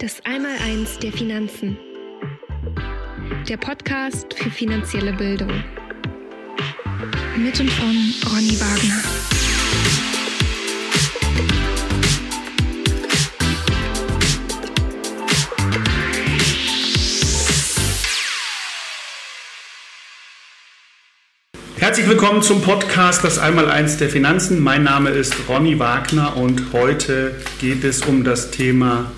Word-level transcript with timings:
Das 0.00 0.24
Einmaleins 0.24 0.96
der 1.00 1.10
Finanzen. 1.10 1.76
Der 3.48 3.56
Podcast 3.56 4.32
für 4.32 4.48
finanzielle 4.48 5.12
Bildung. 5.12 5.50
Mit 7.36 7.58
und 7.58 7.68
von 7.68 8.14
Ronny 8.30 8.60
Wagner. 8.60 9.02
Herzlich 21.78 22.08
willkommen 22.08 22.42
zum 22.42 22.62
Podcast 22.62 23.24
Das 23.24 23.40
Einmaleins 23.40 23.96
der 23.96 24.08
Finanzen. 24.08 24.62
Mein 24.62 24.84
Name 24.84 25.10
ist 25.10 25.34
Ronny 25.48 25.80
Wagner 25.80 26.36
und 26.36 26.72
heute 26.72 27.34
geht 27.60 27.82
es 27.82 28.02
um 28.02 28.22
das 28.22 28.52
Thema 28.52 29.10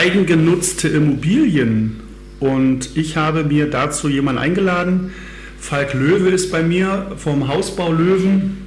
eigengenutzte 0.00 0.88
Immobilien. 0.88 2.00
Und 2.40 2.96
ich 2.96 3.18
habe 3.18 3.44
mir 3.44 3.68
dazu 3.68 4.08
jemanden 4.08 4.40
eingeladen. 4.40 5.12
Falk 5.58 5.92
Löwe 5.92 6.30
ist 6.30 6.50
bei 6.50 6.62
mir 6.62 7.12
vom 7.18 7.48
Hausbau 7.48 7.92
Löwen. 7.92 8.66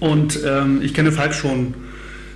Und 0.00 0.40
ähm, 0.46 0.80
ich 0.82 0.94
kenne 0.94 1.12
Falk 1.12 1.34
schon 1.34 1.74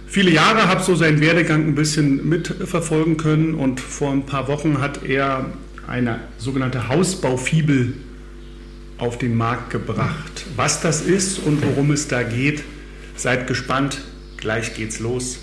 viele 0.07 0.31
Jahre, 0.31 0.69
habe 0.69 0.83
so 0.83 0.95
seinen 0.95 1.23
Werdegang 1.23 1.67
ein 1.67 1.75
bisschen 1.75 2.29
mitverfolgen 2.29 3.17
können. 3.17 3.55
Und 3.55 3.81
vor 3.81 4.13
ein 4.13 4.27
paar 4.27 4.49
Wochen 4.49 4.83
hat 4.83 5.03
er 5.03 5.47
eine 5.89 6.21
sogenannte 6.37 6.89
Hausbaufibel 6.89 7.95
auf 8.99 9.17
den 9.17 9.35
Markt 9.35 9.71
gebracht. 9.71 10.45
Was 10.57 10.83
das 10.83 11.01
ist 11.01 11.39
und 11.39 11.65
worum 11.65 11.91
es 11.91 12.07
da 12.07 12.23
geht, 12.23 12.65
seid 13.17 13.47
gespannt. 13.47 14.03
Gleich 14.37 14.75
geht's 14.75 15.01
los. 15.01 15.39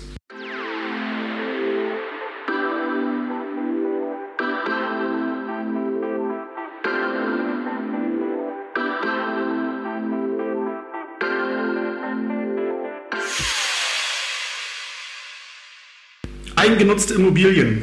Eigengenutzte 16.68 17.14
Immobilien. 17.14 17.82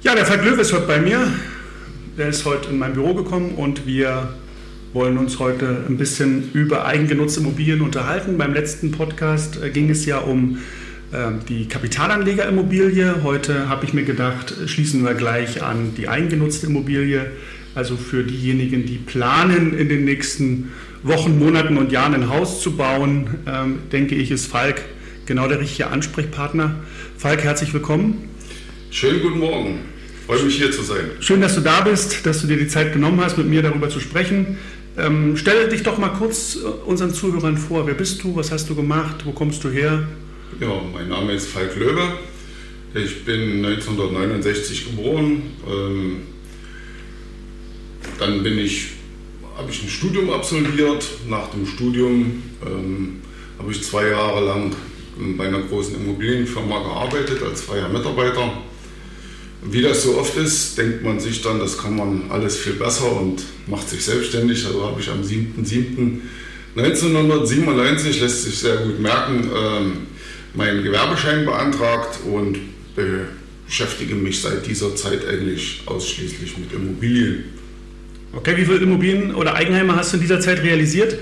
Ja, 0.00 0.14
der 0.14 0.24
Falk 0.24 0.42
Löw 0.46 0.58
ist 0.58 0.72
heute 0.72 0.86
bei 0.86 0.98
mir. 0.98 1.30
Der 2.16 2.28
ist 2.28 2.46
heute 2.46 2.70
in 2.70 2.78
mein 2.78 2.94
Büro 2.94 3.12
gekommen 3.12 3.50
und 3.56 3.86
wir 3.86 4.32
wollen 4.94 5.18
uns 5.18 5.38
heute 5.38 5.84
ein 5.86 5.98
bisschen 5.98 6.50
über 6.54 6.86
eigengenutzte 6.86 7.40
Immobilien 7.40 7.82
unterhalten. 7.82 8.38
Beim 8.38 8.54
letzten 8.54 8.92
Podcast 8.92 9.62
äh, 9.62 9.68
ging 9.68 9.90
es 9.90 10.06
ja 10.06 10.20
um 10.20 10.56
äh, 11.12 11.32
die 11.50 11.68
Kapitalanlegerimmobilie. 11.68 13.22
Heute 13.24 13.68
habe 13.68 13.84
ich 13.84 13.92
mir 13.92 14.04
gedacht, 14.04 14.54
schließen 14.64 15.04
wir 15.04 15.12
gleich 15.12 15.62
an 15.62 15.94
die 15.98 16.08
eigengenutzte 16.08 16.68
Immobilie. 16.68 17.26
Also 17.74 17.96
für 17.96 18.24
diejenigen, 18.24 18.86
die 18.86 18.96
planen, 18.96 19.76
in 19.76 19.90
den 19.90 20.06
nächsten 20.06 20.72
Wochen, 21.02 21.38
Monaten 21.38 21.76
und 21.76 21.92
Jahren 21.92 22.14
ein 22.14 22.30
Haus 22.30 22.62
zu 22.62 22.74
bauen, 22.74 23.26
ähm, 23.46 23.80
denke 23.92 24.14
ich, 24.14 24.30
ist 24.30 24.46
Falk 24.46 24.80
genau 25.26 25.48
der 25.48 25.60
richtige 25.60 25.88
Ansprechpartner. 25.88 26.76
Falk, 27.16 27.42
herzlich 27.42 27.72
willkommen. 27.72 28.28
Schönen 28.90 29.22
guten 29.22 29.38
Morgen. 29.38 29.80
Freue 30.26 30.42
mich 30.44 30.56
hier 30.56 30.70
zu 30.70 30.82
sein. 30.82 31.10
Schön, 31.20 31.40
dass 31.40 31.54
du 31.54 31.60
da 31.60 31.80
bist, 31.80 32.26
dass 32.26 32.40
du 32.40 32.46
dir 32.46 32.56
die 32.56 32.68
Zeit 32.68 32.92
genommen 32.92 33.20
hast, 33.20 33.38
mit 33.38 33.48
mir 33.48 33.62
darüber 33.62 33.88
zu 33.88 34.00
sprechen. 34.00 34.58
Ähm, 34.96 35.36
stell 35.36 35.68
dich 35.68 35.82
doch 35.82 35.98
mal 35.98 36.10
kurz 36.10 36.56
äh, 36.56 36.66
unseren 36.86 37.12
Zuhörern 37.14 37.56
vor. 37.56 37.86
Wer 37.86 37.94
bist 37.94 38.22
du? 38.22 38.36
Was 38.36 38.52
hast 38.52 38.68
du 38.68 38.74
gemacht? 38.74 39.24
Wo 39.24 39.32
kommst 39.32 39.64
du 39.64 39.70
her? 39.70 40.06
Ja, 40.60 40.68
mein 40.92 41.08
Name 41.08 41.32
ist 41.32 41.48
Falk 41.48 41.76
Löwe. 41.76 42.18
Ich 42.94 43.24
bin 43.24 43.64
1969 43.64 44.90
geboren. 44.90 45.42
Ähm, 45.66 46.16
dann 48.18 48.42
bin 48.42 48.58
ich, 48.58 48.88
habe 49.56 49.70
ich 49.70 49.82
ein 49.82 49.88
Studium 49.88 50.30
absolviert. 50.30 51.06
Nach 51.26 51.48
dem 51.50 51.66
Studium 51.66 52.42
ähm, 52.64 53.22
habe 53.58 53.72
ich 53.72 53.82
zwei 53.82 54.08
Jahre 54.08 54.44
lang 54.44 54.72
bei 55.36 55.46
einer 55.46 55.60
großen 55.60 55.94
Immobilienfirma 55.96 56.82
gearbeitet 56.82 57.42
als 57.42 57.60
freier 57.62 57.88
Mitarbeiter. 57.88 58.52
Wie 59.64 59.82
das 59.82 60.02
so 60.02 60.18
oft 60.18 60.36
ist, 60.36 60.76
denkt 60.76 61.04
man 61.04 61.20
sich 61.20 61.40
dann, 61.42 61.60
das 61.60 61.78
kann 61.78 61.94
man 61.96 62.24
alles 62.30 62.56
viel 62.56 62.72
besser 62.72 63.12
und 63.12 63.44
macht 63.68 63.88
sich 63.88 64.04
selbstständig. 64.04 64.66
Also 64.66 64.84
habe 64.84 65.00
ich 65.00 65.08
am 65.08 65.22
7.7.1997, 65.22 68.20
lässt 68.20 68.42
sich 68.42 68.58
sehr 68.58 68.78
gut 68.78 68.98
merken, 68.98 69.48
ähm, 69.54 69.98
meinen 70.54 70.82
Gewerbeschein 70.82 71.44
beantragt 71.44 72.18
und 72.26 72.58
beschäftige 73.66 74.16
mich 74.16 74.40
seit 74.40 74.66
dieser 74.66 74.96
Zeit 74.96 75.28
eigentlich 75.28 75.82
ausschließlich 75.86 76.58
mit 76.58 76.72
Immobilien. 76.72 77.44
Okay, 78.34 78.56
wie 78.56 78.64
viele 78.64 78.78
Immobilien 78.78 79.34
oder 79.34 79.54
Eigenheime 79.54 79.94
hast 79.94 80.12
du 80.12 80.16
in 80.16 80.22
dieser 80.22 80.40
Zeit 80.40 80.62
realisiert? 80.62 81.18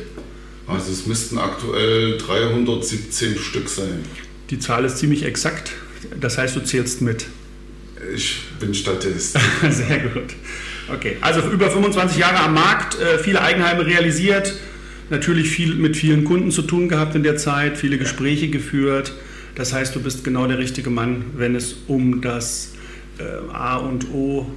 Also 0.66 0.93
es 0.93 1.06
müssten 1.06 1.38
aktuell 1.38 2.19
317 2.19 3.38
Stück 3.38 3.69
sein. 3.69 4.04
Die 4.50 4.59
Zahl 4.59 4.84
ist 4.84 4.98
ziemlich 4.98 5.25
exakt. 5.25 5.72
Das 6.21 6.38
heißt, 6.38 6.56
du 6.56 6.60
zählst 6.60 7.03
mit. 7.03 7.26
Ich 8.15 8.43
bin 8.59 8.75
Statist. 8.75 9.38
Sehr 9.71 10.00
gut. 10.00 10.34
Okay, 10.93 11.16
also 11.21 11.41
über 11.50 11.71
25 11.71 12.19
Jahre 12.19 12.41
am 12.41 12.54
Markt, 12.54 12.98
äh, 12.98 13.19
viele 13.19 13.43
Eigenheime 13.43 13.87
realisiert, 13.87 14.54
natürlich 15.09 15.48
viel 15.48 15.75
mit 15.75 15.97
vielen 15.97 16.25
Kunden 16.25 16.50
zu 16.50 16.62
tun 16.62 16.88
gehabt 16.88 17.15
in 17.15 17.22
der 17.22 17.37
Zeit, 17.37 17.78
viele 17.78 17.98
Gespräche 17.98 18.48
geführt. 18.48 19.12
Das 19.54 19.72
heißt, 19.72 19.94
du 19.94 20.00
bist 20.00 20.25
genau 20.25 20.47
der 20.47 20.59
richtige 20.59 20.91
Mann, 20.91 21.27
wenn 21.37 21.54
es 21.54 21.77
um 21.87 22.21
das 22.21 22.72
äh, 23.19 23.53
A 23.53 23.77
und 23.77 24.10
O 24.12 24.50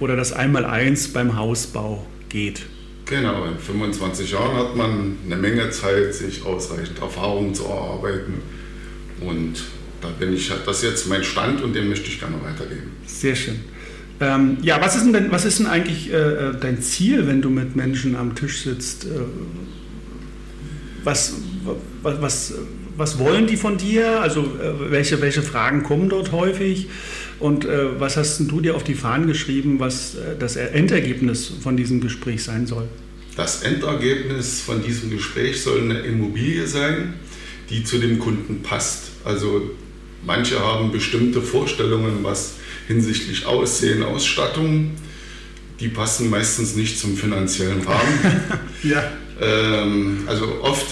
oder 0.00 0.16
das 0.16 0.32
Einmaleins 0.32 1.08
beim 1.08 1.36
Hausbau 1.36 2.06
geht. 2.28 2.62
Genau, 3.10 3.44
in 3.44 3.58
25 3.58 4.30
Jahren 4.30 4.56
hat 4.56 4.76
man 4.76 5.16
eine 5.26 5.36
Menge 5.36 5.68
Zeit, 5.70 6.14
sich 6.14 6.44
ausreichend 6.46 7.00
Erfahrung 7.00 7.52
zu 7.52 7.64
erarbeiten 7.64 8.34
und 9.20 9.54
da 10.00 10.08
bin 10.08 10.32
ich, 10.32 10.50
das 10.64 10.78
ist 10.78 10.82
jetzt 10.84 11.08
mein 11.08 11.24
Stand 11.24 11.60
und 11.60 11.74
den 11.74 11.88
möchte 11.88 12.08
ich 12.08 12.20
gerne 12.20 12.36
weitergeben. 12.42 12.92
Sehr 13.06 13.34
schön. 13.34 13.56
Ähm, 14.20 14.58
ja, 14.62 14.80
was 14.80 14.96
ist 14.96 15.12
denn, 15.12 15.30
was 15.32 15.44
ist 15.44 15.58
denn 15.58 15.66
eigentlich 15.66 16.12
äh, 16.12 16.52
dein 16.60 16.80
Ziel, 16.82 17.26
wenn 17.26 17.42
du 17.42 17.50
mit 17.50 17.74
Menschen 17.74 18.14
am 18.14 18.34
Tisch 18.34 18.62
sitzt? 18.62 19.04
Äh, 19.04 19.08
was, 21.02 21.34
was, 22.02 22.20
was, 22.20 22.54
was 22.96 23.18
wollen 23.18 23.46
die 23.46 23.56
von 23.56 23.76
dir? 23.76 24.20
Also 24.20 24.42
äh, 24.42 24.90
welche, 24.90 25.20
welche 25.20 25.42
Fragen 25.42 25.82
kommen 25.82 26.08
dort 26.10 26.32
häufig? 26.32 26.88
Und 27.40 27.64
äh, 27.64 27.98
was 27.98 28.16
hast 28.16 28.38
du 28.40 28.60
dir 28.60 28.76
auf 28.76 28.84
die 28.84 28.94
Fahnen 28.94 29.26
geschrieben, 29.26 29.80
was 29.80 30.14
äh, 30.14 30.36
das 30.38 30.56
Endergebnis 30.56 31.50
von 31.62 31.76
diesem 31.76 32.00
Gespräch 32.00 32.44
sein 32.44 32.66
soll? 32.66 32.86
Das 33.36 33.62
Endergebnis 33.62 34.60
von 34.60 34.82
diesem 34.82 35.10
Gespräch 35.10 35.62
soll 35.62 35.80
eine 35.80 36.00
Immobilie 36.00 36.66
sein, 36.66 37.14
die 37.70 37.82
zu 37.82 37.98
dem 37.98 38.18
Kunden 38.18 38.62
passt. 38.62 39.10
Also 39.24 39.70
Manche 40.24 40.60
haben 40.60 40.92
bestimmte 40.92 41.40
Vorstellungen, 41.40 42.22
was 42.22 42.54
hinsichtlich 42.88 43.46
Aussehen, 43.46 44.02
Ausstattung, 44.02 44.92
die 45.78 45.88
passen 45.88 46.28
meistens 46.28 46.76
nicht 46.76 46.98
zum 46.98 47.16
finanziellen 47.16 47.80
Rahmen. 47.82 48.40
ja. 48.82 49.10
Ähm, 49.40 50.24
also 50.26 50.60
oft, 50.62 50.86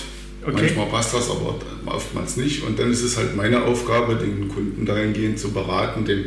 okay. 0.54 0.62
manchmal 0.62 0.86
passt 0.86 1.14
das, 1.14 1.30
aber 1.30 1.58
oftmals 1.86 2.36
nicht. 2.36 2.64
Und 2.64 2.78
dann 2.78 2.90
ist 2.90 3.02
es 3.02 3.16
halt 3.16 3.36
meine 3.36 3.64
Aufgabe, 3.64 4.16
den 4.16 4.48
Kunden 4.48 4.84
dahingehend 4.84 5.38
zu 5.38 5.52
beraten, 5.52 6.04
den, 6.04 6.26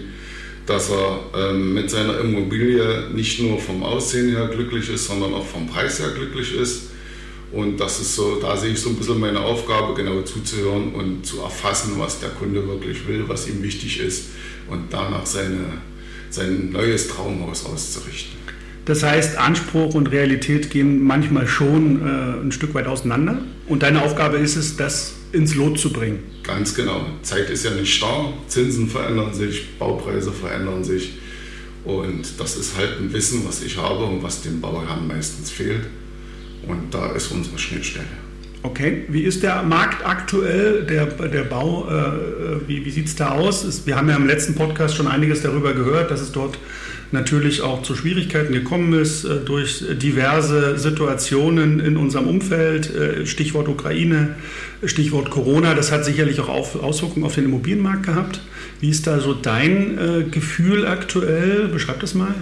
dass 0.66 0.90
er 0.90 1.20
ähm, 1.36 1.74
mit 1.74 1.90
seiner 1.90 2.20
Immobilie 2.20 3.10
nicht 3.14 3.42
nur 3.42 3.60
vom 3.60 3.84
Aussehen 3.84 4.30
her 4.30 4.48
glücklich 4.48 4.90
ist, 4.90 5.08
sondern 5.08 5.34
auch 5.34 5.46
vom 5.46 5.68
Preis 5.68 6.00
her 6.00 6.10
glücklich 6.16 6.56
ist 6.56 6.92
und 7.52 7.78
das 7.80 8.00
ist 8.00 8.16
so, 8.16 8.40
da 8.40 8.56
sehe 8.56 8.72
ich 8.72 8.80
so 8.80 8.90
ein 8.90 8.96
bisschen 8.96 9.20
meine 9.20 9.42
Aufgabe, 9.42 9.94
genau 9.94 10.22
zuzuhören 10.22 10.94
und 10.94 11.26
zu 11.26 11.42
erfassen, 11.42 11.96
was 11.98 12.20
der 12.20 12.30
Kunde 12.30 12.66
wirklich 12.66 13.06
will, 13.08 13.28
was 13.28 13.48
ihm 13.48 13.62
wichtig 13.62 14.00
ist 14.00 14.30
und 14.70 14.86
danach 14.90 15.26
seine, 15.26 15.66
sein 16.30 16.72
neues 16.72 17.10
Traumhaus 17.10 17.66
auszurichten. 17.66 18.40
Das 18.92 19.04
heißt, 19.04 19.38
Anspruch 19.38 19.94
und 19.94 20.12
Realität 20.12 20.70
gehen 20.70 21.02
manchmal 21.02 21.48
schon 21.48 22.02
äh, 22.02 22.44
ein 22.44 22.52
Stück 22.52 22.74
weit 22.74 22.88
auseinander. 22.88 23.38
Und 23.70 23.84
deine 23.84 24.02
Aufgabe 24.04 24.36
ist 24.36 24.58
es, 24.58 24.76
das 24.76 25.14
ins 25.32 25.56
Lot 25.56 25.80
zu 25.80 25.94
bringen. 25.94 26.20
Ganz 26.44 26.76
genau. 26.76 27.06
Zeit 27.22 27.50
ist 27.50 27.64
ja 27.64 27.72
nicht 27.72 27.96
starr. 27.96 28.34
Zinsen 28.48 28.90
verändern 28.90 29.34
sich, 29.34 29.78
Baupreise 29.80 30.34
verändern 30.34 30.84
sich. 30.84 31.14
Und 31.86 32.38
das 32.38 32.58
ist 32.58 32.76
halt 32.76 33.00
ein 33.00 33.14
Wissen, 33.14 33.48
was 33.48 33.64
ich 33.64 33.78
habe 33.78 34.04
und 34.04 34.24
was 34.24 34.42
dem 34.42 34.60
Bauherrn 34.60 35.08
meistens 35.08 35.50
fehlt. 35.50 35.86
Und 36.68 36.94
da 36.94 37.14
ist 37.14 37.32
unsere 37.32 37.58
Schnittstelle. 37.58 38.08
Okay, 38.64 39.06
wie 39.08 39.24
ist 39.24 39.42
der 39.42 39.64
Markt 39.64 40.06
aktuell, 40.06 40.84
der, 40.84 41.08
der 41.08 41.44
Bau, 41.44 41.90
äh, 41.90 42.68
wie, 42.68 42.86
wie 42.86 42.92
sieht 42.92 43.08
es 43.08 43.16
da 43.16 43.32
aus? 43.32 43.88
wir 43.88 43.96
haben 43.96 44.08
ja 44.08 44.16
im 44.16 44.28
letzten 44.28 44.54
Podcast 44.54 44.96
schon 44.96 45.08
einiges 45.08 45.42
darüber 45.42 45.74
gehört, 45.74 46.12
dass 46.12 46.22
es 46.22 46.32
dort 46.32 46.60
natürlich 47.12 47.62
auch 47.62 47.82
zu 47.82 47.96
Schwierigkeiten 47.96 48.54
gekommen 48.54 48.94
ist 48.94 49.26
äh, 49.26 49.38
durch 49.38 49.84
diverse 49.94 50.78
Situationen 50.78 51.80
in 51.80 51.98
unserem 51.98 52.28
Umfeld, 52.28 52.94
äh, 52.94 53.26
Stichwort 53.26 53.68
Ukraine, 53.68 54.36
Stichwort 54.84 55.32
Corona. 55.32 55.74
Das 55.74 55.92
hat 55.92 56.06
sicherlich 56.06 56.40
auch 56.40 56.76
Auswirkungen 56.82 57.26
auf 57.26 57.36
den 57.36 57.46
Immobilienmarkt 57.46 58.04
gehabt. 58.04 58.42
Wie 58.80 58.90
ist 58.90 59.08
da 59.08 59.20
so 59.20 59.34
dein 59.34 59.98
äh, 59.98 60.24
Gefühl 60.30 60.86
aktuell? 60.86 61.68
Beschreib 61.68 62.00
das 62.00 62.14
mal. 62.14 62.36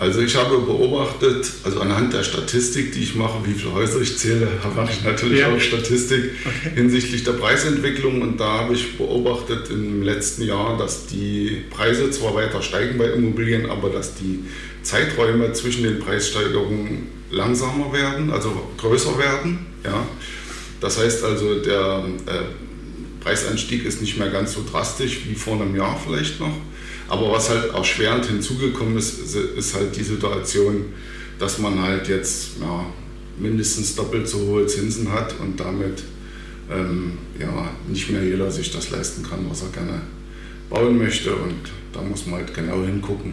Also 0.00 0.22
ich 0.22 0.34
habe 0.34 0.56
beobachtet, 0.60 1.52
also 1.62 1.80
anhand 1.80 2.14
der 2.14 2.22
Statistik, 2.22 2.92
die 2.92 3.02
ich 3.02 3.16
mache, 3.16 3.44
wie 3.44 3.52
viele 3.52 3.74
Häuser 3.74 4.00
ich 4.00 4.16
zähle, 4.16 4.48
mache 4.74 4.92
ich 4.92 5.04
natürlich 5.04 5.40
ja. 5.40 5.54
auch 5.54 5.60
Statistik 5.60 6.30
okay. 6.42 6.74
hinsichtlich 6.74 7.22
der 7.22 7.32
Preisentwicklung 7.32 8.22
und 8.22 8.40
da 8.40 8.60
habe 8.60 8.72
ich 8.72 8.96
beobachtet 8.96 9.68
im 9.68 10.02
letzten 10.02 10.44
Jahr, 10.44 10.78
dass 10.78 11.06
die 11.06 11.64
Preise 11.68 12.10
zwar 12.10 12.34
weiter 12.34 12.62
steigen 12.62 12.96
bei 12.96 13.10
Immobilien, 13.10 13.68
aber 13.68 13.90
dass 13.90 14.14
die 14.14 14.46
Zeiträume 14.82 15.52
zwischen 15.52 15.82
den 15.82 16.00
Preissteigerungen 16.00 17.08
langsamer 17.30 17.92
werden, 17.92 18.30
also 18.30 18.70
größer 18.78 19.18
werden. 19.18 19.66
Ja. 19.84 20.06
Das 20.80 20.98
heißt 20.98 21.22
also, 21.24 21.56
der 21.56 22.04
äh, 22.24 23.22
Preisanstieg 23.22 23.84
ist 23.84 24.00
nicht 24.00 24.18
mehr 24.18 24.30
ganz 24.30 24.54
so 24.54 24.64
drastisch 24.64 25.20
wie 25.28 25.34
vor 25.34 25.60
einem 25.60 25.76
Jahr 25.76 26.00
vielleicht 26.02 26.40
noch. 26.40 26.56
Aber 27.10 27.32
was 27.32 27.50
halt 27.50 27.74
erschwerend 27.74 28.24
hinzugekommen 28.24 28.96
ist, 28.96 29.34
ist 29.34 29.74
halt 29.74 29.96
die 29.96 30.04
Situation, 30.04 30.84
dass 31.40 31.58
man 31.58 31.82
halt 31.82 32.08
jetzt 32.08 32.52
ja, 32.60 32.86
mindestens 33.38 33.96
doppelt 33.96 34.28
so 34.28 34.38
hohe 34.46 34.66
Zinsen 34.66 35.10
hat 35.10 35.34
und 35.40 35.58
damit 35.58 36.04
ähm, 36.70 37.14
ja, 37.38 37.70
nicht 37.88 38.10
mehr 38.10 38.22
jeder 38.22 38.48
sich 38.50 38.70
das 38.70 38.90
leisten 38.90 39.24
kann, 39.24 39.40
was 39.48 39.62
er 39.62 39.70
gerne 39.70 40.00
bauen 40.70 40.98
möchte. 40.98 41.34
Und 41.34 41.56
da 41.92 42.00
muss 42.00 42.26
man 42.26 42.40
halt 42.40 42.54
genau 42.54 42.84
hingucken, 42.84 43.32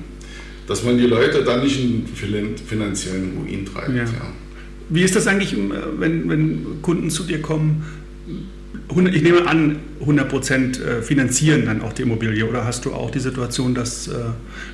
dass 0.66 0.84
man 0.84 0.98
die 0.98 1.06
Leute 1.06 1.44
dann 1.44 1.64
nicht 1.64 1.80
in 1.80 2.08
finanziellen 2.08 3.38
Ruin 3.38 3.64
treibt. 3.64 3.90
Ja. 3.90 4.06
Ja. 4.06 4.34
Wie 4.90 5.04
ist 5.04 5.16
das 5.16 5.28
eigentlich, 5.28 5.56
wenn, 6.00 6.28
wenn 6.30 6.82
Kunden 6.82 7.12
zu 7.12 7.24
dir 7.24 7.42
kommen? 7.42 7.86
Ich 8.90 9.22
nehme 9.22 9.46
an, 9.48 9.80
100 10.00 10.30
Prozent 10.30 10.80
äh, 10.80 11.02
finanzieren 11.02 11.66
dann 11.66 11.82
auch 11.82 11.94
die 11.94 12.04
Immobilie. 12.04 12.48
Oder 12.48 12.64
hast 12.64 12.86
du 12.86 12.94
auch 12.94 13.12
die 13.12 13.20
Situation, 13.20 13.76
dass 13.76 14.08
äh, 14.08 14.14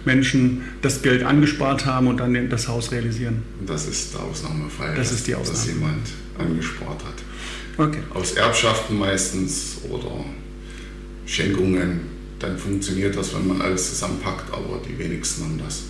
Menschen 0.06 0.62
das 0.82 1.02
Geld 1.02 1.24
angespart 1.24 1.86
haben 1.86 2.08
und 2.08 2.18
dann 2.18 2.50
das 2.50 2.68
Haus 2.68 2.92
realisieren? 2.92 3.42
Das 3.66 3.88
ist 3.88 4.14
der 4.14 4.22
Ausnahmefall. 4.22 4.96
Das 4.96 5.12
ist 5.12 5.26
die 5.26 5.36
Ausnahme. 5.36 5.58
Dass 5.58 5.68
jemand 5.68 6.08
angespart 6.38 7.04
hat. 7.04 7.86
Okay. 7.86 8.00
Aus 8.14 8.34
Erbschaften 8.34 9.00
meistens 9.00 9.80
oder 9.90 10.24
Schenkungen. 11.26 12.02
Dann 12.38 12.58
funktioniert 12.58 13.16
das, 13.16 13.34
wenn 13.34 13.48
man 13.48 13.62
alles 13.62 13.90
zusammenpackt, 13.90 14.54
aber 14.54 14.80
die 14.88 14.98
wenigsten 15.00 15.46
haben 15.46 15.62
das 15.64 15.84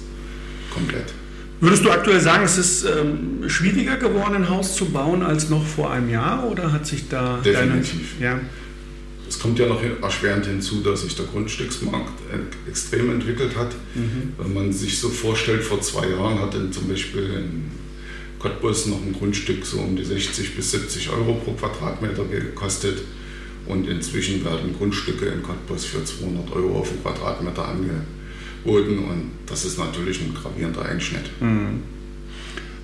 komplett. 0.74 1.14
Würdest 1.60 1.86
du 1.86 1.92
aktuell 1.92 2.20
sagen, 2.20 2.44
es 2.44 2.58
ist 2.58 2.84
ähm, 2.84 3.48
schwieriger 3.48 3.98
geworden, 3.98 4.36
ein 4.36 4.50
Haus 4.50 4.76
zu 4.76 4.86
bauen 4.86 5.24
als 5.24 5.50
noch 5.50 5.66
vor 5.66 5.92
einem 5.92 6.10
Jahr 6.10 6.50
oder 6.50 6.72
hat 6.72 6.86
sich 6.86 7.08
da. 7.08 7.40
Definitiv. 7.44 8.16
Deine, 8.20 8.34
ja? 8.34 8.40
Es 9.30 9.40
kommt 9.40 9.58
ja 9.58 9.68
noch 9.68 9.82
erschwerend 10.02 10.46
hinzu, 10.46 10.82
dass 10.82 11.02
sich 11.02 11.16
der 11.16 11.26
Grundstücksmarkt 11.26 12.12
extrem 12.68 13.12
entwickelt 13.12 13.56
hat. 13.56 13.72
Mhm. 13.96 14.34
Wenn 14.38 14.54
man 14.54 14.74
sich 14.74 15.00
so 15.00 15.10
vorstellt, 15.10 15.64
vor 15.64 15.82
zwei 15.82 16.10
Jahren 16.10 16.40
hat 16.40 16.54
dann 16.54 16.72
zum 16.72 16.88
Beispiel 16.90 17.24
in 17.24 17.72
Cottbus 18.40 18.88
noch 18.88 19.02
ein 19.02 19.14
Grundstück 19.14 19.66
so 19.66 19.80
um 19.80 19.96
die 19.96 20.04
60 20.04 20.56
bis 20.56 20.72
70 20.72 21.10
Euro 21.12 21.36
pro 21.36 21.54
Quadratmeter 21.54 22.26
gekostet. 22.26 23.02
Und 23.66 23.88
inzwischen 23.88 24.44
werden 24.44 24.76
Grundstücke 24.78 25.28
in 25.28 25.42
Cottbus 25.42 25.86
für 25.86 26.04
200 26.04 26.52
Euro 26.52 26.80
auf 26.80 26.90
den 26.90 27.02
Quadratmeter 27.02 27.70
angeboten 27.70 28.23
wurden. 28.66 29.00
Und 29.00 29.32
das 29.48 29.66
ist 29.66 29.78
natürlich 29.78 30.22
ein 30.22 30.34
gravierender 30.34 30.84
Einschnitt. 30.84 31.30
Mhm. 31.40 31.84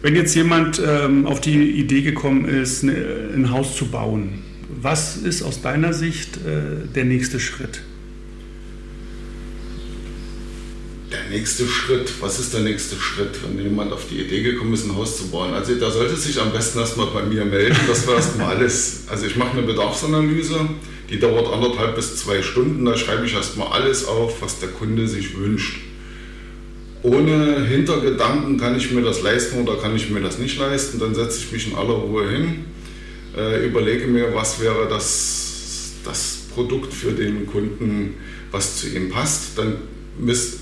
Wenn 0.02 0.16
jetzt 0.16 0.34
jemand 0.36 0.82
ähm, 0.86 1.26
auf 1.26 1.42
die 1.42 1.72
Idee 1.72 2.02
gekommen 2.02 2.46
ist, 2.46 2.84
ne, 2.84 2.94
ein 3.36 3.52
Haus 3.52 3.76
zu 3.76 3.88
bauen, 3.88 4.44
was 4.70 5.18
ist 5.18 5.44
aus 5.44 5.62
deiner 5.62 5.94
Sicht 5.94 6.38
äh, 6.38 6.88
der 6.96 7.04
nächste 7.04 7.40
Schritt? 7.40 7.82
Der 11.12 11.28
nächste 11.32 11.68
Schritt, 11.68 12.14
was 12.22 12.40
ist 12.40 12.54
der 12.54 12.62
nächste 12.62 12.96
Schritt, 12.96 13.40
wenn 13.44 13.62
jemand 13.62 13.92
auf 13.92 14.06
die 14.10 14.20
Idee 14.20 14.44
gekommen 14.44 14.74
ist, 14.74 14.86
ein 14.86 14.96
Haus 14.96 15.18
zu 15.18 15.28
bauen? 15.28 15.54
Also 15.54 15.76
da 15.76 15.90
sollte 15.90 16.16
sich 16.16 16.40
am 16.40 16.52
besten 16.54 16.80
erstmal 16.80 17.08
bei 17.08 17.24
mir 17.24 17.44
melden, 17.46 17.80
das 17.88 18.08
war 18.08 18.16
erstmal 18.16 18.56
alles. 18.58 19.04
Also 19.08 19.26
ich 19.26 19.36
mache 19.36 19.58
eine 19.58 19.64
Bedarfsanalyse, 19.64 20.70
die 21.10 21.20
dauert 21.20 21.52
anderthalb 21.52 21.96
bis 21.96 22.18
zwei 22.18 22.42
Stunden. 22.42 22.86
Da 22.86 22.96
schreibe 22.96 23.26
ich 23.26 23.34
erstmal 23.34 23.70
alles 23.70 24.06
auf, 24.06 24.42
was 24.42 24.60
der 24.60 24.70
Kunde 24.70 25.08
sich 25.08 25.38
wünscht. 25.38 25.80
Ohne 27.02 27.66
Hintergedanken 27.66 28.58
kann 28.58 28.76
ich 28.76 28.92
mir 28.92 29.02
das 29.02 29.22
leisten 29.22 29.62
oder 29.62 29.78
kann 29.78 29.96
ich 29.96 30.10
mir 30.10 30.22
das 30.22 30.38
nicht 30.38 30.60
leisten. 30.60 31.00
Dann 31.00 31.16
setze 31.16 31.40
ich 31.40 31.52
mich 31.52 31.68
in 31.68 31.76
aller 31.76 31.94
Ruhe 31.94 32.30
hin, 32.30 32.66
äh, 33.36 33.66
überlege 33.66 34.08
mir, 34.08 34.36
was 34.36 34.62
wäre 34.62 34.88
das, 34.90 35.94
das 36.04 36.40
Produkt 36.54 36.94
für 36.94 37.14
den 37.14 37.48
Kunden, 37.48 38.16
was 38.52 38.78
zu 38.78 38.90
ihm 38.90 39.10
passt. 39.10 39.58
Dann 39.58 39.78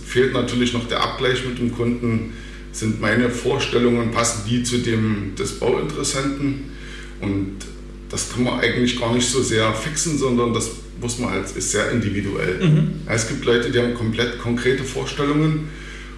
fehlt 0.05 0.33
natürlich 0.33 0.73
noch 0.73 0.87
der 0.87 1.01
Abgleich 1.01 1.43
mit 1.45 1.57
dem 1.57 1.75
Kunden. 1.75 2.33
Sind 2.71 3.01
meine 3.01 3.31
Vorstellungen, 3.31 4.11
passen 4.11 4.43
die 4.47 4.61
zu 4.61 4.77
dem 4.77 5.33
des 5.35 5.59
Bauinteressenten? 5.59 6.65
Und 7.19 7.55
das 8.09 8.31
kann 8.31 8.43
man 8.43 8.59
eigentlich 8.59 8.99
gar 8.99 9.13
nicht 9.13 9.27
so 9.27 9.41
sehr 9.41 9.73
fixen, 9.73 10.17
sondern 10.17 10.53
das 10.53 10.71
muss 11.01 11.19
man 11.19 11.31
halt, 11.31 11.45
ist 11.55 11.71
sehr 11.71 11.91
individuell. 11.91 12.59
Mhm. 12.59 13.01
es 13.07 13.27
gibt 13.27 13.45
Leute, 13.45 13.69
die 13.71 13.79
haben 13.79 13.93
komplett 13.93 14.39
konkrete 14.39 14.83
Vorstellungen 14.83 15.69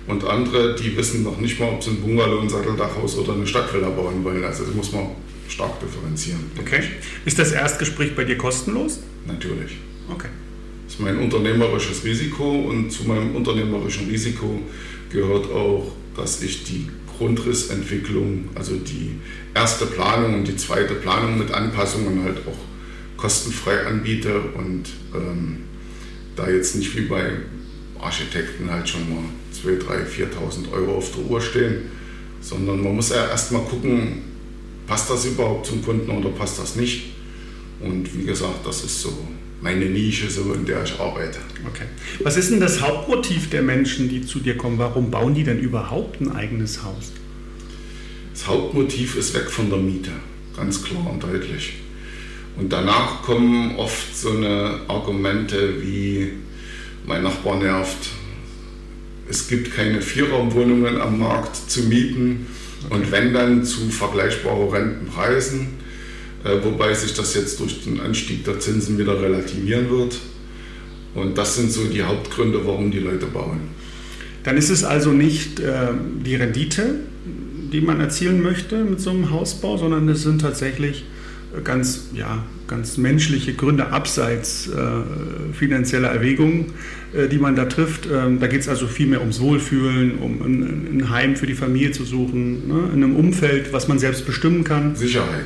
und 0.07 0.23
andere, 0.23 0.75
die 0.75 0.95
wissen 0.95 1.23
noch 1.23 1.39
nicht 1.39 1.59
mal, 1.59 1.69
ob 1.69 1.83
sie 1.83 1.91
ein 1.91 2.01
Bungalow, 2.01 2.41
ein 2.41 2.49
Satteldachhaus 2.49 3.17
oder 3.17 3.33
eine 3.33 3.45
Stadtvilla 3.45 3.89
bauen 3.89 4.23
wollen. 4.23 4.43
Also 4.43 4.65
das 4.65 4.73
muss 4.73 4.91
man 4.91 5.07
stark 5.47 5.79
differenzieren. 5.79 6.39
Okay. 6.59 6.81
Ist 7.25 7.37
das 7.39 7.51
Erstgespräch 7.51 8.15
bei 8.15 8.23
dir 8.23 8.37
kostenlos? 8.37 8.99
Natürlich. 9.27 9.77
Okay. 10.09 10.29
Das 10.85 10.95
ist 10.95 10.99
mein 10.99 11.17
unternehmerisches 11.17 12.03
Risiko 12.03 12.61
und 12.61 12.91
zu 12.91 13.03
meinem 13.03 13.35
unternehmerischen 13.35 14.07
Risiko 14.09 14.61
gehört 15.11 15.51
auch, 15.51 15.91
dass 16.15 16.41
ich 16.41 16.63
die 16.63 16.87
Grundrissentwicklung, 17.19 18.45
also 18.55 18.75
die 18.75 19.19
erste 19.53 19.85
Planung 19.85 20.35
und 20.35 20.47
die 20.47 20.55
zweite 20.55 20.95
Planung 20.95 21.37
mit 21.37 21.51
Anpassungen 21.51 22.23
halt 22.23 22.37
auch 22.47 22.57
kostenfrei 23.17 23.85
anbiete 23.85 24.39
und 24.39 24.85
ähm, 25.13 25.57
da 26.37 26.49
jetzt 26.49 26.77
nicht 26.77 26.95
wie 26.95 27.01
bei 27.01 27.31
Architekten 27.99 28.71
halt 28.71 28.87
schon 28.87 29.09
mal 29.09 29.23
2.000, 29.53 29.81
3.000, 29.83 30.67
4.000 30.67 30.71
Euro 30.71 30.95
auf 30.95 31.11
der 31.11 31.25
Uhr 31.25 31.41
stehen, 31.41 31.91
sondern 32.39 32.81
man 32.81 32.95
muss 32.95 33.09
ja 33.09 33.27
erstmal 33.27 33.63
gucken, 33.63 34.23
passt 34.87 35.09
das 35.09 35.25
überhaupt 35.25 35.67
zum 35.67 35.83
Kunden 35.83 36.09
oder 36.09 36.29
passt 36.29 36.57
das 36.57 36.77
nicht. 36.77 37.13
Und 37.81 38.17
wie 38.17 38.25
gesagt, 38.25 38.65
das 38.65 38.83
ist 38.85 39.01
so 39.01 39.27
meine 39.61 39.85
Nische, 39.85 40.29
so 40.29 40.53
in 40.53 40.65
der 40.65 40.83
ich 40.83 40.99
arbeite. 40.99 41.39
Okay. 41.67 41.85
Was 42.23 42.37
ist 42.37 42.51
denn 42.51 42.59
das 42.59 42.81
Hauptmotiv 42.81 43.49
der 43.49 43.61
Menschen, 43.61 44.09
die 44.09 44.21
zu 44.21 44.39
dir 44.39 44.55
kommen? 44.57 44.77
Warum 44.77 45.11
bauen 45.11 45.33
die 45.33 45.43
denn 45.43 45.59
überhaupt 45.59 46.21
ein 46.21 46.31
eigenes 46.31 46.83
Haus? 46.83 47.11
Das 48.33 48.47
Hauptmotiv 48.47 49.15
ist 49.15 49.33
weg 49.33 49.49
von 49.49 49.69
der 49.69 49.79
Miete, 49.79 50.11
ganz 50.55 50.83
klar 50.83 51.09
und 51.11 51.21
deutlich. 51.21 51.73
Und 52.57 52.71
danach 52.71 53.21
kommen 53.21 53.75
oft 53.77 54.15
so 54.15 54.31
eine 54.31 54.79
Argumente 54.87 55.81
wie, 55.81 56.31
mein 57.05 57.23
Nachbar 57.23 57.57
nervt, 57.57 58.09
es 59.29 59.47
gibt 59.47 59.75
keine 59.75 60.01
Vierraumwohnungen 60.01 60.99
am 60.99 61.19
Markt 61.19 61.55
zu 61.55 61.83
mieten 61.83 62.47
okay. 62.85 62.95
und 62.95 63.11
wenn 63.11 63.33
dann 63.33 63.63
zu 63.63 63.89
vergleichbaren 63.89 64.69
Rentenpreisen, 64.69 65.67
wobei 66.63 66.93
sich 66.93 67.13
das 67.13 67.33
jetzt 67.35 67.59
durch 67.59 67.83
den 67.83 67.99
Anstieg 67.99 68.45
der 68.45 68.59
Zinsen 68.59 68.97
wieder 68.97 69.21
relativieren 69.21 69.89
wird. 69.89 70.17
Und 71.15 71.37
das 71.37 71.55
sind 71.55 71.71
so 71.71 71.85
die 71.85 72.03
Hauptgründe, 72.03 72.65
warum 72.65 72.91
die 72.91 72.99
Leute 72.99 73.25
bauen. 73.25 73.59
Dann 74.43 74.57
ist 74.57 74.69
es 74.69 74.83
also 74.83 75.11
nicht 75.11 75.59
äh, 75.59 75.89
die 76.25 76.35
Rendite, 76.35 76.95
die 77.71 77.81
man 77.81 77.99
erzielen 77.99 78.41
möchte 78.41 78.83
mit 78.83 78.99
so 79.01 79.09
einem 79.09 79.31
Hausbau, 79.31 79.77
sondern 79.77 80.07
es 80.09 80.23
sind 80.23 80.41
tatsächlich 80.41 81.05
ganz, 81.63 82.09
ja, 82.13 82.43
ganz 82.67 82.97
menschliche 82.97 83.53
Gründe 83.53 83.87
abseits 83.87 84.69
äh, 84.69 85.53
finanzieller 85.53 86.09
Erwägungen, 86.09 86.73
äh, 87.13 87.27
die 87.27 87.37
man 87.37 87.55
da 87.55 87.65
trifft. 87.65 88.07
Ähm, 88.11 88.39
da 88.39 88.47
geht 88.47 88.61
es 88.61 88.67
also 88.67 88.87
viel 88.87 89.07
mehr 89.07 89.21
ums 89.21 89.39
Wohlfühlen, 89.39 90.19
um 90.19 90.41
ein, 90.41 90.87
ein, 90.91 91.09
Heim 91.09 91.35
für 91.35 91.47
die 91.47 91.55
Familie 91.55 91.91
zu 91.91 92.05
suchen, 92.05 92.67
ne? 92.67 92.89
in 92.93 93.03
einem 93.03 93.15
Umfeld, 93.15 93.73
was 93.73 93.87
man 93.87 93.97
selbst 93.99 94.25
bestimmen 94.25 94.63
kann. 94.63 94.95
Sicherheit. 94.95 95.45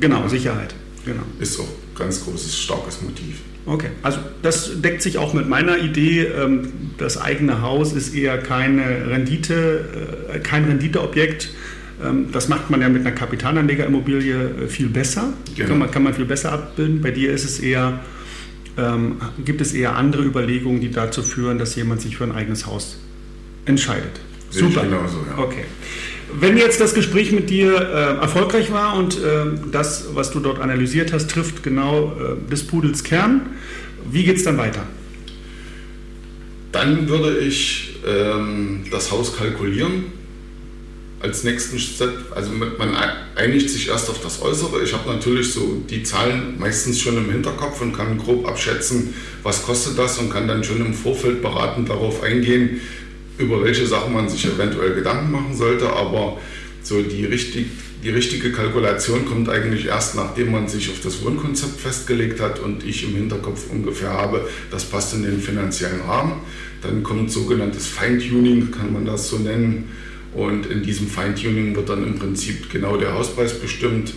Genau, 0.00 0.26
Sicherheit. 0.28 0.74
Genau. 1.04 1.22
Ist 1.38 1.58
auch 1.60 1.64
ein 1.64 1.96
ganz 1.96 2.24
großes, 2.24 2.58
starkes 2.58 3.02
Motiv. 3.02 3.40
Okay, 3.66 3.90
also 4.02 4.18
das 4.42 4.80
deckt 4.80 5.02
sich 5.02 5.18
auch 5.18 5.34
mit 5.34 5.48
meiner 5.48 5.78
Idee. 5.78 6.24
Ähm, 6.24 6.72
das 6.98 7.18
eigene 7.18 7.62
Haus 7.62 7.92
ist 7.92 8.14
eher 8.14 8.38
keine 8.38 9.08
Rendite, 9.08 10.28
äh, 10.32 10.38
kein 10.38 10.64
Renditeobjekt. 10.64 11.50
Ähm, 12.02 12.28
das 12.32 12.48
macht 12.48 12.70
man 12.70 12.80
ja 12.80 12.88
mit 12.88 13.02
einer 13.02 13.14
Kapitalanlegerimmobilie 13.14 14.64
äh, 14.64 14.68
viel 14.68 14.88
besser. 14.88 15.32
Genau. 15.54 15.68
Kann, 15.68 15.78
man, 15.78 15.90
kann 15.90 16.02
man 16.02 16.14
viel 16.14 16.24
besser 16.24 16.52
abbilden. 16.52 17.02
Bei 17.02 17.10
dir 17.10 17.32
ist 17.32 17.44
es 17.44 17.60
eher, 17.60 18.00
ähm, 18.78 19.16
gibt 19.44 19.60
es 19.60 19.74
eher 19.74 19.96
andere 19.96 20.22
Überlegungen, 20.24 20.80
die 20.80 20.90
dazu 20.90 21.22
führen, 21.22 21.58
dass 21.58 21.76
jemand 21.76 22.00
sich 22.00 22.16
für 22.16 22.24
ein 22.24 22.32
eigenes 22.32 22.66
Haus 22.66 22.98
entscheidet. 23.66 24.20
Super. 24.50 24.82
genauso, 24.82 25.24
ja. 25.30 25.42
Okay. 25.42 25.64
Wenn 26.38 26.56
jetzt 26.56 26.80
das 26.80 26.94
Gespräch 26.94 27.32
mit 27.32 27.50
dir 27.50 27.74
äh, 27.74 28.20
erfolgreich 28.20 28.70
war 28.72 28.96
und 28.96 29.16
äh, 29.16 29.46
das, 29.72 30.08
was 30.14 30.30
du 30.30 30.40
dort 30.40 30.60
analysiert 30.60 31.12
hast, 31.12 31.30
trifft 31.30 31.62
genau 31.62 32.12
äh, 32.12 32.50
des 32.50 32.66
Pudels 32.66 33.04
Kern, 33.04 33.42
wie 34.10 34.24
geht 34.24 34.36
es 34.36 34.44
dann 34.44 34.58
weiter? 34.58 34.82
Dann 36.72 37.08
würde 37.08 37.38
ich 37.38 37.98
ähm, 38.06 38.84
das 38.90 39.10
Haus 39.10 39.36
kalkulieren 39.36 40.04
als 41.20 41.44
nächsten 41.44 41.78
Step. 41.78 42.14
Also 42.34 42.50
man 42.52 42.96
einigt 43.36 43.68
sich 43.68 43.88
erst 43.88 44.08
auf 44.08 44.20
das 44.22 44.40
Äußere. 44.40 44.82
Ich 44.82 44.92
habe 44.92 45.10
natürlich 45.10 45.52
so 45.52 45.82
die 45.88 46.02
Zahlen 46.02 46.58
meistens 46.58 47.00
schon 47.00 47.16
im 47.16 47.30
Hinterkopf 47.30 47.80
und 47.82 47.92
kann 47.92 48.18
grob 48.18 48.48
abschätzen, 48.48 49.14
was 49.42 49.62
kostet 49.62 49.98
das 49.98 50.18
und 50.18 50.30
kann 50.30 50.48
dann 50.48 50.64
schon 50.64 50.80
im 50.80 50.94
Vorfeld 50.94 51.42
beratend 51.42 51.88
darauf 51.88 52.22
eingehen, 52.22 52.80
über 53.40 53.64
welche 53.64 53.86
Sachen 53.86 54.12
man 54.12 54.28
sich 54.28 54.44
eventuell 54.46 54.94
Gedanken 54.94 55.32
machen 55.32 55.56
sollte. 55.56 55.90
Aber 55.90 56.38
so 56.82 57.02
die, 57.02 57.24
richtig, 57.24 57.66
die 58.02 58.10
richtige 58.10 58.52
Kalkulation 58.52 59.24
kommt 59.26 59.48
eigentlich 59.48 59.86
erst, 59.86 60.14
nachdem 60.14 60.52
man 60.52 60.68
sich 60.68 60.90
auf 60.90 61.00
das 61.02 61.24
Wohnkonzept 61.24 61.80
festgelegt 61.80 62.40
hat 62.40 62.58
und 62.58 62.84
ich 62.84 63.04
im 63.04 63.14
Hinterkopf 63.14 63.70
ungefähr 63.70 64.10
habe, 64.10 64.48
das 64.70 64.84
passt 64.84 65.14
in 65.14 65.22
den 65.22 65.40
finanziellen 65.40 66.02
Rahmen. 66.02 66.40
Dann 66.82 67.02
kommt 67.02 67.30
sogenanntes 67.30 67.86
Feintuning, 67.86 68.70
kann 68.70 68.92
man 68.92 69.04
das 69.04 69.28
so 69.28 69.38
nennen. 69.38 69.90
Und 70.34 70.66
in 70.66 70.82
diesem 70.82 71.08
Feintuning 71.08 71.74
wird 71.74 71.88
dann 71.88 72.04
im 72.04 72.18
Prinzip 72.18 72.70
genau 72.70 72.96
der 72.96 73.14
Hauspreis 73.14 73.52
bestimmt. 73.58 74.14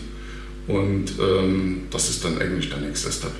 Und 0.67 1.13
ähm, 1.19 1.81
das 1.89 2.09
ist 2.09 2.23
dann 2.23 2.37
eigentlich 2.37 2.69
der 2.69 2.79
nächste 2.79 3.11
Step. 3.11 3.31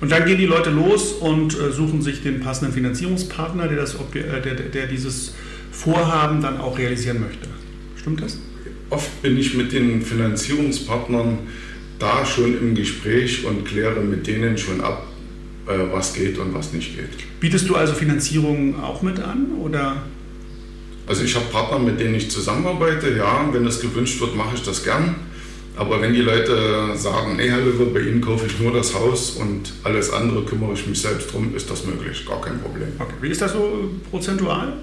Und 0.00 0.10
dann 0.10 0.24
gehen 0.24 0.38
die 0.38 0.46
Leute 0.46 0.70
los 0.70 1.12
und 1.12 1.58
äh, 1.58 1.72
suchen 1.72 2.00
sich 2.00 2.22
den 2.22 2.40
passenden 2.40 2.72
Finanzierungspartner, 2.72 3.68
der, 3.68 3.76
das, 3.76 3.94
äh, 3.94 4.40
der, 4.42 4.54
der, 4.54 4.54
der 4.54 4.86
dieses 4.86 5.34
Vorhaben 5.70 6.40
dann 6.40 6.58
auch 6.58 6.78
realisieren 6.78 7.20
möchte. 7.20 7.48
Stimmt 7.96 8.22
das? 8.22 8.38
Oft 8.88 9.22
bin 9.22 9.36
ich 9.36 9.54
mit 9.54 9.72
den 9.72 10.02
Finanzierungspartnern 10.02 11.38
da 11.98 12.24
schon 12.24 12.58
im 12.58 12.74
Gespräch 12.74 13.44
und 13.44 13.64
kläre 13.64 14.00
mit 14.00 14.26
denen 14.26 14.56
schon 14.56 14.80
ab, 14.80 15.06
äh, 15.66 15.72
was 15.92 16.14
geht 16.14 16.38
und 16.38 16.54
was 16.54 16.72
nicht 16.72 16.96
geht. 16.96 17.10
Bietest 17.38 17.68
du 17.68 17.76
also 17.76 17.92
Finanzierung 17.92 18.82
auch 18.82 19.02
mit 19.02 19.20
an? 19.20 19.52
Oder? 19.60 20.02
Also 21.06 21.24
ich 21.24 21.34
habe 21.34 21.44
Partner, 21.46 21.78
mit 21.78 22.00
denen 22.00 22.14
ich 22.14 22.30
zusammenarbeite, 22.30 23.14
ja, 23.16 23.48
wenn 23.52 23.64
das 23.64 23.80
gewünscht 23.80 24.20
wird, 24.20 24.34
mache 24.34 24.54
ich 24.54 24.62
das 24.62 24.82
gern. 24.82 25.16
Aber 25.80 26.02
wenn 26.02 26.12
die 26.12 26.20
Leute 26.20 26.90
sagen, 26.94 27.36
nee, 27.36 27.48
Herr 27.48 27.56
Löwe, 27.62 27.86
bei 27.86 28.00
Ihnen 28.00 28.20
kaufe 28.20 28.44
ich 28.46 28.60
nur 28.60 28.70
das 28.70 28.92
Haus 28.94 29.30
und 29.30 29.72
alles 29.82 30.12
andere 30.12 30.44
kümmere 30.44 30.74
ich 30.74 30.86
mich 30.86 31.00
selbst 31.00 31.32
drum, 31.32 31.54
ist 31.56 31.70
das 31.70 31.86
möglich, 31.86 32.26
gar 32.26 32.38
kein 32.42 32.60
Problem. 32.60 32.88
Okay. 32.98 33.14
Wie 33.22 33.28
ist 33.28 33.40
das 33.40 33.52
so 33.54 33.88
prozentual? 34.10 34.74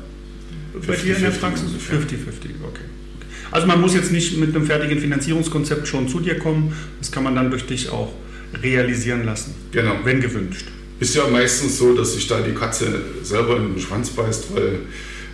Bei 0.88 0.96
dir 0.96 1.16
in 1.16 1.22
der 1.22 1.32
50-50 1.34 1.38
Praxis? 1.40 1.66
50-50, 1.70 1.92
ungefähr. 1.92 2.16
okay. 2.68 2.82
Also 3.52 3.68
man 3.68 3.80
muss 3.80 3.94
jetzt 3.94 4.12
nicht 4.12 4.40
mit 4.40 4.56
einem 4.56 4.66
fertigen 4.66 4.98
Finanzierungskonzept 5.00 5.88
schon 5.88 6.10
zu 6.10 6.20
dir 6.20 6.40
kommen, 6.40 6.74
das 6.98 7.12
kann 7.12 7.24
man 7.24 7.36
dann 7.36 7.52
durch 7.52 7.68
dich 7.68 7.92
auch 7.92 8.12
realisieren 8.64 9.24
lassen, 9.24 9.54
Genau. 9.72 9.98
wenn 10.04 10.20
gewünscht. 10.20 10.66
Ist 11.00 11.16
ja 11.16 11.28
meistens 11.28 11.78
so, 11.78 11.94
dass 11.94 12.14
sich 12.16 12.26
da 12.26 12.42
die 12.42 12.54
Katze 12.56 12.88
selber 13.22 13.58
in 13.58 13.74
den 13.76 13.80
Schwanz 13.80 14.10
beißt, 14.10 14.46
weil 14.56 14.80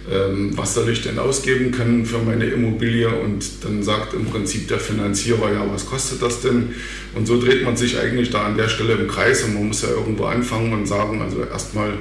was 0.06 0.74
soll 0.74 0.90
ich 0.90 1.02
denn 1.02 1.18
ausgeben 1.18 1.72
können 1.72 2.06
für 2.06 2.18
meine 2.18 2.46
Immobilie? 2.46 3.08
Und 3.08 3.46
dann 3.64 3.84
sagt 3.84 4.14
im 4.14 4.26
Prinzip 4.26 4.68
der 4.68 4.80
Finanzierer, 4.80 5.54
ja, 5.54 5.66
was 5.72 5.86
kostet 5.86 6.22
das 6.22 6.42
denn? 6.42 6.76
Und 7.16 7.26
so 7.26 7.40
dreht 7.40 7.64
man 7.64 7.78
sich 7.78 7.98
eigentlich 7.98 8.30
da 8.30 8.44
an 8.44 8.58
der 8.58 8.68
Stelle 8.68 8.94
im 8.94 9.08
Kreis 9.08 9.44
und 9.44 9.54
man 9.54 9.68
muss 9.68 9.82
ja 9.82 9.90
irgendwo 9.90 10.26
anfangen 10.26 10.74
und 10.74 10.88
sagen, 10.88 11.22
also 11.22 11.44
erstmal, 11.44 11.94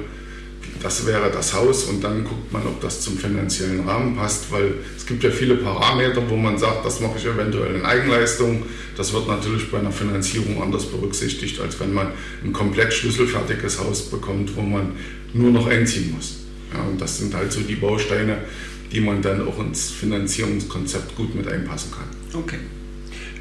das 0.81 1.07
wäre 1.07 1.31
das 1.31 1.53
Haus 1.53 1.85
und 1.85 2.03
dann 2.03 2.25
guckt 2.25 2.51
man, 2.51 2.63
ob 2.63 2.81
das 2.81 2.99
zum 2.99 3.17
finanziellen 3.17 3.87
Rahmen 3.87 4.17
passt, 4.17 4.51
weil 4.51 4.73
es 4.97 5.05
gibt 5.05 5.23
ja 5.23 5.31
viele 5.31 5.55
Parameter, 5.55 6.29
wo 6.29 6.35
man 6.35 6.57
sagt, 6.57 6.85
das 6.85 6.99
mache 6.99 7.17
ich 7.17 7.25
eventuell 7.25 7.75
in 7.75 7.85
Eigenleistung. 7.85 8.63
Das 8.97 9.13
wird 9.13 9.29
natürlich 9.29 9.71
bei 9.71 9.79
einer 9.79 9.93
Finanzierung 9.93 10.61
anders 10.61 10.85
berücksichtigt, 10.87 11.61
als 11.61 11.79
wenn 11.79 11.93
man 11.93 12.07
ein 12.43 12.51
komplett 12.51 12.93
schlüsselfertiges 12.93 13.79
Haus 13.79 14.09
bekommt, 14.09 14.57
wo 14.57 14.61
man 14.61 14.91
nur 15.33 15.51
noch 15.51 15.67
einziehen 15.67 16.13
muss. 16.17 16.42
Ja, 16.73 16.83
und 16.83 16.99
das 16.99 17.19
sind 17.19 17.33
halt 17.33 17.51
so 17.51 17.61
die 17.61 17.75
Bausteine, 17.75 18.37
die 18.91 18.99
man 18.99 19.21
dann 19.21 19.47
auch 19.47 19.59
ins 19.59 19.91
Finanzierungskonzept 19.91 21.15
gut 21.15 21.35
mit 21.35 21.47
einpassen 21.47 21.91
kann. 21.91 22.41
Okay. 22.41 22.59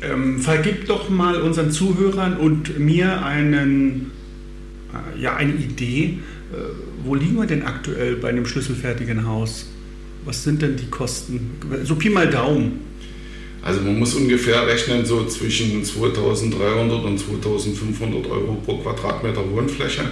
Ähm, 0.03 0.41
vergib 0.41 0.87
doch 0.87 1.09
mal 1.09 1.41
unseren 1.41 1.71
Zuhörern 1.71 2.37
und 2.37 2.79
mir 2.79 3.25
einen, 3.25 4.11
äh, 4.93 5.21
ja, 5.23 5.37
eine 5.37 5.53
Idee, 5.53 6.19
äh, 6.53 6.57
wo 7.05 7.15
liegen 7.15 7.37
wir 7.37 7.47
denn 7.47 7.62
aktuell 7.62 8.17
bei 8.17 8.31
einem 8.31 8.47
schlüsselfertigen 8.47 9.27
Haus? 9.27 9.67
Was 10.25 10.45
sind 10.45 10.62
denn 10.62 10.77
die 10.77 10.87
Kosten? 10.87 11.53
So 11.85 11.95
Pi 11.97 12.11
mal 12.11 12.29
Daumen. 12.29 12.81
Also 13.62 13.81
man 13.81 13.99
muss 13.99 14.15
ungefähr 14.15 14.67
rechnen 14.67 15.07
so 15.07 15.25
zwischen 15.27 15.85
2300 15.85 17.05
und 17.05 17.19
2500 17.19 18.27
Euro 18.29 18.55
pro 18.65 18.79
Quadratmeter 18.79 19.49
Wohnfläche. 19.51 20.03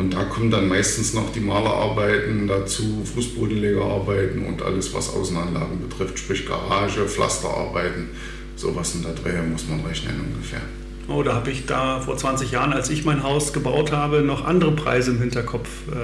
Und 0.00 0.14
da 0.14 0.24
kommen 0.24 0.50
dann 0.50 0.66
meistens 0.66 1.12
noch 1.12 1.30
die 1.30 1.40
Malerarbeiten 1.40 2.48
dazu, 2.48 3.04
Fußbodenlegerarbeiten 3.04 4.46
und 4.46 4.62
alles, 4.62 4.94
was 4.94 5.12
Außenanlagen 5.12 5.78
betrifft, 5.78 6.18
sprich 6.18 6.46
Garage, 6.46 7.06
Pflasterarbeiten, 7.06 8.08
sowas 8.56 8.94
in 8.94 9.02
der 9.02 9.12
Drehe 9.12 9.42
muss 9.42 9.68
man 9.68 9.84
rechnen 9.84 10.18
ungefähr. 10.32 10.62
Oh, 11.12 11.22
da 11.24 11.34
habe 11.34 11.50
ich 11.50 11.66
da 11.66 11.98
vor 12.00 12.16
20 12.16 12.52
Jahren, 12.52 12.72
als 12.72 12.88
ich 12.88 13.04
mein 13.04 13.22
Haus 13.24 13.52
gebaut 13.52 13.90
habe, 13.90 14.22
noch 14.22 14.44
andere 14.44 14.70
Preise 14.72 15.10
im 15.10 15.18
Hinterkopf, 15.18 15.68
äh, 15.90 15.96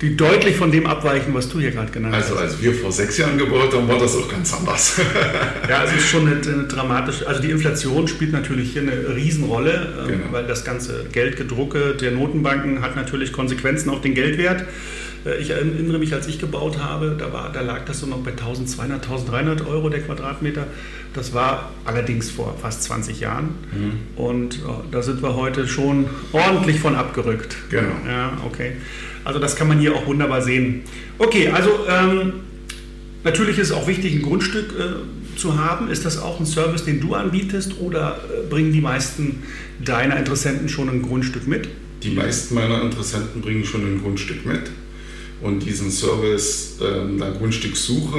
die 0.00 0.16
deutlich 0.16 0.56
von 0.56 0.72
dem 0.72 0.86
abweichen, 0.86 1.32
was 1.34 1.48
du 1.48 1.60
hier 1.60 1.70
gerade 1.70 1.92
genannt 1.92 2.14
Also 2.14 2.34
hast. 2.34 2.40
als 2.42 2.62
wir 2.62 2.74
vor 2.74 2.90
sechs 2.90 3.16
Jahren 3.16 3.38
gebaut 3.38 3.72
haben, 3.72 3.86
war 3.88 3.98
das 3.98 4.16
auch 4.16 4.28
ganz 4.28 4.52
anders. 4.52 5.00
Ja, 5.68 5.84
es 5.84 5.92
ist 5.94 6.08
schon 6.08 6.26
eine, 6.26 6.36
eine 6.36 6.64
dramatische, 6.64 7.26
also 7.26 7.40
die 7.40 7.50
Inflation 7.50 8.06
spielt 8.08 8.32
natürlich 8.32 8.72
hier 8.72 8.82
eine 8.82 9.14
Riesenrolle, 9.14 9.94
ähm, 10.02 10.08
Genau. 10.08 10.24
weil 10.32 10.46
das 10.46 10.64
ganze 10.64 11.04
Geldgedrucke 11.12 11.94
der 11.94 12.10
Notenbanken 12.10 12.82
hat 12.82 12.96
natürlich 12.96 13.32
Konsequenzen 13.32 13.88
auf 13.90 14.00
den 14.02 14.14
Geldwert. 14.14 14.64
Äh, 15.24 15.40
Ich 15.40 15.50
erinnere 15.50 15.98
mich, 15.98 16.12
als 16.12 16.26
ich 16.26 16.38
gebaut 16.38 16.78
habe, 16.78 17.16
da, 17.18 17.32
war, 17.32 17.50
da 17.52 17.60
lag 17.60 17.84
das 17.84 18.00
so 18.00 18.06
noch 18.06 18.18
bei 18.18 18.30
1200, 18.32 19.02
1300 19.02 19.66
Euro 19.66 19.88
der 19.88 20.00
Quadratmeter. 20.00 20.66
Das 21.14 21.32
war 21.32 21.72
allerdings 21.84 22.30
vor 22.30 22.56
fast 22.60 22.82
20 22.84 23.20
Jahren. 23.20 23.50
Und 24.16 24.56
äh, 24.56 24.58
da 24.90 25.00
sind 25.02 25.22
wir 25.22 25.36
heute 25.36 25.68
schon 25.68 26.06
ordentlich 26.32 26.80
von 26.80 26.94
abgerückt. 26.96 27.56
Genau. 27.70 27.94
Ja, 28.06 28.36
okay. 28.44 28.72
Also 29.24 29.38
das 29.38 29.56
kann 29.56 29.68
man 29.68 29.78
hier 29.78 29.94
auch 29.94 30.06
wunderbar 30.06 30.42
sehen. 30.42 30.82
Okay, 31.18 31.48
also 31.48 31.70
ähm, 31.88 32.32
natürlich 33.22 33.58
ist 33.58 33.68
es 33.70 33.72
auch 33.72 33.86
wichtig, 33.86 34.14
ein 34.16 34.22
Grundstück 34.22 34.74
äh, 34.78 35.38
zu 35.38 35.56
haben. 35.58 35.88
Ist 35.88 36.04
das 36.04 36.18
auch 36.18 36.40
ein 36.40 36.46
Service, 36.46 36.84
den 36.84 37.00
du 37.00 37.14
anbietest 37.14 37.78
oder 37.80 38.18
äh, 38.28 38.48
bringen 38.50 38.72
die 38.72 38.80
meisten 38.80 39.42
deiner 39.82 40.16
Interessenten 40.18 40.68
schon 40.68 40.88
ein 40.90 41.02
Grundstück 41.02 41.46
mit? 41.46 41.68
Die 42.02 42.10
meisten 42.10 42.54
meiner 42.56 42.82
Interessenten 42.82 43.40
bringen 43.40 43.64
schon 43.64 43.82
ein 43.82 44.02
Grundstück 44.02 44.44
mit. 44.44 44.70
Und 45.44 45.60
diesen 45.60 45.90
Service 45.90 46.76
ähm, 46.80 47.18
der 47.18 47.32
Grundstückssuche, 47.32 48.18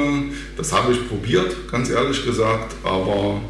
das 0.58 0.72
habe 0.72 0.94
ich 0.94 1.08
probiert, 1.10 1.55
ganz 1.72 1.89
ehrlich 1.89 2.24
gesagt, 2.24 2.75
aber 2.84 3.41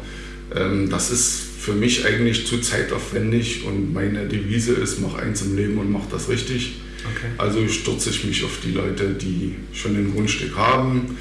ähm, 0.54 0.88
das 0.88 1.10
ist 1.10 1.42
für 1.60 1.72
mich 1.72 2.06
eigentlich 2.06 2.46
zu 2.46 2.58
zeitaufwendig 2.58 3.64
und 3.66 3.92
meine 3.92 4.26
Devise 4.28 4.72
ist, 4.72 5.00
mach 5.00 5.14
eins 5.18 5.42
im 5.42 5.56
Leben 5.56 5.76
und 5.78 5.90
mach 5.92 6.06
das 6.10 6.28
richtig. 6.30 6.76
Okay. 7.04 7.26
Also 7.36 7.68
stürze 7.68 8.10
ich 8.10 8.24
mich 8.24 8.42
auf 8.44 8.58
die 8.64 8.72
Leute, 8.72 9.10
die 9.10 9.56
schon 9.72 9.94
ein 9.96 10.12
Grundstück 10.14 10.56
haben 10.56 11.16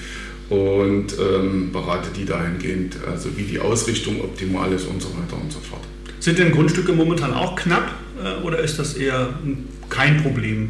und 0.50 1.08
ähm, 1.20 1.72
berate 1.74 2.10
die 2.16 2.24
dahingehend, 2.26 2.96
also 3.12 3.36
wie 3.36 3.44
die 3.44 3.60
Ausrichtung 3.60 4.22
optimal 4.22 4.72
ist 4.72 4.86
und 4.88 5.02
so 5.02 5.10
weiter 5.10 5.42
und 5.42 5.52
so 5.52 5.60
fort. 5.60 5.82
Sind 6.22 6.40
denn 6.40 6.52
Grundstücke 6.52 6.94
momentan 6.94 7.34
auch 7.34 7.56
knapp 7.58 7.92
äh, 8.24 8.42
oder 8.46 8.60
ist 8.60 8.80
das 8.80 8.94
eher 8.96 9.38
ein- 9.44 9.68
kein 9.90 10.22
Problem? 10.24 10.70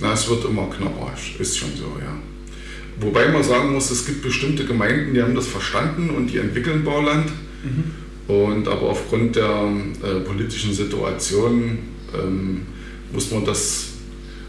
Na, 0.00 0.14
es 0.14 0.28
wird 0.28 0.44
immer 0.44 0.68
knapper, 0.70 1.12
ist 1.38 1.58
schon 1.58 1.70
so, 1.76 1.96
ja. 2.00 2.16
Wobei 3.00 3.28
man 3.28 3.42
sagen 3.42 3.72
muss, 3.72 3.90
es 3.90 4.04
gibt 4.06 4.22
bestimmte 4.22 4.64
Gemeinden, 4.64 5.14
die 5.14 5.22
haben 5.22 5.34
das 5.34 5.46
verstanden 5.46 6.10
und 6.10 6.28
die 6.28 6.38
entwickeln 6.38 6.84
Bauland. 6.84 7.30
Und 8.28 8.68
aber 8.68 8.90
aufgrund 8.90 9.36
der 9.36 9.70
äh, 10.02 10.20
politischen 10.20 10.72
Situation 10.72 11.78
ähm, 12.14 12.62
muss 13.12 13.30
man 13.30 13.44
das, 13.44 13.88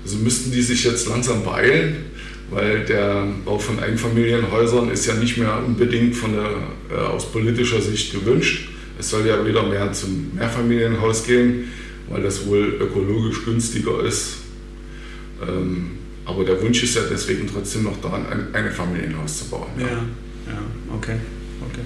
also 0.04 0.18
müssten 0.18 0.52
die 0.52 0.62
sich 0.62 0.84
jetzt 0.84 1.08
langsam 1.08 1.44
beeilen, 1.44 1.96
weil 2.52 2.86
der 2.86 3.28
Bau 3.46 3.58
von 3.58 3.80
Einfamilienhäusern 3.80 4.90
ist 4.92 5.06
ja 5.06 5.16
nicht 5.16 5.38
mehr 5.38 5.64
unbedingt 5.66 6.16
von 6.16 6.34
der, 6.34 6.96
äh, 6.96 7.02
aus 7.02 7.32
politischer 7.32 7.82
Sicht 7.82 8.14
gewünscht. 8.14 8.70
Es 9.00 9.10
soll 9.10 9.26
ja 9.26 9.44
wieder 9.46 9.64
mehr 9.64 9.92
zum 9.94 10.32
Mehrfamilienhaus 10.36 11.24
gehen, 11.24 11.72
weil 12.10 12.22
das 12.22 12.46
wohl 12.46 12.78
ökologisch 12.80 13.46
günstiger 13.46 14.04
ist. 14.04 14.41
Ähm, 15.48 15.92
aber 16.26 16.44
der 16.46 16.62
Wunsch 16.62 16.84
ist 16.84 16.96
ja 16.96 17.02
deswegen 17.10 17.48
trotzdem 17.48 17.84
noch 17.84 18.00
daran, 18.02 18.26
ein, 18.28 18.54
ein 18.54 18.72
Familienhaus 18.72 19.40
zu 19.40 19.46
bauen. 19.50 19.70
Ja, 19.78 19.88
ja, 19.88 20.62
okay. 20.96 21.16
okay. 21.68 21.82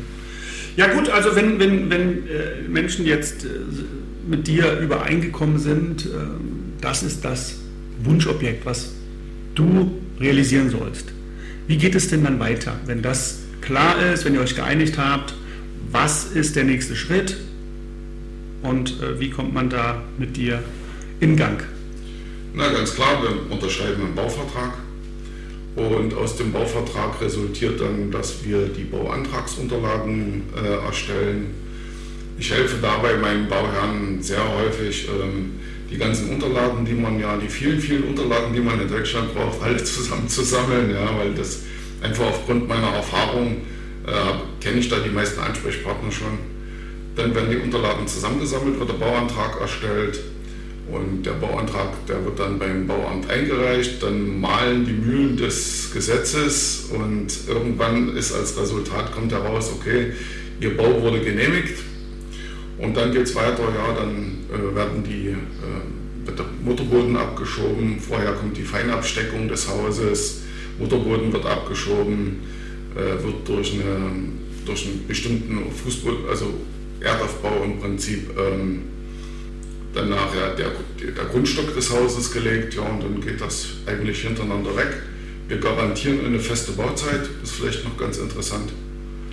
Ja 0.75 0.93
gut, 0.93 1.09
also 1.09 1.35
wenn, 1.35 1.59
wenn, 1.59 1.89
wenn 1.89 2.27
äh, 2.27 2.67
Menschen 2.67 3.05
jetzt 3.05 3.45
äh, 3.45 3.49
mit 4.27 4.47
dir 4.47 4.79
übereingekommen 4.79 5.57
sind, 5.57 6.05
äh, 6.05 6.09
das 6.81 7.01
ist 7.03 7.23
das 7.23 7.59
Wunschobjekt, 8.03 8.65
was 8.65 8.93
du 9.55 9.91
realisieren 10.19 10.69
sollst. 10.69 11.13
Wie 11.67 11.77
geht 11.77 11.95
es 11.95 12.09
denn 12.09 12.23
dann 12.23 12.39
weiter, 12.39 12.75
wenn 12.85 13.01
das 13.01 13.39
klar 13.61 13.95
ist, 14.13 14.25
wenn 14.25 14.35
ihr 14.35 14.41
euch 14.41 14.55
geeinigt 14.55 14.97
habt? 14.97 15.33
Was 15.91 16.25
ist 16.25 16.55
der 16.55 16.65
nächste 16.65 16.95
Schritt 16.95 17.37
und 18.63 19.01
äh, 19.01 19.19
wie 19.19 19.29
kommt 19.29 19.53
man 19.53 19.69
da 19.69 20.03
mit 20.17 20.35
dir 20.35 20.61
in 21.21 21.37
Gang? 21.37 21.63
Na, 22.57 22.69
ganz 22.69 22.95
klar, 22.95 23.21
wir 23.21 23.51
unterschreiben 23.51 24.01
einen 24.01 24.15
Bauvertrag 24.15 24.75
und 25.75 26.13
aus 26.13 26.37
dem 26.37 26.53
Bauvertrag 26.53 27.19
resultiert 27.19 27.81
dann, 27.81 28.09
dass 28.11 28.45
wir 28.45 28.67
die 28.67 28.85
Bauantragsunterlagen 28.85 30.43
äh, 30.55 30.85
erstellen. 30.85 31.53
Ich 32.39 32.49
helfe 32.49 32.77
dabei 32.81 33.17
meinen 33.17 33.49
Bauherren 33.49 34.23
sehr 34.23 34.39
häufig, 34.55 35.09
ähm, 35.09 35.59
die 35.91 35.97
ganzen 35.97 36.29
Unterlagen, 36.29 36.85
die 36.85 36.93
man 36.93 37.19
ja, 37.19 37.35
die 37.35 37.49
vielen, 37.49 37.81
vielen 37.81 38.03
Unterlagen, 38.05 38.53
die 38.53 38.61
man 38.61 38.79
in 38.79 38.87
Deutschland 38.87 39.35
braucht, 39.35 39.61
alle 39.61 39.83
zusammenzusammeln, 39.83 40.91
ja, 40.91 41.09
weil 41.17 41.33
das 41.33 41.63
einfach 42.01 42.27
aufgrund 42.27 42.69
meiner 42.69 42.87
Erfahrung 42.87 43.63
äh, 44.07 44.63
kenne 44.63 44.79
ich 44.79 44.87
da 44.87 44.99
die 44.99 45.09
meisten 45.09 45.41
Ansprechpartner 45.41 46.09
schon. 46.09 46.39
Dann 47.17 47.35
werden 47.35 47.51
die 47.51 47.57
Unterlagen 47.57 48.07
zusammengesammelt, 48.07 48.79
wird 48.79 48.89
der 48.89 48.93
Bauantrag 48.93 49.59
erstellt 49.59 50.21
und 50.91 51.25
der 51.25 51.33
Bauantrag, 51.33 52.05
der 52.07 52.23
wird 52.23 52.39
dann 52.39 52.59
beim 52.59 52.85
Bauamt 52.85 53.29
eingereicht, 53.29 54.03
dann 54.03 54.39
malen 54.39 54.85
die 54.85 54.93
Mühlen 54.93 55.35
des 55.35 55.89
Gesetzes 55.93 56.89
und 56.93 57.27
irgendwann 57.47 58.15
ist 58.15 58.33
als 58.33 58.57
Resultat 58.59 59.11
kommt 59.11 59.31
heraus, 59.31 59.71
okay, 59.75 60.13
Ihr 60.59 60.77
Bau 60.77 61.01
wurde 61.01 61.19
genehmigt. 61.21 61.79
Und 62.77 62.95
dann 62.95 63.11
geht 63.11 63.23
es 63.23 63.35
weiter, 63.35 63.63
ja, 63.63 63.93
dann 63.93 64.45
äh, 64.53 64.75
werden 64.75 65.03
die 65.03 65.29
äh, 65.29 66.25
wird 66.25 66.39
der 66.39 66.45
Mutterboden 66.63 67.15
abgeschoben, 67.15 67.99
vorher 67.99 68.33
kommt 68.33 68.57
die 68.57 68.63
Feinabsteckung 68.63 69.47
des 69.47 69.69
Hauses, 69.69 70.41
Mutterboden 70.79 71.31
wird 71.31 71.45
abgeschoben, 71.45 72.39
äh, 72.95 73.23
wird 73.23 73.47
durch, 73.47 73.73
eine, 73.73 73.85
durch 74.65 74.85
einen 74.85 75.07
bestimmten 75.07 75.71
Fußboden, 75.71 76.27
also 76.29 76.53
Erdaufbau 76.99 77.63
im 77.63 77.79
Prinzip 77.79 78.31
ähm, 78.37 78.81
dann 79.95 80.09
nachher 80.09 80.55
der, 80.55 80.71
der 80.99 81.25
Grundstock 81.25 81.73
des 81.73 81.91
Hauses 81.91 82.31
gelegt, 82.31 82.75
ja, 82.75 82.81
und 82.81 83.01
dann 83.01 83.21
geht 83.21 83.41
das 83.41 83.67
eigentlich 83.85 84.21
hintereinander 84.21 84.75
weg. 84.75 84.93
Wir 85.47 85.57
garantieren 85.57 86.25
eine 86.25 86.39
feste 86.39 86.73
Bauzeit, 86.73 87.21
ist 87.43 87.53
vielleicht 87.53 87.83
noch 87.83 87.97
ganz 87.97 88.17
interessant. 88.17 88.71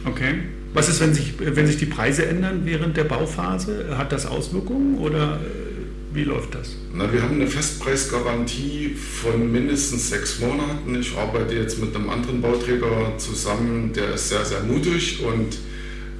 Okay. 0.04 0.34
Was 0.74 0.88
ist, 0.88 1.00
wenn 1.00 1.12
sich, 1.12 1.34
wenn 1.38 1.66
sich 1.66 1.76
die 1.76 1.86
Preise 1.86 2.26
ändern 2.26 2.62
während 2.64 2.96
der 2.96 3.04
Bauphase? 3.04 3.96
Hat 3.96 4.10
das 4.12 4.24
Auswirkungen 4.24 4.98
oder 4.98 5.34
äh, 5.34 6.14
wie 6.14 6.24
läuft 6.24 6.54
das? 6.54 6.76
Na, 6.94 7.12
wir 7.12 7.22
haben 7.22 7.34
eine 7.34 7.46
Festpreisgarantie 7.46 8.94
von 8.94 9.50
mindestens 9.52 10.08
sechs 10.08 10.40
Monaten. 10.40 10.98
Ich 10.98 11.16
arbeite 11.16 11.54
jetzt 11.54 11.78
mit 11.78 11.94
einem 11.94 12.08
anderen 12.08 12.40
Bauträger 12.40 13.12
zusammen, 13.18 13.92
der 13.94 14.14
ist 14.14 14.30
sehr, 14.30 14.44
sehr 14.44 14.62
mutig 14.62 15.22
und 15.22 15.58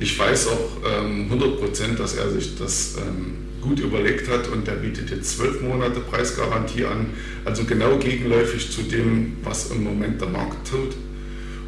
ich 0.01 0.19
weiß 0.19 0.49
auch 0.49 0.71
ähm, 0.85 1.25
100 1.25 1.61
Prozent, 1.61 1.99
dass 1.99 2.15
er 2.15 2.31
sich 2.31 2.57
das 2.59 2.97
ähm, 2.99 3.52
gut 3.63 3.81
überlegt 3.81 4.29
hat 4.29 4.49
und 4.49 4.67
der 4.67 4.73
bietet 4.73 5.11
jetzt 5.11 5.37
zwölf 5.37 5.63
Monate 5.63 6.01
Preisgarantie 6.01 6.85
an, 6.85 7.07
also 7.45 7.65
genau 7.65 7.97
gegenläufig 7.97 8.71
zu 8.71 8.83
dem, 8.83 9.37
was 9.43 9.71
im 9.71 9.85
Moment 9.85 10.21
der 10.21 10.29
Markt 10.29 10.69
tut. 10.69 10.95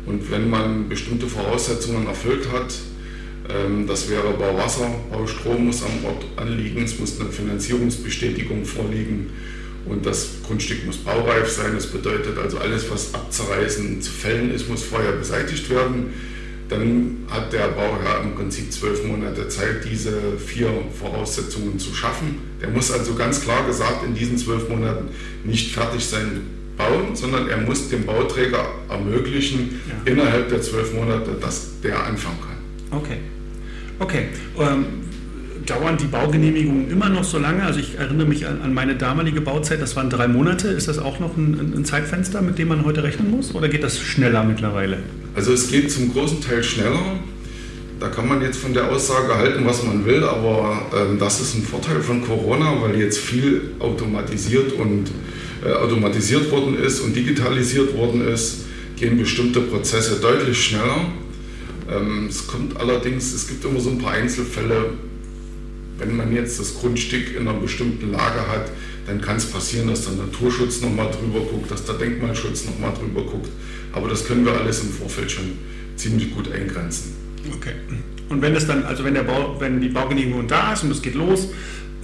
Und 0.06 0.30
wenn 0.30 0.50
man 0.50 0.88
bestimmte 0.88 1.26
Voraussetzungen 1.26 2.06
erfüllt 2.06 2.48
hat, 2.52 2.74
ähm, 3.48 3.86
das 3.86 4.10
wäre 4.10 4.34
Bauwasser, 4.34 4.90
Baustrom 5.10 5.66
muss 5.66 5.82
am 5.82 6.04
Ort 6.04 6.24
anliegen, 6.36 6.82
es 6.82 6.98
muss 6.98 7.18
eine 7.20 7.30
Finanzierungsbestätigung 7.30 8.64
vorliegen 8.64 9.30
und 9.86 10.04
das 10.04 10.28
Grundstück 10.46 10.84
muss 10.84 10.98
baureif 10.98 11.48
sein. 11.48 11.72
Das 11.74 11.86
bedeutet 11.86 12.36
also 12.38 12.58
alles, 12.58 12.90
was 12.90 13.14
abzureißen, 13.14 14.02
zu 14.02 14.10
fällen 14.10 14.52
ist, 14.52 14.68
muss 14.68 14.82
vorher 14.82 15.12
beseitigt 15.12 15.70
werden 15.70 16.12
dann 16.68 17.26
hat 17.28 17.52
der 17.52 17.68
Bauherr 17.68 18.22
im 18.22 18.34
Prinzip 18.34 18.72
zwölf 18.72 19.04
Monate 19.04 19.48
Zeit, 19.48 19.84
diese 19.84 20.38
vier 20.38 20.70
Voraussetzungen 20.98 21.78
zu 21.78 21.94
schaffen. 21.94 22.38
Der 22.60 22.70
muss 22.70 22.90
also 22.90 23.14
ganz 23.14 23.42
klar 23.42 23.66
gesagt 23.66 24.04
in 24.04 24.14
diesen 24.14 24.38
zwölf 24.38 24.68
Monaten 24.68 25.08
nicht 25.44 25.74
fertig 25.74 26.04
sein 26.04 26.42
bauen, 26.76 27.14
sondern 27.14 27.48
er 27.48 27.58
muss 27.58 27.88
dem 27.88 28.04
Bauträger 28.04 28.66
ermöglichen, 28.88 29.80
ja. 29.88 30.12
innerhalb 30.12 30.48
der 30.48 30.62
zwölf 30.62 30.92
Monate, 30.92 31.36
dass 31.40 31.80
der 31.82 32.04
anfangen 32.04 32.38
kann. 32.40 32.98
Okay. 32.98 33.18
Okay. 34.00 34.28
Ähm, 34.58 35.03
dauern 35.66 35.96
die 35.96 36.06
Baugenehmigungen 36.06 36.90
immer 36.90 37.08
noch 37.08 37.24
so 37.24 37.38
lange? 37.38 37.62
Also 37.62 37.80
ich 37.80 37.98
erinnere 37.98 38.26
mich 38.26 38.46
an, 38.46 38.60
an, 38.62 38.74
meine 38.74 38.96
damalige 38.96 39.40
Bauzeit, 39.40 39.80
das 39.80 39.96
waren 39.96 40.10
drei 40.10 40.28
Monate. 40.28 40.68
Ist 40.68 40.88
das 40.88 40.98
auch 40.98 41.20
noch 41.20 41.36
ein, 41.36 41.72
ein 41.76 41.84
Zeitfenster, 41.84 42.42
mit 42.42 42.58
dem 42.58 42.68
man 42.68 42.84
heute 42.84 43.02
rechnen 43.02 43.30
muss? 43.30 43.54
Oder 43.54 43.68
geht 43.68 43.82
das 43.82 43.98
schneller 43.98 44.44
mittlerweile? 44.44 44.98
Also 45.34 45.52
es 45.52 45.68
geht 45.68 45.90
zum 45.90 46.12
großen 46.12 46.40
Teil 46.40 46.62
schneller. 46.62 47.18
Da 48.00 48.08
kann 48.08 48.28
man 48.28 48.42
jetzt 48.42 48.58
von 48.58 48.74
der 48.74 48.90
Aussage 48.90 49.34
halten, 49.36 49.64
was 49.64 49.82
man 49.82 50.04
will, 50.04 50.24
aber 50.24 50.82
ähm, 50.94 51.18
das 51.18 51.40
ist 51.40 51.54
ein 51.54 51.62
Vorteil 51.62 52.00
von 52.00 52.24
Corona, 52.24 52.74
weil 52.82 52.98
jetzt 52.98 53.18
viel 53.18 53.70
automatisiert 53.78 54.72
und 54.72 55.10
äh, 55.64 55.72
automatisiert 55.72 56.50
worden 56.50 56.76
ist 56.76 57.00
und 57.00 57.14
digitalisiert 57.14 57.96
worden 57.96 58.26
ist, 58.26 58.66
gehen 58.96 59.16
bestimmte 59.16 59.60
Prozesse 59.60 60.20
deutlich 60.20 60.62
schneller. 60.62 61.06
Ähm, 61.90 62.26
es 62.28 62.46
kommt 62.46 62.78
allerdings, 62.78 63.32
es 63.32 63.46
gibt 63.46 63.64
immer 63.64 63.80
so 63.80 63.90
ein 63.90 63.98
paar 63.98 64.12
Einzelfälle, 64.12 64.94
wenn 65.98 66.16
man 66.16 66.32
jetzt 66.32 66.58
das 66.58 66.74
Grundstück 66.74 67.36
in 67.36 67.48
einer 67.48 67.58
bestimmten 67.58 68.12
Lage 68.12 68.48
hat, 68.48 68.70
dann 69.06 69.20
kann 69.20 69.36
es 69.36 69.46
passieren, 69.46 69.88
dass 69.88 70.04
der 70.04 70.14
Naturschutz 70.14 70.80
nochmal 70.80 71.10
drüber 71.10 71.40
guckt, 71.40 71.70
dass 71.70 71.84
der 71.84 71.96
Denkmalschutz 71.96 72.64
nochmal 72.64 72.92
drüber 72.94 73.22
guckt. 73.22 73.50
Aber 73.92 74.08
das 74.08 74.26
können 74.26 74.44
wir 74.44 74.52
alles 74.52 74.80
im 74.80 74.90
Vorfeld 74.90 75.30
schon 75.30 75.52
ziemlich 75.96 76.34
gut 76.34 76.50
eingrenzen. 76.50 77.12
Okay. 77.56 77.74
Und 78.28 78.40
wenn 78.42 78.56
es 78.56 78.66
dann, 78.66 78.84
also 78.84 79.04
wenn 79.04 79.14
der 79.14 79.22
Bau, 79.22 79.56
wenn 79.60 79.80
die 79.80 79.90
Baugenehmigung 79.90 80.48
da 80.48 80.72
ist 80.72 80.82
und 80.82 80.90
es 80.90 81.02
geht 81.02 81.14
los, 81.14 81.48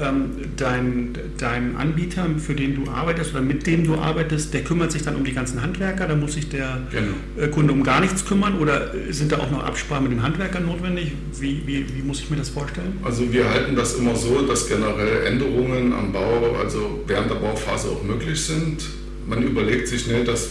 ähm, 0.02 0.30
dein, 0.56 1.10
dein 1.38 1.76
Anbieter, 1.76 2.26
für 2.38 2.54
den 2.54 2.74
du 2.74 2.90
arbeitest 2.90 3.32
oder 3.32 3.42
mit 3.42 3.66
dem 3.66 3.84
du 3.84 3.96
arbeitest, 3.96 4.54
der 4.54 4.62
kümmert 4.62 4.92
sich 4.92 5.02
dann 5.02 5.16
um 5.16 5.24
die 5.24 5.32
ganzen 5.32 5.62
Handwerker, 5.62 6.06
da 6.06 6.16
muss 6.16 6.34
sich 6.34 6.48
der 6.48 6.80
genau. 6.90 7.12
Äh, 7.36 7.48
Kunde 7.48 7.72
um 7.72 7.82
gar 7.82 8.00
nichts 8.00 8.24
kümmern 8.24 8.58
oder 8.58 8.92
sind 9.10 9.32
da 9.32 9.38
auch 9.38 9.50
noch 9.50 9.64
Absprachen 9.64 10.04
mit 10.04 10.12
den 10.12 10.22
Handwerkern 10.22 10.66
notwendig? 10.66 11.12
Wie, 11.38 11.62
wie, 11.66 11.86
wie 11.94 12.02
muss 12.02 12.20
ich 12.20 12.30
mir 12.30 12.36
das 12.36 12.48
vorstellen? 12.48 12.98
Also 13.02 13.32
wir 13.32 13.48
halten 13.48 13.76
das 13.76 13.94
immer 13.94 14.16
so, 14.16 14.42
dass 14.42 14.68
generell 14.68 15.26
Änderungen 15.26 15.92
am 15.92 16.12
Bau, 16.12 16.56
also 16.58 17.02
während 17.06 17.30
der 17.30 17.36
Bauphase 17.36 17.88
auch 17.88 18.02
möglich 18.02 18.40
sind. 18.40 18.82
Man 19.26 19.42
überlegt 19.42 19.88
sich, 19.88 20.06
ne, 20.06 20.24
dass 20.24 20.48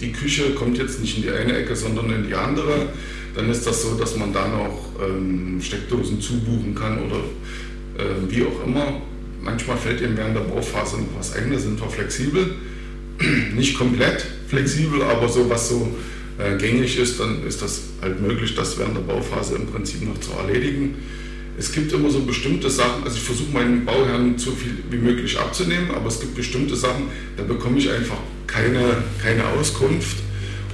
die 0.00 0.12
Küche 0.12 0.50
kommt 0.54 0.78
jetzt 0.78 1.00
nicht 1.00 1.16
in 1.16 1.22
die 1.22 1.30
eine 1.30 1.58
Ecke, 1.58 1.76
sondern 1.76 2.10
in 2.10 2.26
die 2.26 2.34
andere. 2.34 2.88
Dann 3.34 3.48
ist 3.48 3.66
das 3.66 3.82
so, 3.82 3.94
dass 3.94 4.16
man 4.16 4.32
da 4.32 4.48
noch 4.48 4.90
ähm, 5.00 5.60
Steckdosen 5.60 6.20
zubuchen 6.20 6.74
kann 6.74 6.98
oder 6.98 7.20
äh, 8.00 8.30
wie 8.30 8.42
auch 8.42 8.66
immer. 8.66 9.00
Manchmal 9.42 9.76
fällt 9.76 10.00
ihm 10.00 10.16
während 10.16 10.36
der 10.36 10.42
Bauphase 10.42 10.98
noch 10.98 11.08
was 11.18 11.34
ein, 11.34 11.50
da 11.50 11.58
sind 11.58 11.80
wir 11.80 11.88
flexibel. 11.88 12.54
Nicht 13.54 13.76
komplett 13.76 14.26
flexibel, 14.48 15.02
aber 15.02 15.28
so 15.28 15.48
was 15.48 15.68
so 15.68 15.96
äh, 16.38 16.56
gängig 16.56 16.98
ist, 16.98 17.20
dann 17.20 17.46
ist 17.46 17.62
das 17.62 17.82
halt 18.02 18.20
möglich, 18.20 18.54
das 18.54 18.78
während 18.78 18.96
der 18.96 19.02
Bauphase 19.02 19.56
im 19.56 19.66
Prinzip 19.66 20.02
noch 20.02 20.18
zu 20.20 20.32
erledigen. 20.32 20.96
Es 21.58 21.72
gibt 21.72 21.92
immer 21.92 22.10
so 22.10 22.20
bestimmte 22.20 22.70
Sachen, 22.70 23.04
also 23.04 23.16
ich 23.16 23.22
versuche 23.22 23.52
meinen 23.52 23.84
Bauherren 23.84 24.38
so 24.38 24.52
viel 24.52 24.78
wie 24.90 24.96
möglich 24.96 25.38
abzunehmen, 25.38 25.90
aber 25.90 26.06
es 26.06 26.20
gibt 26.20 26.34
bestimmte 26.34 26.74
Sachen, 26.74 27.04
da 27.36 27.42
bekomme 27.42 27.78
ich 27.78 27.90
einfach 27.90 28.16
keine, 28.46 29.02
keine 29.22 29.46
Auskunft 29.46 30.16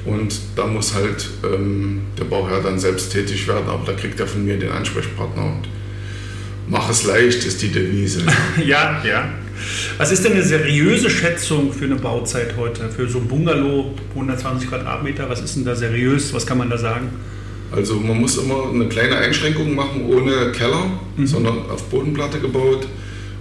und 0.05 0.39
da 0.55 0.67
muss 0.67 0.95
halt 0.95 1.29
ähm, 1.45 2.03
der 2.19 2.25
Bauherr 2.25 2.63
dann 2.63 2.79
selbst 2.79 3.13
tätig 3.13 3.49
werden, 3.49 3.69
aber 3.69 3.85
da 3.85 3.93
kriegt 3.99 4.21
er 4.21 4.29
von 4.29 4.45
mir 4.45 4.57
den 4.57 4.71
Ansprechpartner 4.71 5.45
und 5.45 5.69
Mach 6.69 6.91
es 6.91 7.05
leicht 7.05 7.45
ist 7.45 7.63
die 7.63 7.69
Devise. 7.69 8.23
ja, 8.65 9.03
ja. 9.05 9.29
Was 9.99 10.13
ist 10.13 10.25
denn 10.25 10.33
eine 10.33 10.43
seriöse 10.43 11.09
Schätzung 11.09 11.73
für 11.73 11.85
eine 11.85 11.97
Bauzeit 11.97 12.55
heute? 12.57 12.89
Für 12.89 13.09
so 13.09 13.19
ein 13.19 13.29
Bungalow, 13.29 13.95
120 14.11 14.69
Quadratmeter, 14.69 15.29
was 15.29 15.41
ist 15.41 15.57
denn 15.57 15.65
da 15.65 15.75
seriös? 15.75 16.35
Was 16.35 16.47
kann 16.47 16.59
man 16.59 16.69
da 16.69 16.77
sagen? 16.77 17.09
Also 17.73 17.95
man 17.95 18.21
muss 18.21 18.37
immer 18.37 18.71
eine 18.73 18.87
kleine 18.87 19.17
Einschränkung 19.17 19.75
machen, 19.75 20.07
ohne 20.07 20.53
Keller, 20.53 21.01
mhm. 21.17 21.27
sondern 21.27 21.71
auf 21.71 21.85
Bodenplatte 21.85 22.39
gebaut. 22.39 22.87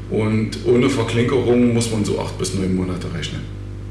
Und 0.10 0.60
ohne 0.66 0.90
Verklinkerung 0.90 1.74
muss 1.74 1.92
man 1.92 2.06
so 2.06 2.20
acht 2.20 2.38
bis 2.38 2.54
neun 2.54 2.76
Monate 2.76 3.08
rechnen. 3.14 3.42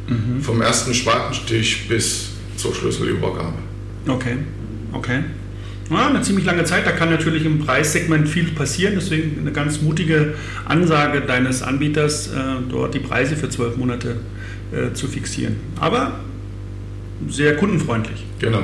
Mhm. 0.08 0.40
Vom 0.40 0.60
ersten 0.62 0.94
Spatenstich 0.94 1.88
bis 1.88 2.30
zur 2.56 2.74
Schlüsselübergabe. 2.74 3.54
Okay, 4.06 4.36
okay. 4.92 5.20
Ja, 5.90 6.08
eine 6.08 6.22
ziemlich 6.22 6.46
lange 6.46 6.64
Zeit. 6.64 6.86
Da 6.86 6.92
kann 6.92 7.10
natürlich 7.10 7.44
im 7.44 7.58
Preissegment 7.58 8.28
viel 8.28 8.50
passieren. 8.52 8.94
Deswegen 8.96 9.38
eine 9.40 9.52
ganz 9.52 9.82
mutige 9.82 10.34
Ansage 10.64 11.20
deines 11.20 11.62
Anbieters, 11.62 12.28
äh, 12.28 12.40
dort 12.68 12.94
die 12.94 13.00
Preise 13.00 13.36
für 13.36 13.48
zwölf 13.50 13.76
Monate 13.76 14.16
äh, 14.72 14.94
zu 14.94 15.06
fixieren. 15.08 15.56
Aber 15.78 16.20
sehr 17.28 17.56
kundenfreundlich. 17.56 18.24
Genau. 18.38 18.62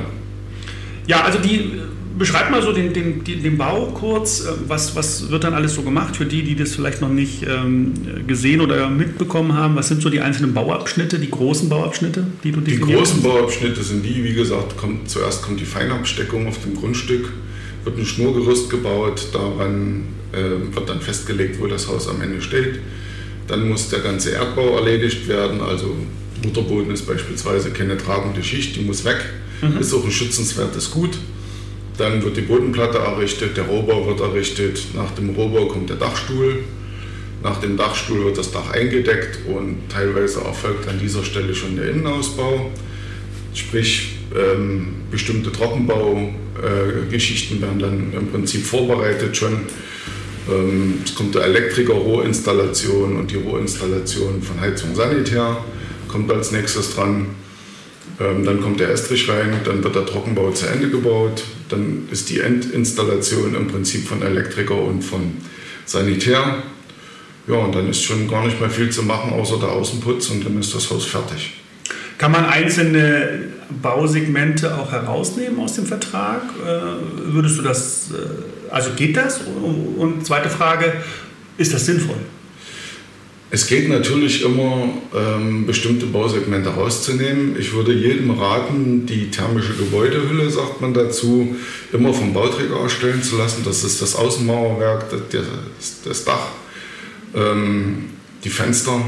Ja, 1.07 1.23
also 1.23 1.39
die 1.39 1.81
beschreib 2.17 2.51
mal 2.51 2.61
so 2.61 2.71
den, 2.71 2.93
den, 2.93 3.23
den, 3.23 3.57
Bau 3.57 3.87
kurz. 3.87 4.41
Äh, 4.41 4.51
was, 4.67 4.95
was 4.95 5.29
wird 5.29 5.43
dann 5.43 5.53
alles 5.53 5.75
so 5.75 5.81
gemacht 5.81 6.15
für 6.15 6.25
die, 6.25 6.43
die 6.43 6.55
das 6.55 6.75
vielleicht 6.75 7.01
noch 7.01 7.09
nicht 7.09 7.43
ähm, 7.43 7.93
gesehen 8.27 8.61
oder 8.61 8.89
mitbekommen 8.89 9.53
haben? 9.53 9.75
Was 9.75 9.87
sind 9.87 10.01
so 10.01 10.09
die 10.09 10.21
einzelnen 10.21 10.53
Bauabschnitte, 10.53 11.19
die 11.19 11.29
großen 11.29 11.69
Bauabschnitte, 11.69 12.25
die 12.43 12.51
du 12.51 12.61
Die 12.61 12.79
großen 12.79 13.21
Bauabschnitte 13.21 13.83
sind 13.83 14.03
die, 14.03 14.23
wie 14.23 14.33
gesagt, 14.33 14.77
kommt, 14.77 15.09
zuerst 15.09 15.41
kommt 15.41 15.59
die 15.59 15.65
Feinabsteckung 15.65 16.47
auf 16.47 16.61
dem 16.63 16.75
Grundstück, 16.75 17.29
wird 17.83 17.97
ein 17.97 18.05
Schnurgerüst 18.05 18.69
gebaut, 18.69 19.27
daran 19.33 20.03
äh, 20.31 20.75
wird 20.75 20.89
dann 20.89 21.01
festgelegt, 21.01 21.59
wo 21.59 21.67
das 21.67 21.87
Haus 21.87 22.07
am 22.07 22.21
Ende 22.21 22.41
steht. 22.41 22.79
Dann 23.47 23.67
muss 23.67 23.89
der 23.89 23.99
ganze 23.99 24.31
Erdbau 24.31 24.77
erledigt 24.77 25.27
werden, 25.27 25.61
also 25.61 25.95
Mutterboden 26.43 26.91
ist 26.91 27.05
beispielsweise 27.07 27.71
keine 27.71 27.97
tragende 27.97 28.43
Schicht, 28.43 28.75
die 28.75 28.81
muss 28.81 29.03
weg. 29.05 29.17
Mhm. 29.61 29.77
Ist 29.77 29.93
auch 29.93 30.03
ein 30.03 30.11
schützenswertes 30.11 30.91
Gut. 30.91 31.17
Dann 32.01 32.21
wird 32.23 32.35
die 32.35 32.41
Bodenplatte 32.41 32.97
errichtet, 32.97 33.55
der 33.57 33.65
Rohbau 33.65 34.07
wird 34.07 34.21
errichtet. 34.21 34.81
Nach 34.95 35.11
dem 35.11 35.29
Rohbau 35.29 35.67
kommt 35.67 35.87
der 35.87 35.97
Dachstuhl. 35.97 36.63
Nach 37.43 37.59
dem 37.59 37.77
Dachstuhl 37.77 38.25
wird 38.25 38.39
das 38.39 38.51
Dach 38.51 38.71
eingedeckt 38.71 39.37
und 39.47 39.87
teilweise 39.87 40.41
erfolgt 40.41 40.87
an 40.87 40.97
dieser 40.97 41.23
Stelle 41.23 41.53
schon 41.53 41.75
der 41.75 41.91
Innenausbau. 41.91 42.71
Sprich, 43.53 44.15
ähm, 44.35 44.95
bestimmte 45.11 45.51
Trockenbaugeschichten 45.51 47.59
äh, 47.59 47.61
werden 47.61 47.77
dann 47.77 48.11
im 48.19 48.31
Prinzip 48.31 48.65
vorbereitet 48.65 49.37
schon. 49.37 49.59
Ähm, 50.49 51.01
es 51.05 51.13
kommt 51.13 51.35
der 51.35 51.43
Elektriker 51.43 51.93
Rohinstallation 51.93 53.15
und 53.15 53.29
die 53.29 53.35
Rohinstallation 53.35 54.41
von 54.41 54.59
Heizung 54.59 54.95
Sanitär 54.95 55.63
kommt 56.07 56.31
als 56.31 56.51
nächstes 56.51 56.95
dran. 56.95 57.27
Ähm, 58.19 58.43
dann 58.43 58.59
kommt 58.59 58.79
der 58.79 58.89
Estrich 58.89 59.29
rein, 59.29 59.59
dann 59.63 59.83
wird 59.83 59.93
der 59.93 60.07
Trockenbau 60.07 60.49
zu 60.49 60.65
Ende 60.65 60.89
gebaut, 60.89 61.43
dann 61.71 62.07
ist 62.11 62.29
die 62.29 62.39
Endinstallation 62.39 63.55
im 63.55 63.67
Prinzip 63.67 64.07
von 64.07 64.21
Elektriker 64.21 64.81
und 64.81 65.03
von 65.03 65.33
Sanitär. 65.85 66.63
Ja, 67.47 67.55
und 67.55 67.73
dann 67.73 67.89
ist 67.89 68.03
schon 68.03 68.27
gar 68.29 68.45
nicht 68.45 68.59
mehr 68.59 68.69
viel 68.69 68.89
zu 68.89 69.03
machen, 69.03 69.33
außer 69.33 69.57
der 69.59 69.69
Außenputz 69.69 70.29
und 70.29 70.45
dann 70.45 70.59
ist 70.59 70.75
das 70.75 70.89
Haus 70.91 71.05
fertig. 71.05 71.53
Kann 72.17 72.31
man 72.31 72.45
einzelne 72.45 73.45
Bausegmente 73.81 74.77
auch 74.77 74.91
herausnehmen 74.91 75.59
aus 75.59 75.73
dem 75.73 75.87
Vertrag? 75.87 76.43
Äh, 76.63 77.33
würdest 77.33 77.57
du 77.57 77.63
das, 77.63 78.11
äh, 78.11 78.71
also 78.71 78.91
geht 78.95 79.17
das? 79.17 79.41
Und 79.97 80.25
zweite 80.25 80.49
Frage, 80.49 80.93
ist 81.57 81.73
das 81.73 81.85
sinnvoll? 81.85 82.17
Es 83.53 83.67
geht 83.67 83.89
natürlich 83.89 84.43
immer, 84.43 84.87
ähm, 85.13 85.65
bestimmte 85.65 86.05
Bausegmente 86.05 86.69
rauszunehmen. 86.69 87.57
Ich 87.59 87.73
würde 87.73 87.91
jedem 87.91 88.31
raten, 88.31 89.05
die 89.05 89.29
thermische 89.29 89.73
Gebäudehülle, 89.73 90.49
sagt 90.49 90.79
man 90.79 90.93
dazu, 90.93 91.53
immer 91.91 92.13
vom 92.13 92.33
Bauträger 92.33 92.79
erstellen 92.79 93.21
zu 93.21 93.37
lassen. 93.37 93.63
Das 93.65 93.83
ist 93.83 94.01
das 94.01 94.15
Außenmauerwerk, 94.15 95.07
das, 95.31 96.01
das 96.05 96.23
Dach, 96.23 96.47
ähm, 97.35 98.05
die 98.45 98.49
Fenster. 98.49 99.01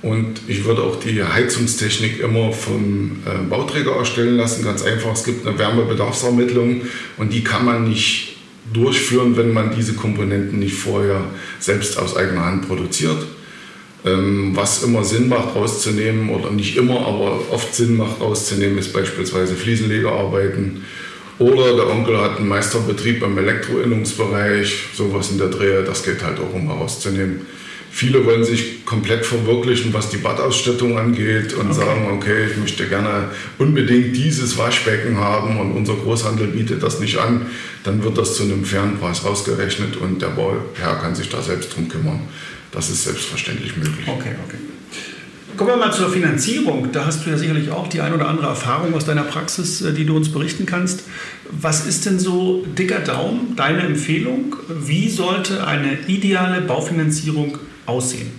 Und 0.00 0.42
ich 0.46 0.64
würde 0.64 0.84
auch 0.84 1.00
die 1.00 1.24
Heizungstechnik 1.24 2.20
immer 2.20 2.52
vom 2.52 3.16
äh, 3.26 3.48
Bauträger 3.50 3.96
erstellen 3.96 4.36
lassen. 4.36 4.64
Ganz 4.64 4.84
einfach, 4.84 5.12
es 5.12 5.24
gibt 5.24 5.44
eine 5.44 5.58
Wärmebedarfsermittlung 5.58 6.82
und 7.16 7.32
die 7.32 7.42
kann 7.42 7.64
man 7.64 7.88
nicht 7.88 8.36
durchführen, 8.72 9.36
wenn 9.36 9.52
man 9.52 9.74
diese 9.74 9.94
Komponenten 9.94 10.60
nicht 10.60 10.76
vorher 10.76 11.24
selbst 11.58 11.98
aus 11.98 12.16
eigener 12.16 12.44
Hand 12.44 12.68
produziert. 12.68 13.26
Ähm, 14.06 14.52
was 14.54 14.84
immer 14.84 15.04
Sinn 15.04 15.28
macht 15.28 15.56
rauszunehmen, 15.56 16.30
oder 16.30 16.50
nicht 16.52 16.76
immer, 16.76 17.00
aber 17.00 17.40
oft 17.50 17.74
Sinn 17.74 17.96
macht 17.96 18.20
rauszunehmen, 18.20 18.78
ist 18.78 18.92
beispielsweise 18.92 19.56
Fliesenlegerarbeiten. 19.56 20.84
Oder 21.38 21.74
der 21.74 21.90
Onkel 21.90 22.18
hat 22.18 22.38
einen 22.38 22.48
Meisterbetrieb 22.48 23.22
im 23.22 23.36
Elektroinnungsbereich, 23.36 24.90
sowas 24.94 25.32
in 25.32 25.38
der 25.38 25.48
Drehe, 25.48 25.82
das 25.82 26.04
geht 26.04 26.22
halt 26.22 26.38
auch 26.38 26.54
um 26.54 26.68
herauszunehmen. 26.68 27.40
Viele 27.90 28.24
wollen 28.26 28.44
sich 28.44 28.84
komplett 28.84 29.24
verwirklichen, 29.24 29.92
was 29.94 30.10
die 30.10 30.18
Badausstattung 30.18 30.98
angeht 30.98 31.54
und 31.54 31.70
okay. 31.70 31.74
sagen, 31.74 32.10
okay, 32.14 32.46
ich 32.50 32.56
möchte 32.58 32.86
gerne 32.86 33.30
unbedingt 33.58 34.14
dieses 34.14 34.58
Waschbecken 34.58 35.18
haben 35.18 35.58
und 35.58 35.72
unser 35.72 35.94
Großhandel 35.94 36.48
bietet 36.48 36.82
das 36.82 37.00
nicht 37.00 37.16
an. 37.16 37.46
Dann 37.84 38.04
wird 38.04 38.18
das 38.18 38.36
zu 38.36 38.42
einem 38.42 38.64
fairen 38.66 38.98
Preis 38.98 39.24
rausgerechnet 39.24 39.96
und 39.96 40.20
der 40.20 40.28
Bauherr 40.28 40.98
kann 41.00 41.14
sich 41.14 41.30
da 41.30 41.42
selbst 41.42 41.74
drum 41.74 41.88
kümmern. 41.88 42.20
Das 42.76 42.90
ist 42.90 43.04
selbstverständlich 43.04 43.74
möglich. 43.74 44.06
Okay, 44.06 44.34
okay. 44.46 44.58
Kommen 45.56 45.70
wir 45.70 45.76
mal 45.78 45.94
zur 45.94 46.10
Finanzierung. 46.10 46.92
Da 46.92 47.06
hast 47.06 47.24
du 47.24 47.30
ja 47.30 47.38
sicherlich 47.38 47.70
auch 47.70 47.88
die 47.88 48.02
ein 48.02 48.12
oder 48.12 48.28
andere 48.28 48.48
Erfahrung 48.48 48.92
aus 48.92 49.06
deiner 49.06 49.22
Praxis, 49.22 49.80
äh, 49.80 49.94
die 49.94 50.04
du 50.04 50.14
uns 50.14 50.30
berichten 50.30 50.66
kannst. 50.66 51.04
Was 51.50 51.86
ist 51.86 52.04
denn 52.04 52.18
so 52.18 52.66
dicker 52.78 52.98
Daumen, 52.98 53.56
deine 53.56 53.80
Empfehlung? 53.80 54.56
Wie 54.68 55.08
sollte 55.08 55.66
eine 55.66 56.00
ideale 56.06 56.60
Baufinanzierung 56.60 57.56
aussehen? 57.86 58.30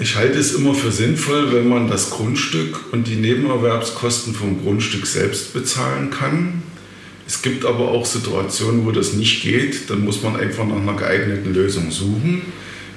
Ich 0.00 0.16
halte 0.16 0.36
es 0.36 0.52
immer 0.54 0.74
für 0.74 0.90
sinnvoll, 0.90 1.52
wenn 1.52 1.68
man 1.68 1.86
das 1.86 2.10
Grundstück 2.10 2.92
und 2.92 3.06
die 3.06 3.14
Nebenerwerbskosten 3.14 4.34
vom 4.34 4.60
Grundstück 4.64 5.06
selbst 5.06 5.54
bezahlen 5.54 6.10
kann. 6.10 6.64
Es 7.24 7.40
gibt 7.40 7.64
aber 7.64 7.92
auch 7.92 8.04
Situationen, 8.04 8.84
wo 8.84 8.90
das 8.90 9.12
nicht 9.12 9.44
geht. 9.44 9.88
Dann 9.88 10.04
muss 10.04 10.24
man 10.24 10.34
einfach 10.34 10.66
nach 10.66 10.74
einer 10.74 10.94
geeigneten 10.94 11.54
Lösung 11.54 11.92
suchen. 11.92 12.42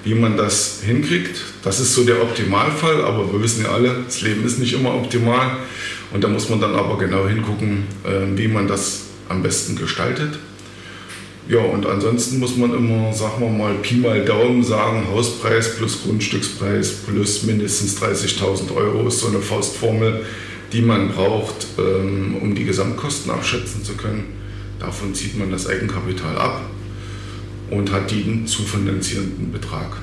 Wie 0.07 0.15
man 0.15 0.37
das 0.37 0.83
hinkriegt, 0.85 1.41
das 1.63 1.81
ist 1.81 1.93
so 1.93 2.05
der 2.05 2.21
Optimalfall, 2.21 3.03
aber 3.03 3.29
wir 3.33 3.43
wissen 3.43 3.65
ja 3.65 3.73
alle, 3.73 4.05
das 4.05 4.21
Leben 4.21 4.45
ist 4.45 4.57
nicht 4.57 4.71
immer 4.71 4.95
optimal. 4.95 5.57
Und 6.13 6.23
da 6.23 6.29
muss 6.29 6.47
man 6.47 6.61
dann 6.61 6.75
aber 6.75 6.97
genau 6.97 7.27
hingucken, 7.27 7.83
äh, 8.05 8.37
wie 8.37 8.47
man 8.47 8.69
das 8.69 9.01
am 9.27 9.43
besten 9.43 9.75
gestaltet. 9.75 10.39
Ja, 11.49 11.59
und 11.59 11.85
ansonsten 11.85 12.39
muss 12.39 12.55
man 12.55 12.73
immer, 12.73 13.11
sagen 13.11 13.41
wir 13.41 13.49
mal, 13.49 13.73
Pi 13.81 13.95
mal 13.95 14.23
Daumen 14.23 14.63
sagen, 14.63 15.07
Hauspreis 15.11 15.75
plus 15.75 16.03
Grundstückspreis 16.03 17.03
plus 17.05 17.43
mindestens 17.43 18.01
30.000 18.01 18.73
Euro 18.77 19.09
ist 19.09 19.19
so 19.19 19.27
eine 19.27 19.39
Faustformel, 19.39 20.25
die 20.71 20.83
man 20.83 21.09
braucht, 21.09 21.67
ähm, 21.77 22.37
um 22.41 22.55
die 22.55 22.63
Gesamtkosten 22.63 23.29
abschätzen 23.29 23.83
zu 23.83 23.97
können. 23.97 24.23
Davon 24.79 25.13
zieht 25.13 25.37
man 25.37 25.51
das 25.51 25.67
Eigenkapital 25.67 26.37
ab 26.37 26.61
und 27.69 27.91
hat 27.91 28.11
den 28.11 28.47
zu 28.47 28.63
finanzierenden 28.63 29.51
Betrag. 29.51 29.97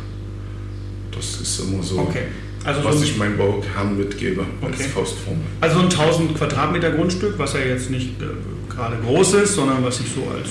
Das 1.15 1.41
ist 1.41 1.61
immer 1.61 1.83
so, 1.83 1.99
okay. 1.99 2.25
also 2.65 2.85
was 2.85 2.99
so 2.99 3.05
ich 3.05 3.17
meinen 3.17 3.37
Bauherren 3.37 3.97
mitgebe 3.97 4.45
als 4.61 4.81
okay. 4.81 4.89
Faustformel. 4.89 5.45
Also 5.61 5.79
ein 5.79 5.85
1000 5.85 6.37
Quadratmeter 6.37 6.91
Grundstück, 6.91 7.39
was 7.39 7.55
ja 7.55 7.61
jetzt 7.61 7.91
nicht 7.91 8.21
äh, 8.21 8.27
gerade 8.73 8.97
groß 9.05 9.35
ist, 9.35 9.55
sondern 9.55 9.85
was 9.85 10.01
ich 10.01 10.07
so 10.15 10.23
als 10.31 10.51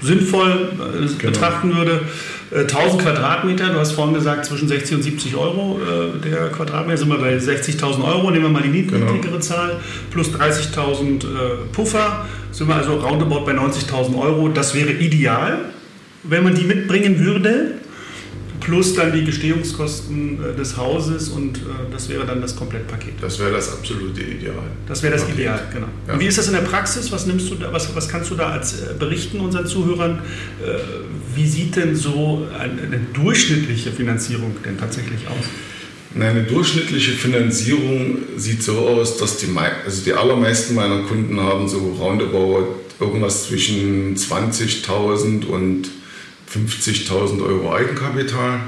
sinnvoll 0.00 0.70
äh, 0.74 1.06
genau. 1.06 1.32
betrachten 1.32 1.76
würde. 1.76 2.02
1000 2.52 3.00
äh, 3.00 3.04
Quadratmeter, 3.04 3.70
du 3.70 3.80
hast 3.80 3.92
vorhin 3.92 4.14
gesagt, 4.14 4.46
zwischen 4.46 4.68
60 4.68 4.96
und 4.96 5.02
70 5.02 5.36
Euro 5.36 5.80
äh, 5.82 6.18
der 6.20 6.48
Quadratmeter, 6.48 6.98
sind 6.98 7.08
wir 7.08 7.18
bei 7.18 7.36
60.000 7.36 8.02
Euro, 8.04 8.30
nehmen 8.30 8.44
wir 8.44 8.50
mal 8.50 8.62
die 8.62 8.68
niedrigere 8.68 9.18
genau. 9.20 9.38
Zahl, 9.38 9.80
plus 10.10 10.28
30.000 10.28 11.24
Puffer, 11.72 12.26
sind 12.52 12.68
wir 12.68 12.76
also 12.76 12.94
roundabout 12.94 13.44
bei 13.44 13.52
90.000 13.52 14.18
Euro. 14.18 14.48
Das 14.48 14.74
wäre 14.74 14.92
ideal, 14.92 15.66
wenn 16.28 16.44
man 16.44 16.54
die 16.54 16.64
mitbringen 16.64 17.24
würde 17.24 17.72
plus 18.68 18.94
dann 18.94 19.12
die 19.12 19.24
Gestehungskosten 19.24 20.38
äh, 20.44 20.54
des 20.54 20.76
Hauses 20.76 21.30
und 21.30 21.56
äh, 21.56 21.60
das 21.90 22.08
wäre 22.10 22.26
dann 22.26 22.42
das 22.42 22.54
Komplettpaket. 22.54 23.14
Das 23.20 23.38
wäre 23.38 23.52
das 23.52 23.72
absolute 23.72 24.20
Ideal. 24.20 24.54
Das 24.86 25.02
wäre 25.02 25.14
das 25.14 25.22
Paket. 25.22 25.38
Ideal, 25.38 25.62
genau. 25.72 25.86
Ja. 26.06 26.12
Und 26.12 26.20
wie 26.20 26.26
ist 26.26 26.36
das 26.36 26.48
in 26.48 26.52
der 26.52 26.60
Praxis? 26.60 27.10
Was 27.10 27.26
nimmst 27.26 27.50
du 27.50 27.54
da, 27.54 27.72
was, 27.72 27.94
was 27.94 28.08
kannst 28.08 28.30
du 28.30 28.34
da 28.34 28.50
als 28.50 28.74
äh, 28.74 28.94
berichten 28.98 29.40
unseren 29.40 29.66
Zuhörern? 29.66 30.20
Wie 31.34 31.46
sieht 31.46 31.76
denn 31.76 31.94
so 31.96 32.46
eine 32.58 33.00
durchschnittliche 33.14 33.90
Finanzierung 33.90 34.56
denn 34.64 34.76
tatsächlich 34.76 35.26
aus? 35.28 35.46
Eine 36.20 36.42
durchschnittliche 36.42 37.12
Finanzierung 37.12 38.18
sieht 38.36 38.62
so 38.62 38.78
aus, 38.78 39.18
dass 39.18 39.36
die, 39.36 39.46
also 39.84 40.04
die 40.04 40.12
allermeisten 40.12 40.74
meiner 40.74 41.02
Kunden 41.02 41.40
haben 41.40 41.68
so 41.68 41.78
roundabout 41.98 42.80
irgendwas 43.00 43.46
zwischen 43.46 44.16
20.000 44.16 45.46
und 45.46 45.88
50.000 46.54 47.44
Euro 47.44 47.74
Eigenkapital 47.74 48.60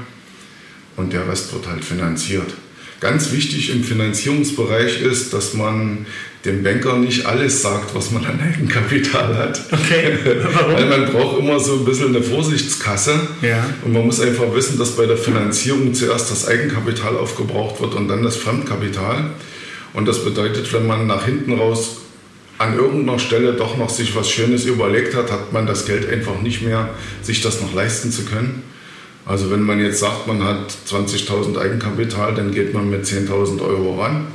und 0.97 1.13
der 1.13 1.27
Rest 1.27 1.53
wird 1.53 1.67
halt 1.67 1.83
finanziert. 1.83 2.53
Ganz 2.99 3.31
wichtig 3.31 3.71
im 3.71 3.83
Finanzierungsbereich 3.83 5.01
ist, 5.01 5.33
dass 5.33 5.55
man 5.55 6.05
dem 6.45 6.63
Banker 6.63 6.97
nicht 6.97 7.25
alles 7.25 7.61
sagt, 7.61 7.95
was 7.95 8.11
man 8.11 8.25
an 8.25 8.39
Eigenkapital 8.39 9.35
hat. 9.35 9.61
Okay. 9.71 10.17
Warum? 10.53 10.73
Weil 10.73 10.85
man 10.85 11.11
braucht 11.11 11.39
immer 11.39 11.59
so 11.59 11.79
ein 11.79 11.85
bisschen 11.85 12.15
eine 12.15 12.23
Vorsichtskasse. 12.23 13.19
Ja. 13.41 13.65
Und 13.83 13.93
man 13.93 14.05
muss 14.05 14.19
einfach 14.19 14.53
wissen, 14.53 14.77
dass 14.77 14.95
bei 14.95 15.07
der 15.07 15.17
Finanzierung 15.17 15.93
zuerst 15.93 16.29
das 16.29 16.47
Eigenkapital 16.47 17.17
aufgebraucht 17.17 17.81
wird 17.81 17.95
und 17.95 18.07
dann 18.07 18.21
das 18.21 18.37
Fremdkapital. 18.37 19.31
Und 19.93 20.07
das 20.07 20.23
bedeutet, 20.23 20.71
wenn 20.73 20.85
man 20.85 21.07
nach 21.07 21.25
hinten 21.25 21.53
raus 21.53 22.00
an 22.61 22.77
irgendeiner 22.77 23.17
Stelle 23.17 23.53
doch 23.53 23.75
noch 23.75 23.89
sich 23.89 24.15
was 24.15 24.29
Schönes 24.29 24.65
überlegt 24.65 25.15
hat, 25.15 25.31
hat 25.31 25.51
man 25.51 25.65
das 25.65 25.85
Geld 25.85 26.07
einfach 26.07 26.41
nicht 26.41 26.61
mehr, 26.61 26.89
sich 27.23 27.41
das 27.41 27.59
noch 27.59 27.73
leisten 27.73 28.11
zu 28.11 28.23
können. 28.23 28.61
Also 29.25 29.49
wenn 29.49 29.61
man 29.61 29.79
jetzt 29.79 29.99
sagt, 29.99 30.27
man 30.27 30.43
hat 30.43 30.71
20.000 30.87 31.59
Eigenkapital, 31.59 32.35
dann 32.35 32.51
geht 32.51 32.73
man 32.73 32.89
mit 32.89 33.05
10.000 33.05 33.61
Euro 33.61 33.99
ran. 33.99 34.27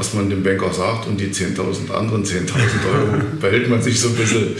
Was 0.00 0.14
man 0.14 0.30
dem 0.30 0.42
Banker 0.42 0.72
sagt 0.72 1.08
und 1.08 1.20
die 1.20 1.26
10.000 1.26 1.92
anderen 1.92 2.24
10.000 2.24 2.48
Euro 2.90 3.22
behält 3.38 3.68
man 3.68 3.82
sich 3.82 4.00
so 4.00 4.08
ein 4.08 4.14
bisschen 4.14 4.56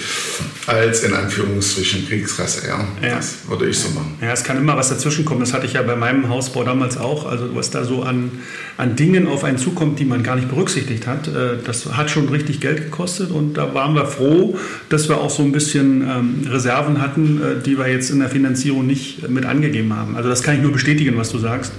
als 0.66 1.02
in 1.02 1.14
Anführungsstrichen 1.14 2.06
Kriegskasse. 2.06 2.68
Ja, 2.68 2.86
ja. 3.02 3.16
Das 3.16 3.38
würde 3.48 3.66
ich 3.66 3.78
so 3.78 3.88
machen. 3.88 4.18
Ja, 4.20 4.34
es 4.34 4.44
kann 4.44 4.58
immer 4.58 4.76
was 4.76 4.90
dazwischen 4.90 5.24
kommen. 5.24 5.40
Das 5.40 5.54
hatte 5.54 5.64
ich 5.64 5.72
ja 5.72 5.82
bei 5.82 5.96
meinem 5.96 6.28
Hausbau 6.28 6.62
damals 6.62 6.98
auch. 6.98 7.24
Also 7.24 7.54
was 7.54 7.70
da 7.70 7.86
so 7.86 8.02
an, 8.02 8.32
an 8.76 8.96
Dingen 8.96 9.28
auf 9.28 9.42
einen 9.42 9.56
zukommt, 9.56 9.98
die 9.98 10.04
man 10.04 10.22
gar 10.22 10.36
nicht 10.36 10.50
berücksichtigt 10.50 11.06
hat, 11.06 11.26
äh, 11.28 11.56
das 11.64 11.96
hat 11.96 12.10
schon 12.10 12.28
richtig 12.28 12.60
Geld 12.60 12.82
gekostet 12.84 13.30
und 13.30 13.54
da 13.54 13.72
waren 13.72 13.94
wir 13.94 14.04
froh, 14.04 14.58
dass 14.90 15.08
wir 15.08 15.22
auch 15.22 15.30
so 15.30 15.42
ein 15.42 15.52
bisschen 15.52 16.02
ähm, 16.02 16.46
Reserven 16.50 17.00
hatten, 17.00 17.40
äh, 17.40 17.62
die 17.64 17.78
wir 17.78 17.88
jetzt 17.88 18.10
in 18.10 18.18
der 18.18 18.28
Finanzierung 18.28 18.86
nicht 18.86 19.26
mit 19.30 19.46
angegeben 19.46 19.96
haben. 19.96 20.16
Also 20.16 20.28
das 20.28 20.42
kann 20.42 20.56
ich 20.56 20.60
nur 20.60 20.72
bestätigen, 20.72 21.16
was 21.16 21.30
du 21.30 21.38
sagst. 21.38 21.72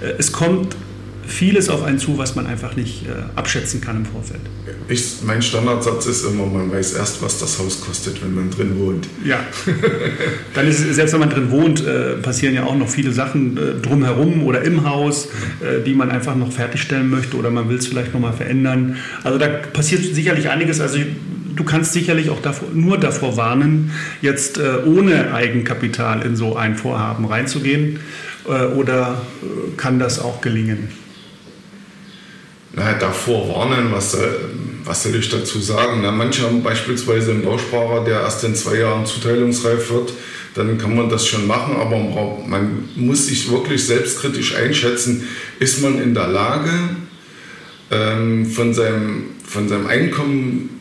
Äh, 0.00 0.12
es 0.18 0.30
kommt 0.30 0.76
vieles 1.26 1.68
auf 1.68 1.82
einen 1.84 1.98
zu, 1.98 2.18
was 2.18 2.34
man 2.34 2.46
einfach 2.46 2.76
nicht 2.76 3.06
äh, 3.06 3.10
abschätzen 3.36 3.80
kann 3.80 3.96
im 3.96 4.06
Vorfeld. 4.06 4.40
Ich, 4.88 5.22
mein 5.24 5.42
Standardsatz 5.42 6.06
ist 6.06 6.24
immer, 6.24 6.46
man 6.46 6.70
weiß 6.70 6.94
erst, 6.94 7.22
was 7.22 7.38
das 7.38 7.58
Haus 7.58 7.80
kostet, 7.80 8.22
wenn 8.22 8.34
man 8.34 8.50
drin 8.50 8.78
wohnt. 8.78 9.08
Ja, 9.24 9.40
dann 10.54 10.68
ist 10.68 10.78
selbst 10.94 11.12
wenn 11.12 11.20
man 11.20 11.30
drin 11.30 11.50
wohnt, 11.50 11.84
äh, 11.84 12.14
passieren 12.16 12.54
ja 12.54 12.64
auch 12.64 12.76
noch 12.76 12.88
viele 12.88 13.12
Sachen 13.12 13.56
äh, 13.56 13.80
drumherum 13.80 14.42
oder 14.44 14.62
im 14.62 14.88
Haus, 14.88 15.26
äh, 15.60 15.82
die 15.84 15.94
man 15.94 16.10
einfach 16.10 16.34
noch 16.34 16.52
fertigstellen 16.52 17.10
möchte 17.10 17.36
oder 17.36 17.50
man 17.50 17.68
will 17.68 17.76
es 17.76 17.86
vielleicht 17.86 18.12
nochmal 18.12 18.32
verändern. 18.32 18.96
Also 19.22 19.38
da 19.38 19.48
passiert 19.48 20.02
sicherlich 20.02 20.48
einiges. 20.48 20.80
Also 20.80 20.98
du 21.54 21.64
kannst 21.64 21.92
sicherlich 21.92 22.30
auch 22.30 22.40
davor, 22.40 22.68
nur 22.74 22.98
davor 22.98 23.36
warnen, 23.36 23.92
jetzt 24.20 24.58
äh, 24.58 24.78
ohne 24.86 25.34
Eigenkapital 25.34 26.22
in 26.22 26.36
so 26.36 26.56
ein 26.56 26.76
Vorhaben 26.76 27.24
reinzugehen. 27.24 28.00
Äh, 28.46 28.66
oder 28.66 29.22
kann 29.76 29.98
das 29.98 30.18
auch 30.18 30.40
gelingen? 30.40 30.88
Na, 32.74 32.94
davor 32.94 33.48
warnen, 33.54 33.92
was, 33.92 34.16
was 34.84 35.02
soll 35.02 35.16
ich 35.16 35.28
dazu 35.28 35.60
sagen? 35.60 36.00
Na, 36.02 36.10
manche 36.10 36.42
haben 36.42 36.62
beispielsweise 36.62 37.32
einen 37.32 37.42
Bausparer, 37.42 38.04
der 38.04 38.20
erst 38.20 38.44
in 38.44 38.54
zwei 38.54 38.78
Jahren 38.78 39.04
zuteilungsreif 39.04 39.90
wird, 39.90 40.12
dann 40.54 40.78
kann 40.78 40.96
man 40.96 41.08
das 41.08 41.26
schon 41.26 41.46
machen, 41.46 41.76
aber 41.76 41.98
man 42.46 42.88
muss 42.96 43.26
sich 43.26 43.50
wirklich 43.50 43.84
selbstkritisch 43.84 44.54
einschätzen, 44.54 45.28
ist 45.58 45.82
man 45.82 46.00
in 46.00 46.14
der 46.14 46.28
Lage, 46.28 46.70
ähm, 47.90 48.46
von, 48.46 48.72
seinem, 48.72 49.24
von 49.46 49.68
seinem 49.68 49.86
Einkommen 49.86 50.80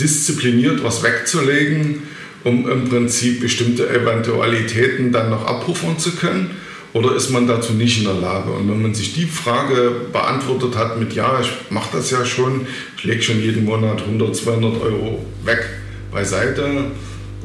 diszipliniert 0.00 0.82
was 0.82 1.02
wegzulegen, 1.02 2.02
um 2.44 2.68
im 2.68 2.88
Prinzip 2.88 3.40
bestimmte 3.40 3.88
Eventualitäten 3.88 5.12
dann 5.12 5.30
noch 5.30 5.46
abrufen 5.46 5.98
zu 5.98 6.12
können 6.16 6.50
oder 6.96 7.14
ist 7.14 7.30
man 7.30 7.46
dazu 7.46 7.74
nicht 7.74 7.98
in 7.98 8.04
der 8.04 8.14
Lage? 8.14 8.50
Und 8.50 8.70
wenn 8.70 8.80
man 8.80 8.94
sich 8.94 9.12
die 9.12 9.26
Frage 9.26 9.92
beantwortet 10.12 10.76
hat 10.76 10.98
mit 10.98 11.12
Ja, 11.12 11.40
ich 11.40 11.50
mache 11.70 11.98
das 11.98 12.10
ja 12.10 12.24
schon, 12.24 12.66
ich 12.96 13.04
lege 13.04 13.22
schon 13.22 13.40
jeden 13.40 13.66
Monat 13.66 14.00
100, 14.00 14.34
200 14.34 14.80
Euro 14.80 15.24
weg 15.44 15.62
beiseite, 16.10 16.86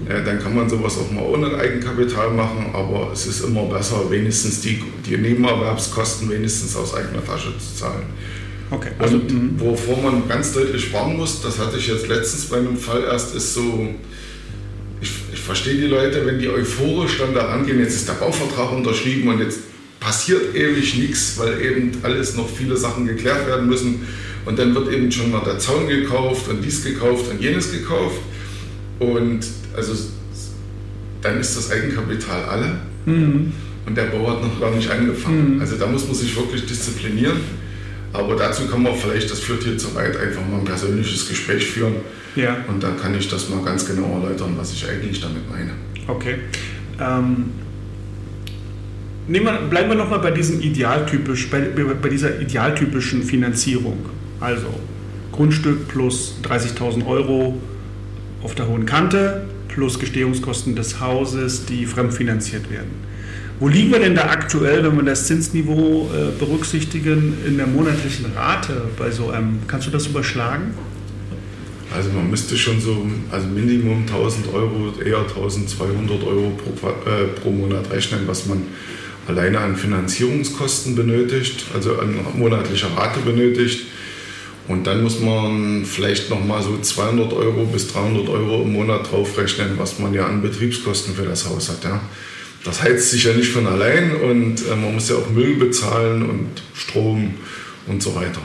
ja, 0.09 0.21
dann 0.21 0.39
kann 0.39 0.55
man 0.55 0.69
sowas 0.69 0.97
auch 0.97 1.11
mal 1.11 1.23
ohne 1.23 1.55
Eigenkapital 1.57 2.31
machen, 2.31 2.67
aber 2.73 3.11
es 3.11 3.27
ist 3.27 3.43
immer 3.43 3.63
besser, 3.63 4.09
wenigstens 4.09 4.61
die, 4.61 4.81
die 5.05 5.17
Nebenerwerbskosten 5.17 6.29
wenigstens 6.29 6.75
aus 6.77 6.95
eigener 6.95 7.23
Tasche 7.23 7.51
zu 7.59 7.75
zahlen. 7.75 8.05
Okay, 8.71 8.91
also, 8.99 9.15
Und 9.15 9.31
mhm. 9.31 9.59
wovor 9.59 10.01
man 10.01 10.29
ganz 10.29 10.53
deutlich 10.53 10.85
sparen 10.85 11.17
muss, 11.17 11.41
das 11.41 11.59
hatte 11.59 11.77
ich 11.77 11.87
jetzt 11.87 12.07
letztens 12.07 12.45
bei 12.45 12.57
einem 12.57 12.77
Fall 12.77 13.03
erst, 13.03 13.35
ist 13.35 13.53
so, 13.53 13.89
verstehe 15.41 15.75
die 15.75 15.87
Leute, 15.87 16.25
wenn 16.25 16.39
die 16.39 16.49
euphorisch 16.49 17.17
dann 17.19 17.33
da 17.33 17.45
rangehen, 17.45 17.79
jetzt 17.79 17.95
ist 17.95 18.07
der 18.07 18.13
Bauvertrag 18.13 18.71
unterschrieben 18.71 19.29
und 19.29 19.39
jetzt 19.39 19.59
passiert 19.99 20.55
ewig 20.55 20.97
nichts, 20.97 21.37
weil 21.37 21.61
eben 21.61 21.91
alles 22.03 22.35
noch 22.35 22.49
viele 22.49 22.75
Sachen 22.75 23.05
geklärt 23.05 23.47
werden 23.47 23.67
müssen. 23.67 24.07
Und 24.45 24.57
dann 24.57 24.73
wird 24.73 24.91
eben 24.91 25.11
schon 25.11 25.31
mal 25.31 25.43
der 25.45 25.59
Zaun 25.59 25.87
gekauft 25.87 26.47
und 26.49 26.63
dies 26.65 26.83
gekauft 26.83 27.29
und 27.29 27.39
jenes 27.39 27.71
gekauft. 27.71 28.19
Und 28.99 29.45
also 29.75 29.93
dann 31.21 31.39
ist 31.39 31.55
das 31.55 31.71
Eigenkapital 31.71 32.43
alle. 32.45 32.81
Mhm. 33.05 33.53
Und 33.85 33.97
der 33.97 34.05
Bau 34.05 34.29
hat 34.31 34.41
noch 34.41 34.59
gar 34.59 34.71
nicht 34.71 34.89
angefangen. 34.89 35.55
Mhm. 35.55 35.61
Also 35.61 35.77
da 35.77 35.85
muss 35.85 36.05
man 36.07 36.15
sich 36.15 36.35
wirklich 36.35 36.65
disziplinieren. 36.65 37.37
Aber 38.13 38.35
dazu 38.35 38.67
kann 38.67 38.83
man 38.83 38.95
vielleicht, 38.95 39.31
das 39.31 39.39
führt 39.39 39.63
hier 39.63 39.77
zu 39.77 39.95
weit, 39.95 40.17
einfach 40.17 40.41
mal 40.49 40.59
ein 40.59 40.65
persönliches 40.65 41.27
Gespräch 41.29 41.65
führen. 41.65 41.95
Ja. 42.35 42.57
Und 42.67 42.83
dann 42.83 42.99
kann 42.99 43.17
ich 43.17 43.29
das 43.29 43.49
mal 43.49 43.63
ganz 43.63 43.85
genau 43.85 44.19
erläutern, 44.21 44.53
was 44.57 44.73
ich 44.73 44.87
eigentlich 44.87 45.21
damit 45.21 45.49
meine. 45.49 45.71
Okay. 46.07 46.35
Ähm, 46.99 47.51
nehmen 49.27 49.45
wir, 49.45 49.61
bleiben 49.69 49.89
wir 49.89 49.95
nochmal 49.95 50.19
bei, 50.19 50.31
Idealtypisch, 50.31 51.49
bei, 51.49 51.59
bei 51.59 52.09
dieser 52.09 52.39
idealtypischen 52.39 53.23
Finanzierung. 53.23 53.97
Also 54.39 54.67
Grundstück 55.31 55.87
plus 55.87 56.35
30.000 56.43 57.05
Euro 57.05 57.61
auf 58.43 58.55
der 58.55 58.67
hohen 58.67 58.85
Kante 58.85 59.45
plus 59.67 59.99
Gestehungskosten 59.99 60.75
des 60.75 60.99
Hauses, 60.99 61.65
die 61.65 61.85
fremdfinanziert 61.85 62.69
werden. 62.69 63.10
Wo 63.61 63.67
liegen 63.67 63.91
wir 63.91 63.99
denn 63.99 64.15
da 64.15 64.23
aktuell, 64.23 64.83
wenn 64.83 64.95
wir 64.95 65.03
das 65.03 65.27
Zinsniveau 65.27 66.09
äh, 66.11 66.31
berücksichtigen, 66.39 67.37
in 67.45 67.57
der 67.57 67.67
monatlichen 67.67 68.25
Rate 68.35 68.89
bei 68.97 69.11
so 69.11 69.29
einem? 69.29 69.59
Kannst 69.67 69.85
du 69.85 69.91
das 69.91 70.07
überschlagen? 70.07 70.73
Also 71.95 72.09
man 72.09 72.27
müsste 72.27 72.57
schon 72.57 72.81
so, 72.81 73.05
also 73.29 73.45
Minimum 73.45 74.07
1000 74.07 74.51
Euro, 74.51 74.99
eher 75.05 75.19
1200 75.19 76.23
Euro 76.23 76.57
pro, 76.57 76.89
äh, 76.89 77.27
pro 77.39 77.51
Monat 77.51 77.91
rechnen, 77.91 78.21
was 78.25 78.47
man 78.47 78.63
alleine 79.27 79.59
an 79.59 79.75
Finanzierungskosten 79.75 80.95
benötigt, 80.95 81.65
also 81.71 81.99
an 81.99 82.15
monatlicher 82.33 82.89
Rate 82.97 83.19
benötigt. 83.19 83.85
Und 84.67 84.87
dann 84.87 85.03
muss 85.03 85.19
man 85.19 85.85
vielleicht 85.85 86.31
nochmal 86.31 86.63
so 86.63 86.79
200 86.79 87.31
Euro 87.31 87.65
bis 87.65 87.89
300 87.89 88.27
Euro 88.27 88.63
im 88.63 88.73
Monat 88.73 89.11
draufrechnen, 89.11 89.77
was 89.77 89.99
man 89.99 90.15
ja 90.15 90.25
an 90.25 90.41
Betriebskosten 90.41 91.13
für 91.13 91.25
das 91.25 91.47
Haus 91.47 91.69
hat. 91.69 91.83
Ja 91.83 92.01
das 92.63 92.83
heizt 92.83 93.09
sich 93.09 93.23
ja 93.23 93.33
nicht 93.33 93.51
von 93.51 93.67
allein 93.67 94.15
und 94.15 94.61
äh, 94.67 94.75
man 94.75 94.93
muss 94.93 95.09
ja 95.09 95.15
auch 95.15 95.29
Müll 95.29 95.55
bezahlen 95.55 96.23
und 96.23 96.49
Strom 96.73 97.35
und 97.87 98.01
so 98.03 98.15
weiter. 98.15 98.41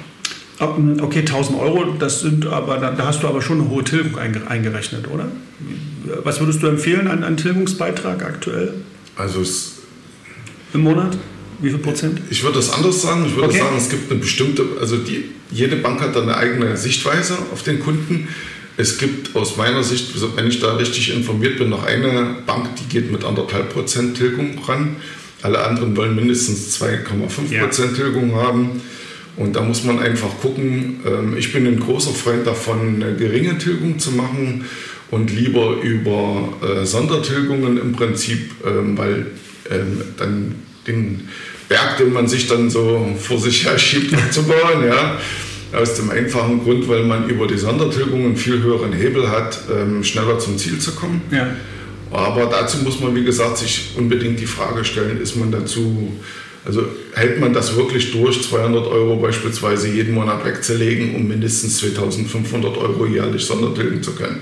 Okay, 0.58 1.18
1000 1.18 1.58
Euro, 1.58 1.84
das 1.98 2.20
sind 2.20 2.46
aber, 2.46 2.78
da 2.78 3.06
hast 3.06 3.22
du 3.22 3.28
aber 3.28 3.42
schon 3.42 3.60
eine 3.60 3.68
hohe 3.68 3.84
Tilgung 3.84 4.16
eingerechnet, 4.18 5.06
oder? 5.06 5.28
Was 6.24 6.40
würdest 6.40 6.62
du 6.62 6.66
empfehlen 6.68 7.08
an, 7.08 7.24
an 7.24 7.36
Tilgungsbeitrag 7.36 8.22
aktuell? 8.24 8.72
Also 9.16 9.42
es 9.42 9.72
im 10.72 10.82
Monat? 10.82 11.18
Wie 11.60 11.70
viel 11.70 11.78
Prozent? 11.78 12.20
Ich 12.30 12.42
würde 12.42 12.56
das 12.56 12.70
anders 12.72 13.02
sagen. 13.02 13.24
Ich 13.26 13.34
würde 13.34 13.48
okay. 13.48 13.58
sagen, 13.58 13.76
es 13.76 13.88
gibt 13.88 14.10
eine 14.10 14.20
bestimmte, 14.20 14.64
also 14.80 14.96
die, 14.98 15.24
jede 15.50 15.76
Bank 15.76 16.00
hat 16.00 16.14
da 16.14 16.22
eine 16.22 16.36
eigene 16.36 16.76
Sichtweise 16.76 17.36
auf 17.52 17.62
den 17.62 17.80
Kunden. 17.80 18.28
Es 18.76 18.98
gibt 18.98 19.34
aus 19.34 19.56
meiner 19.56 19.82
Sicht, 19.82 20.10
wenn 20.36 20.46
ich 20.46 20.60
da 20.60 20.76
richtig 20.76 21.12
informiert 21.14 21.58
bin, 21.58 21.70
noch 21.70 21.84
eine 21.84 22.36
Bank, 22.46 22.76
die 22.76 22.88
geht 22.88 23.10
mit 23.10 23.24
anderthalb 23.24 23.72
Prozent 23.72 24.16
Tilgung 24.16 24.58
ran. 24.66 24.96
Alle 25.42 25.64
anderen 25.64 25.96
wollen 25.96 26.14
mindestens 26.14 26.80
2,5 26.80 27.60
Prozent 27.60 27.98
ja. 27.98 28.04
Tilgung 28.04 28.34
haben. 28.34 28.82
Und 29.36 29.54
da 29.54 29.62
muss 29.62 29.84
man 29.84 29.98
einfach 29.98 30.28
gucken. 30.40 31.00
Ähm, 31.06 31.36
ich 31.36 31.52
bin 31.52 31.66
ein 31.66 31.80
großer 31.80 32.12
Freund 32.12 32.46
davon, 32.46 33.02
eine 33.02 33.16
geringe 33.16 33.58
Tilgung 33.58 33.98
zu 33.98 34.12
machen 34.12 34.64
und 35.10 35.30
lieber 35.30 35.76
über 35.82 36.54
äh, 36.62 36.84
Sondertilgungen 36.84 37.78
im 37.78 37.92
Prinzip, 37.92 38.50
ähm, 38.66 38.96
weil 38.96 39.26
ähm, 39.70 40.02
dann 40.16 40.54
den 40.86 41.28
Berg, 41.68 41.98
den 41.98 42.12
man 42.12 42.28
sich 42.28 42.46
dann 42.46 42.70
so 42.70 43.14
vor 43.18 43.38
sich 43.38 43.66
her 43.66 43.78
schiebt, 43.78 44.14
zu 44.32 44.44
bauen, 44.44 44.86
ja, 44.86 45.18
aus 45.76 45.94
dem 45.94 46.10
einfachen 46.10 46.64
Grund, 46.64 46.88
weil 46.88 47.04
man 47.04 47.28
über 47.28 47.46
die 47.46 47.58
Sondertilgung 47.58 48.24
einen 48.24 48.36
viel 48.36 48.62
höheren 48.62 48.92
Hebel 48.92 49.30
hat, 49.30 49.60
ähm, 49.70 50.02
schneller 50.02 50.38
zum 50.38 50.56
Ziel 50.58 50.78
zu 50.78 50.92
kommen. 50.94 51.20
Ja. 51.30 51.48
Aber 52.10 52.46
dazu 52.46 52.78
muss 52.78 53.00
man, 53.00 53.14
wie 53.14 53.24
gesagt, 53.24 53.58
sich 53.58 53.90
unbedingt 53.96 54.40
die 54.40 54.46
Frage 54.46 54.84
stellen, 54.84 55.20
ist 55.20 55.36
man 55.36 55.50
dazu, 55.50 56.12
also 56.64 56.86
hält 57.14 57.40
man 57.40 57.52
das 57.52 57.76
wirklich 57.76 58.12
durch, 58.12 58.42
200 58.42 58.86
Euro 58.86 59.16
beispielsweise 59.16 59.88
jeden 59.88 60.14
Monat 60.14 60.44
wegzulegen, 60.44 61.14
um 61.14 61.28
mindestens 61.28 61.78
2500 61.78 62.76
Euro 62.78 63.06
jährlich 63.06 63.44
Sondertilgen 63.44 64.02
zu 64.02 64.12
können? 64.12 64.40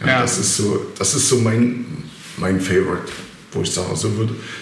Ja, 0.00 0.06
ja. 0.08 0.22
Das 0.22 0.38
ist 0.38 0.56
so, 0.56 0.86
das 0.98 1.14
ist 1.14 1.28
so 1.28 1.36
mein, 1.36 1.86
mein 2.36 2.60
Favorite 2.60 3.12
wo 3.54 3.62
ich 3.62 3.70
sage, 3.70 3.94
so, 3.94 4.10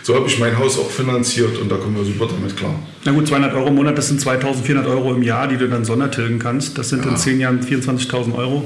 so 0.03 0.15
habe 0.15 0.27
ich 0.27 0.39
mein 0.39 0.59
Haus 0.59 0.79
auch 0.79 0.91
finanziert 0.91 1.59
und 1.59 1.71
da 1.71 1.77
kommen 1.77 1.97
wir 1.97 2.05
super 2.05 2.27
damit 2.27 2.57
klar. 2.57 2.75
Na 3.05 3.13
gut, 3.13 3.27
200 3.27 3.55
Euro 3.55 3.69
im 3.69 3.75
Monat, 3.75 3.99
das 3.99 4.09
sind 4.09 4.21
2400 4.21 4.87
Euro 4.87 5.15
im 5.15 5.23
Jahr, 5.23 5.49
die 5.49 5.57
du 5.57 5.69
dann 5.69 5.85
sondertilgen 5.85 6.39
kannst. 6.39 6.79
Das 6.79 6.91
sind 6.91 7.05
ja. 7.05 7.11
in 7.11 7.17
10 7.17 7.41
Jahren 7.41 7.61
24.000 7.61 8.35
Euro. 8.35 8.65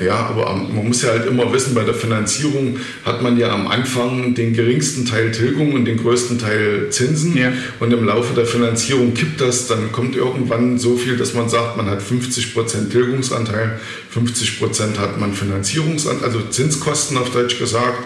Ja, 0.00 0.14
aber 0.14 0.54
man 0.54 0.88
muss 0.88 1.02
ja 1.02 1.10
halt 1.10 1.26
immer 1.26 1.52
wissen, 1.52 1.74
bei 1.74 1.84
der 1.84 1.94
Finanzierung 1.94 2.78
hat 3.04 3.22
man 3.22 3.36
ja 3.36 3.50
am 3.50 3.66
Anfang 3.66 4.34
den 4.34 4.54
geringsten 4.54 5.04
Teil 5.04 5.30
Tilgung 5.30 5.74
und 5.74 5.84
den 5.84 5.98
größten 5.98 6.38
Teil 6.38 6.88
Zinsen. 6.90 7.36
Ja. 7.36 7.52
Und 7.80 7.92
im 7.92 8.04
Laufe 8.04 8.34
der 8.34 8.46
Finanzierung 8.46 9.12
kippt 9.12 9.40
das, 9.40 9.66
dann 9.66 9.92
kommt 9.92 10.16
irgendwann 10.16 10.78
so 10.78 10.96
viel, 10.96 11.18
dass 11.18 11.34
man 11.34 11.50
sagt, 11.50 11.76
man 11.76 11.86
hat 11.86 12.00
50% 12.00 12.88
Tilgungsanteil, 12.90 13.78
50% 14.14 14.98
hat 14.98 15.20
man 15.20 15.34
Finanzierungsanteil, 15.34 16.24
also 16.24 16.40
Zinskosten 16.48 17.18
auf 17.18 17.30
Deutsch 17.30 17.58
gesagt. 17.58 18.04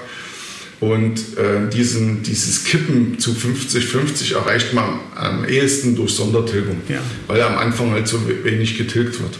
Und 0.80 1.18
äh, 1.38 1.70
diesen, 1.72 2.22
dieses 2.22 2.64
Kippen 2.64 3.18
zu 3.18 3.30
50-50 3.30 4.34
erreicht 4.34 4.74
man 4.74 5.00
am 5.14 5.44
ehesten 5.44 5.96
durch 5.96 6.12
Sondertilgung, 6.12 6.82
ja. 6.88 6.98
weil 7.26 7.40
am 7.42 7.56
Anfang 7.56 7.92
halt 7.92 8.08
so 8.08 8.20
wenig 8.42 8.76
getilgt 8.76 9.20
wird. 9.20 9.38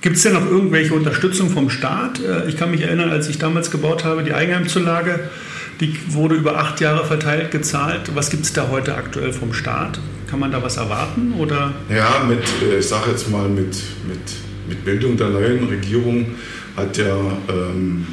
Gibt 0.00 0.16
es 0.16 0.22
denn 0.22 0.34
noch 0.34 0.46
irgendwelche 0.46 0.92
Unterstützung 0.92 1.48
vom 1.48 1.70
Staat? 1.70 2.20
Äh, 2.20 2.48
ich 2.48 2.56
kann 2.56 2.70
mich 2.70 2.82
erinnern, 2.82 3.10
als 3.10 3.28
ich 3.28 3.38
damals 3.38 3.70
gebaut 3.70 4.04
habe, 4.04 4.22
die 4.22 4.34
Eigenheimzulage, 4.34 5.30
die 5.80 5.96
wurde 6.08 6.34
über 6.34 6.58
acht 6.58 6.80
Jahre 6.80 7.06
verteilt 7.06 7.50
gezahlt. 7.50 8.10
Was 8.14 8.30
gibt 8.30 8.44
es 8.44 8.52
da 8.52 8.68
heute 8.70 8.94
aktuell 8.96 9.32
vom 9.32 9.52
Staat? 9.52 9.98
Kann 10.28 10.40
man 10.40 10.52
da 10.52 10.62
was 10.62 10.76
erwarten? 10.76 11.34
Oder? 11.38 11.72
Ja, 11.88 12.24
mit, 12.28 12.42
äh, 12.68 12.80
ich 12.80 12.86
sage 12.86 13.12
jetzt 13.12 13.30
mal, 13.30 13.48
mit, 13.48 13.76
mit, 14.06 14.18
mit 14.68 14.84
Bildung 14.84 15.16
der 15.16 15.28
neuen 15.28 15.68
Regierung 15.68 16.26
hat 16.76 16.96
ja 16.98 17.16
ähm, 17.48 18.06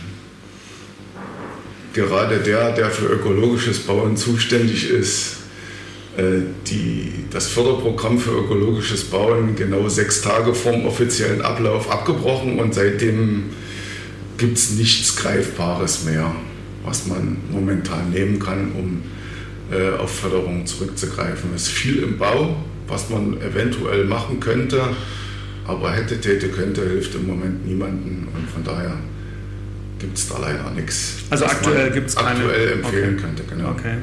gerade 1.93 2.39
der, 2.39 2.71
der 2.71 2.89
für 2.89 3.07
ökologisches 3.07 3.79
Bauen 3.79 4.17
zuständig 4.17 4.89
ist, 4.89 5.37
äh, 6.17 6.41
die, 6.67 7.11
das 7.31 7.47
Förderprogramm 7.47 8.19
für 8.19 8.31
ökologisches 8.31 9.05
Bauen 9.05 9.55
genau 9.55 9.87
sechs 9.89 10.21
Tage 10.21 10.53
vorm 10.53 10.85
offiziellen 10.85 11.41
Ablauf 11.41 11.89
abgebrochen 11.89 12.59
und 12.59 12.73
seitdem 12.73 13.45
gibt 14.37 14.57
es 14.57 14.71
nichts 14.71 15.15
Greifbares 15.15 16.03
mehr, 16.03 16.33
was 16.83 17.07
man 17.07 17.37
momentan 17.51 18.09
nehmen 18.09 18.39
kann, 18.39 18.71
um 18.71 19.03
äh, 19.71 19.97
auf 19.97 20.19
Förderung 20.19 20.65
zurückzugreifen. 20.65 21.51
Es 21.55 21.63
ist 21.63 21.71
viel 21.71 22.03
im 22.03 22.17
Bau, 22.17 22.55
was 22.87 23.09
man 23.09 23.39
eventuell 23.41 24.05
machen 24.05 24.39
könnte, 24.39 24.81
aber 25.65 25.91
hätte, 25.91 26.19
täte, 26.19 26.49
könnte, 26.49 26.81
hilft 26.81 27.15
im 27.15 27.27
Moment 27.27 27.65
niemanden 27.65 28.27
und 28.35 28.49
von 28.49 28.63
daher 28.63 28.97
gibt 30.01 30.17
es 30.17 30.27
da 30.27 30.39
leider 30.39 30.69
nichts. 30.71 31.19
Also 31.29 31.45
aktuell 31.45 31.91
gibt 31.91 32.09
es 32.09 32.15
keine. 32.15 32.39
Aktuell 32.39 32.73
empfehlen 32.73 33.13
okay. 33.13 33.23
könnte, 33.23 33.43
genau. 33.43 33.69
Okay. 33.69 33.95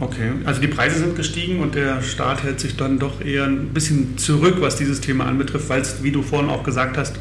Okay, 0.00 0.30
also 0.46 0.62
die 0.62 0.68
Preise 0.68 0.98
sind 0.98 1.14
gestiegen 1.14 1.60
und 1.60 1.74
der 1.74 2.00
Staat 2.00 2.42
hält 2.42 2.58
sich 2.58 2.74
dann 2.74 2.98
doch 2.98 3.20
eher 3.20 3.44
ein 3.44 3.68
bisschen 3.68 4.16
zurück, 4.16 4.56
was 4.60 4.76
dieses 4.76 5.02
Thema 5.02 5.26
anbetrifft, 5.26 5.68
weil 5.68 5.82
es, 5.82 6.02
wie 6.02 6.10
du 6.10 6.22
vorhin 6.22 6.48
auch 6.48 6.62
gesagt 6.62 6.96
hast, 6.96 7.16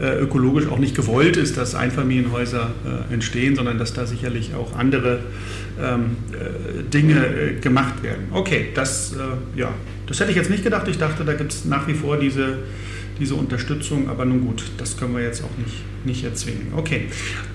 äh, 0.00 0.20
ökologisch 0.20 0.68
auch 0.68 0.78
nicht 0.78 0.94
gewollt 0.94 1.36
ist, 1.36 1.56
dass 1.56 1.74
Einfamilienhäuser 1.74 2.70
äh, 3.10 3.12
entstehen, 3.12 3.56
sondern 3.56 3.78
dass 3.78 3.92
da 3.92 4.06
sicherlich 4.06 4.54
auch 4.54 4.76
andere 4.76 5.18
ähm, 5.80 6.16
äh, 6.32 6.82
Dinge 6.90 7.26
äh, 7.26 7.60
gemacht 7.60 8.02
werden. 8.02 8.24
Okay, 8.32 8.68
das, 8.74 9.12
äh, 9.12 9.58
ja, 9.58 9.72
das 10.06 10.20
hätte 10.20 10.30
ich 10.30 10.36
jetzt 10.36 10.50
nicht 10.50 10.64
gedacht. 10.64 10.88
Ich 10.88 10.98
dachte, 10.98 11.24
da 11.24 11.34
gibt 11.34 11.52
es 11.52 11.64
nach 11.64 11.86
wie 11.86 11.94
vor 11.94 12.16
diese 12.16 12.58
diese 13.18 13.34
Unterstützung. 13.34 14.08
Aber 14.08 14.24
nun 14.24 14.44
gut, 14.46 14.64
das 14.76 14.96
können 14.96 15.14
wir 15.14 15.22
jetzt 15.22 15.42
auch 15.42 15.58
nicht, 15.58 15.82
nicht 16.04 16.24
erzwingen. 16.24 16.72
Okay. 16.76 17.06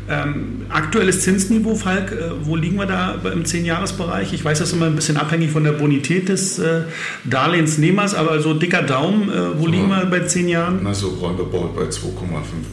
Ähm, 0.10 0.66
aktuelles 0.70 1.22
Zinsniveau, 1.22 1.76
Falk, 1.76 2.12
äh, 2.12 2.32
wo 2.42 2.56
liegen 2.56 2.78
wir 2.78 2.86
da 2.86 3.16
im 3.34 3.44
10-Jahres-Bereich? 3.44 4.34
Ich 4.34 4.44
weiß, 4.44 4.60
das 4.60 4.70
ist 4.70 4.74
immer 4.76 4.86
ein 4.86 4.96
bisschen 4.96 5.18
abhängig 5.18 5.52
von 5.52 5.64
der 5.64 5.74
Bonität 5.74 6.30
des 6.30 6.60
äh, 6.60 6.84
Darlehensnehmers, 7.26 8.16
aber 8.16 8.40
so 8.40 8.54
dicker 8.54 8.82
Daumen, 8.82 9.30
äh, 9.30 9.60
wo 9.60 9.66
ja. 9.66 9.72
liegen 9.72 9.90
wir 9.90 10.06
bei 10.06 10.22
10 10.22 10.48
Jahren? 10.48 10.80
Na, 10.82 10.94
so 10.94 11.10
roundabout 11.10 11.74
bei 11.76 11.84
2,5 11.84 11.94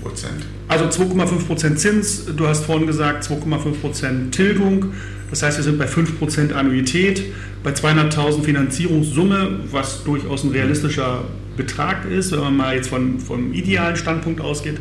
Prozent. 0.00 0.46
Also 0.68 0.84
2,5 0.84 1.46
Prozent 1.46 1.78
Zins, 1.80 2.26
du 2.26 2.46
hast 2.46 2.64
vorhin 2.64 2.86
gesagt 2.86 3.24
2,5 3.24 3.80
Prozent 3.80 4.34
Tilgung. 4.34 4.92
Das 5.34 5.42
heißt, 5.42 5.56
wir 5.56 5.64
sind 5.64 5.78
bei 5.78 5.88
5 5.88 6.20
Prozent 6.20 6.52
Annuität, 6.52 7.24
bei 7.64 7.72
200.000 7.72 8.44
Finanzierungssumme, 8.44 9.62
was 9.68 10.04
durchaus 10.04 10.44
ein 10.44 10.52
realistischer 10.52 11.24
Betrag 11.56 12.08
ist, 12.08 12.30
wenn 12.30 12.38
man 12.38 12.56
mal 12.56 12.76
jetzt 12.76 12.88
von, 12.88 13.18
vom 13.18 13.52
idealen 13.52 13.96
Standpunkt 13.96 14.40
ausgeht, 14.40 14.76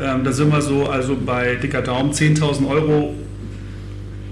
ähm, 0.00 0.22
da 0.22 0.30
sind 0.30 0.52
wir 0.52 0.62
so 0.62 0.86
also 0.86 1.16
bei 1.16 1.56
dicker 1.56 1.82
Daumen 1.82 2.12
10.000 2.12 2.68
Euro 2.68 3.12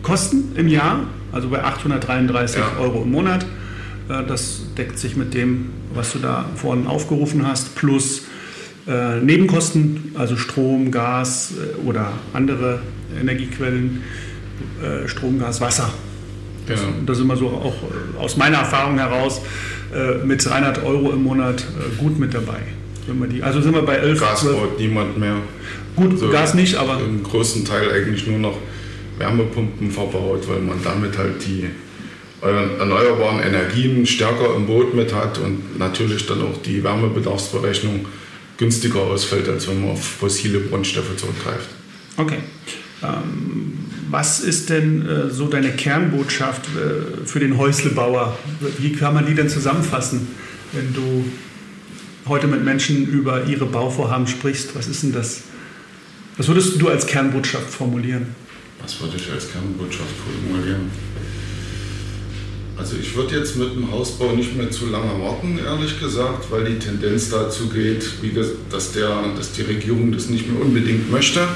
Kosten 0.04 0.52
im 0.54 0.68
Jahr, 0.68 1.08
also 1.32 1.48
bei 1.48 1.64
833 1.64 2.60
ja. 2.60 2.78
Euro 2.78 3.02
im 3.02 3.10
Monat. 3.10 3.44
Äh, 4.08 4.24
das 4.24 4.66
deckt 4.78 5.00
sich 5.00 5.16
mit 5.16 5.34
dem, 5.34 5.70
was 5.92 6.12
du 6.12 6.20
da 6.20 6.44
vorhin 6.54 6.86
aufgerufen 6.86 7.44
hast, 7.44 7.74
plus 7.74 8.22
äh, 8.86 9.18
Nebenkosten, 9.20 10.12
also 10.14 10.36
Strom, 10.36 10.92
Gas 10.92 11.54
äh, 11.56 11.88
oder 11.88 12.12
andere 12.32 12.78
Energiequellen, 13.20 14.02
äh, 14.82 15.08
Strom, 15.08 15.38
Gas, 15.38 15.60
Wasser. 15.60 15.90
Das, 16.66 16.80
ja. 16.80 16.88
Da 17.04 17.14
sind 17.14 17.26
wir 17.26 17.36
so 17.36 17.48
auch 17.48 17.74
äh, 17.74 18.18
aus 18.18 18.36
meiner 18.36 18.58
Erfahrung 18.58 18.98
heraus 18.98 19.40
äh, 19.94 20.24
mit 20.24 20.44
300 20.44 20.84
Euro 20.84 21.12
im 21.12 21.22
Monat 21.22 21.60
äh, 21.60 21.96
gut 21.96 22.18
mit 22.18 22.34
dabei. 22.34 22.60
Wenn 23.06 23.20
wir 23.20 23.28
die, 23.28 23.42
also 23.42 23.60
sind 23.60 23.74
wir 23.74 23.82
bei 23.82 23.96
11. 23.96 24.20
Gas 24.20 24.40
12. 24.40 24.56
braucht 24.56 24.78
niemand 24.80 25.18
mehr. 25.18 25.36
Gut, 25.94 26.12
also 26.12 26.28
Gas 26.30 26.54
nicht, 26.54 26.74
aber. 26.74 27.00
Im 27.00 27.22
größten 27.22 27.64
Teil 27.64 27.90
eigentlich 27.92 28.26
nur 28.26 28.38
noch 28.38 28.58
Wärmepumpen 29.18 29.90
verbaut, 29.90 30.48
weil 30.48 30.60
man 30.60 30.82
damit 30.82 31.16
halt 31.16 31.46
die 31.46 31.68
erneuerbaren 32.42 33.40
Energien 33.40 34.06
stärker 34.06 34.54
im 34.56 34.66
Boot 34.66 34.94
mit 34.94 35.14
hat 35.14 35.38
und 35.38 35.78
natürlich 35.78 36.26
dann 36.26 36.42
auch 36.42 36.60
die 36.62 36.84
Wärmebedarfsberechnung 36.84 38.06
günstiger 38.58 39.00
ausfällt, 39.00 39.48
als 39.48 39.68
wenn 39.68 39.80
man 39.80 39.92
auf 39.92 40.04
fossile 40.04 40.60
Grundstoffe 40.60 41.16
zurückgreift. 41.16 41.68
Okay. 42.16 42.38
Ähm, 43.02 43.85
was 44.10 44.40
ist 44.40 44.70
denn 44.70 45.06
äh, 45.06 45.30
so 45.30 45.48
deine 45.48 45.70
Kernbotschaft 45.72 46.62
äh, 46.66 47.26
für 47.26 47.40
den 47.40 47.58
Häuslebauer? 47.58 48.38
Wie 48.78 48.92
kann 48.92 49.14
man 49.14 49.26
die 49.26 49.34
denn 49.34 49.48
zusammenfassen, 49.48 50.28
wenn 50.72 50.92
du 50.94 51.24
heute 52.26 52.46
mit 52.46 52.64
Menschen 52.64 53.06
über 53.06 53.44
ihre 53.44 53.66
Bauvorhaben 53.66 54.26
sprichst? 54.26 54.74
Was 54.74 54.88
ist 54.88 55.02
denn 55.02 55.12
das? 55.12 55.42
Was 56.36 56.48
würdest 56.48 56.80
du 56.80 56.88
als 56.88 57.06
Kernbotschaft 57.06 57.70
formulieren? 57.70 58.34
Was 58.82 59.00
würde 59.00 59.16
ich 59.16 59.30
als 59.32 59.50
Kernbotschaft 59.50 60.14
formulieren? 60.24 60.90
Also 62.76 62.96
ich 63.00 63.16
würde 63.16 63.38
jetzt 63.38 63.56
mit 63.56 63.74
dem 63.74 63.90
Hausbau 63.90 64.32
nicht 64.32 64.54
mehr 64.54 64.70
zu 64.70 64.86
lange 64.86 65.18
warten, 65.22 65.58
ehrlich 65.58 65.98
gesagt, 65.98 66.50
weil 66.50 66.64
die 66.66 66.78
Tendenz 66.78 67.30
dazu 67.30 67.68
geht, 67.70 68.04
dass, 68.70 68.92
der, 68.92 69.32
dass 69.34 69.52
die 69.52 69.62
Regierung 69.62 70.12
das 70.12 70.28
nicht 70.28 70.50
mehr 70.50 70.60
unbedingt 70.60 71.10
möchte. 71.10 71.48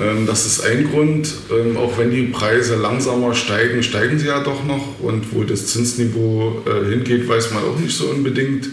Ähm, 0.00 0.26
das 0.26 0.46
ist 0.46 0.60
ein 0.60 0.90
Grund. 0.90 1.32
Ähm, 1.50 1.76
auch 1.76 1.98
wenn 1.98 2.10
die 2.10 2.24
Preise 2.24 2.76
langsamer 2.76 3.34
steigen, 3.34 3.82
steigen 3.82 4.18
sie 4.18 4.26
ja 4.26 4.42
doch 4.42 4.64
noch. 4.64 5.00
Und 5.00 5.34
wo 5.34 5.44
das 5.44 5.66
Zinsniveau 5.68 6.62
äh, 6.66 6.90
hingeht, 6.90 7.28
weiß 7.28 7.52
man 7.52 7.64
auch 7.64 7.78
nicht 7.78 7.96
so 7.96 8.06
unbedingt. 8.06 8.68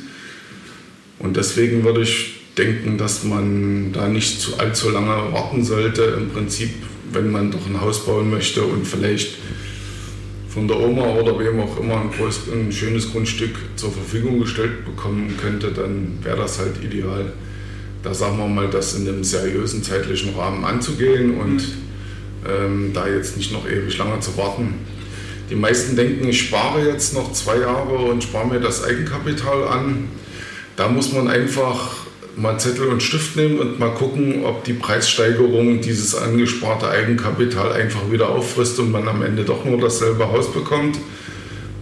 Und 1.19 1.35
deswegen 1.35 1.83
würde 1.83 2.01
ich 2.01 2.35
denken, 2.57 2.97
dass 2.97 3.23
man 3.23 3.91
da 3.93 4.07
nicht 4.07 4.41
zu 4.41 4.57
allzu 4.57 4.89
lange 4.89 5.33
warten 5.33 5.63
sollte. 5.63 6.03
Im 6.17 6.29
Prinzip, 6.29 6.69
wenn 7.11 7.31
man 7.31 7.51
doch 7.51 7.65
ein 7.67 7.79
Haus 7.81 8.05
bauen 8.05 8.29
möchte 8.29 8.63
und 8.63 8.85
vielleicht 8.85 9.35
von 10.49 10.67
der 10.67 10.79
Oma 10.79 11.13
oder 11.13 11.37
wem 11.37 11.59
auch 11.59 11.79
immer 11.79 12.01
ein, 12.01 12.11
groß, 12.11 12.51
ein 12.51 12.71
schönes 12.71 13.11
Grundstück 13.11 13.55
zur 13.75 13.91
Verfügung 13.91 14.39
gestellt 14.39 14.83
bekommen 14.85 15.35
könnte, 15.39 15.71
dann 15.71 16.17
wäre 16.23 16.37
das 16.37 16.57
halt 16.59 16.83
ideal 16.83 17.33
da 18.03 18.13
sagen 18.13 18.37
wir 18.37 18.47
mal, 18.47 18.69
das 18.69 18.95
in 18.95 19.07
einem 19.07 19.23
seriösen 19.23 19.83
zeitlichen 19.83 20.35
Rahmen 20.35 20.63
anzugehen 20.63 21.37
und 21.37 21.63
ähm, 22.47 22.91
da 22.93 23.07
jetzt 23.07 23.37
nicht 23.37 23.51
noch 23.51 23.67
ewig 23.67 23.97
lange 23.97 24.19
zu 24.19 24.37
warten. 24.37 24.75
Die 25.49 25.55
meisten 25.55 25.95
denken, 25.95 26.27
ich 26.27 26.47
spare 26.47 26.85
jetzt 26.85 27.13
noch 27.13 27.33
zwei 27.33 27.59
Jahre 27.59 27.97
und 27.97 28.23
spare 28.23 28.47
mir 28.47 28.59
das 28.59 28.83
Eigenkapital 28.83 29.67
an. 29.67 30.07
Da 30.75 30.87
muss 30.87 31.11
man 31.11 31.27
einfach 31.27 32.05
mal 32.35 32.57
Zettel 32.59 32.87
und 32.87 33.03
Stift 33.03 33.35
nehmen 33.35 33.59
und 33.59 33.79
mal 33.79 33.93
gucken, 33.93 34.45
ob 34.45 34.63
die 34.63 34.73
Preissteigerung 34.73 35.81
dieses 35.81 36.15
angesparte 36.15 36.87
Eigenkapital 36.89 37.73
einfach 37.73 38.11
wieder 38.11 38.29
auffrisst 38.29 38.79
und 38.79 38.91
man 38.91 39.07
am 39.07 39.23
Ende 39.23 39.43
doch 39.43 39.65
nur 39.65 39.79
dasselbe 39.79 40.31
Haus 40.31 40.53
bekommt. 40.53 40.97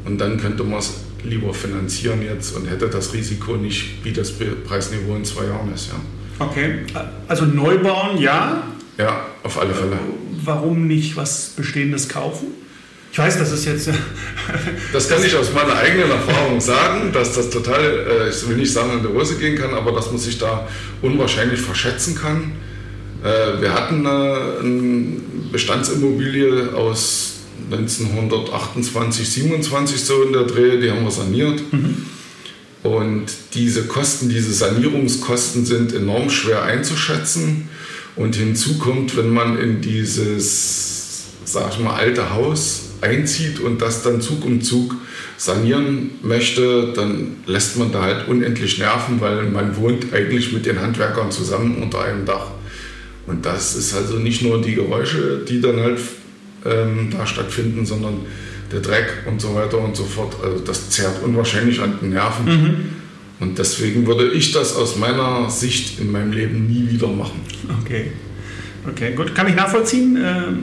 Und 0.05 0.19
dann 0.19 0.39
könnte 0.39 0.63
man 0.63 0.79
es 0.79 0.93
lieber 1.23 1.53
finanzieren 1.53 2.21
jetzt 2.21 2.55
und 2.55 2.67
hätte 2.67 2.87
das 2.89 3.13
Risiko 3.13 3.55
nicht, 3.55 4.03
wie 4.03 4.11
das 4.11 4.33
Preisniveau 4.67 5.15
in 5.15 5.25
zwei 5.25 5.45
Jahren 5.45 5.73
ist. 5.73 5.89
Ja. 5.89 6.45
Okay, 6.45 6.79
also 7.27 7.45
neu 7.45 7.79
bauen, 7.79 8.19
ja? 8.19 8.63
Ja, 8.97 9.25
auf 9.43 9.59
alle 9.59 9.73
Fälle. 9.73 9.97
Warum 10.43 10.87
nicht 10.87 11.17
was 11.17 11.53
Bestehendes 11.55 12.09
kaufen? 12.09 12.47
Ich 13.11 13.17
weiß, 13.17 13.39
das 13.39 13.51
ist 13.51 13.65
jetzt. 13.65 13.89
das 14.93 15.09
kann 15.09 15.23
ich 15.23 15.35
aus 15.35 15.51
meiner 15.53 15.75
eigenen 15.75 16.11
Erfahrung 16.11 16.61
sagen, 16.61 17.11
dass 17.11 17.33
das 17.33 17.49
total, 17.49 17.81
äh, 17.81 18.29
ich 18.29 18.47
will 18.47 18.57
nicht 18.57 18.71
sagen, 18.71 18.91
in 18.93 19.01
die 19.01 19.07
Hose 19.07 19.37
gehen 19.37 19.57
kann, 19.57 19.73
aber 19.73 19.91
dass 19.91 20.11
man 20.11 20.19
sich 20.19 20.37
da 20.37 20.67
unwahrscheinlich 21.01 21.59
verschätzen 21.59 22.15
kann. 22.15 22.51
Äh, 23.23 23.61
wir 23.61 23.73
hatten 23.73 24.05
eine 24.05 25.19
Bestandsimmobilie 25.51 26.73
aus 26.75 27.36
1928, 27.71 29.27
27 29.27 29.99
so 29.99 30.23
in 30.23 30.33
der 30.33 30.43
Dreh, 30.43 30.79
die 30.79 30.91
haben 30.91 31.03
wir 31.03 31.11
saniert. 31.11 31.61
Mhm. 31.71 32.05
Und 32.83 33.25
diese 33.53 33.85
Kosten, 33.85 34.29
diese 34.29 34.53
Sanierungskosten 34.53 35.65
sind 35.65 35.93
enorm 35.93 36.29
schwer 36.29 36.63
einzuschätzen. 36.63 37.69
Und 38.15 38.35
hinzu 38.35 38.77
kommt, 38.77 39.15
wenn 39.17 39.29
man 39.29 39.59
in 39.59 39.81
dieses, 39.81 41.25
sag 41.45 41.73
ich 41.73 41.79
mal, 41.79 41.95
alte 41.95 42.33
Haus 42.33 42.83
einzieht 43.01 43.59
und 43.59 43.81
das 43.81 44.03
dann 44.03 44.21
Zug 44.21 44.43
um 44.43 44.61
Zug 44.61 44.95
sanieren 45.37 46.11
möchte, 46.23 46.93
dann 46.95 47.37
lässt 47.45 47.77
man 47.77 47.91
da 47.91 48.01
halt 48.01 48.27
unendlich 48.27 48.79
nerven, 48.79 49.21
weil 49.21 49.43
man 49.43 49.77
wohnt 49.77 50.13
eigentlich 50.13 50.51
mit 50.51 50.65
den 50.65 50.81
Handwerkern 50.81 51.31
zusammen 51.31 51.81
unter 51.81 52.01
einem 52.01 52.25
Dach. 52.25 52.47
Und 53.27 53.45
das 53.45 53.75
ist 53.75 53.93
also 53.93 54.15
nicht 54.15 54.41
nur 54.41 54.61
die 54.61 54.73
Geräusche, 54.73 55.43
die 55.47 55.61
dann 55.61 55.79
halt 55.79 55.99
ähm, 56.65 57.09
da 57.11 57.25
stattfinden, 57.25 57.85
sondern 57.85 58.21
der 58.71 58.81
Dreck 58.81 59.23
und 59.27 59.41
so 59.41 59.55
weiter 59.55 59.77
und 59.79 59.95
so 59.95 60.03
fort. 60.03 60.35
Also 60.43 60.59
das 60.59 60.89
zerrt 60.89 61.23
unwahrscheinlich 61.23 61.79
an 61.79 61.99
den 62.01 62.09
Nerven. 62.09 62.45
Mhm. 62.45 62.75
Und 63.39 63.59
deswegen 63.59 64.07
würde 64.07 64.31
ich 64.31 64.51
das 64.51 64.75
aus 64.75 64.97
meiner 64.97 65.49
Sicht 65.49 65.99
in 65.99 66.11
meinem 66.11 66.31
Leben 66.31 66.67
nie 66.67 66.89
wieder 66.91 67.07
machen. 67.07 67.41
Okay. 67.81 68.11
Okay, 68.89 69.13
gut. 69.15 69.35
Kann 69.35 69.47
ich 69.47 69.55
nachvollziehen. 69.55 70.17
Ähm, 70.17 70.57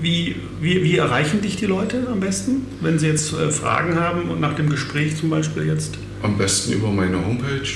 wie, 0.00 0.36
wie, 0.60 0.82
wie 0.84 0.96
erreichen 0.96 1.40
dich 1.40 1.56
die 1.56 1.66
Leute 1.66 2.06
am 2.12 2.20
besten, 2.20 2.66
wenn 2.82 2.98
sie 2.98 3.06
jetzt 3.06 3.32
äh, 3.32 3.50
Fragen 3.50 3.98
haben 3.98 4.28
und 4.28 4.40
nach 4.40 4.54
dem 4.54 4.68
Gespräch 4.68 5.16
zum 5.16 5.30
Beispiel 5.30 5.66
jetzt? 5.66 5.96
Am 6.22 6.36
besten 6.36 6.74
über 6.74 6.88
meine 6.88 7.24
Homepage 7.24 7.68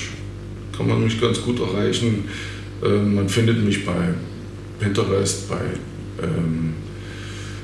kann 0.77 0.87
man 0.87 1.03
mich 1.03 1.19
ganz 1.19 1.41
gut 1.41 1.59
erreichen. 1.59 2.25
Ähm, 2.85 3.15
man 3.15 3.27
findet 3.27 3.63
mich 3.63 3.83
bei 3.83 4.13
Pinterest, 4.79 5.49
bei 5.49 5.61
ähm, 6.23 6.73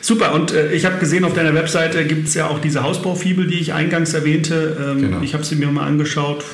Super, 0.00 0.34
und 0.34 0.52
äh, 0.52 0.72
ich 0.72 0.84
habe 0.84 0.98
gesehen, 0.98 1.24
auf 1.24 1.32
deiner 1.32 1.54
Webseite 1.54 2.04
gibt 2.04 2.26
es 2.28 2.34
ja 2.34 2.48
auch 2.48 2.58
diese 2.58 2.82
Hausbaufibel, 2.82 3.46
die 3.46 3.60
ich 3.60 3.72
eingangs 3.72 4.12
erwähnte. 4.12 4.76
Ähm, 4.78 5.00
genau. 5.00 5.22
Ich 5.22 5.32
habe 5.32 5.44
sie 5.44 5.56
mir 5.56 5.68
mal 5.68 5.86
angeschaut, 5.86 6.44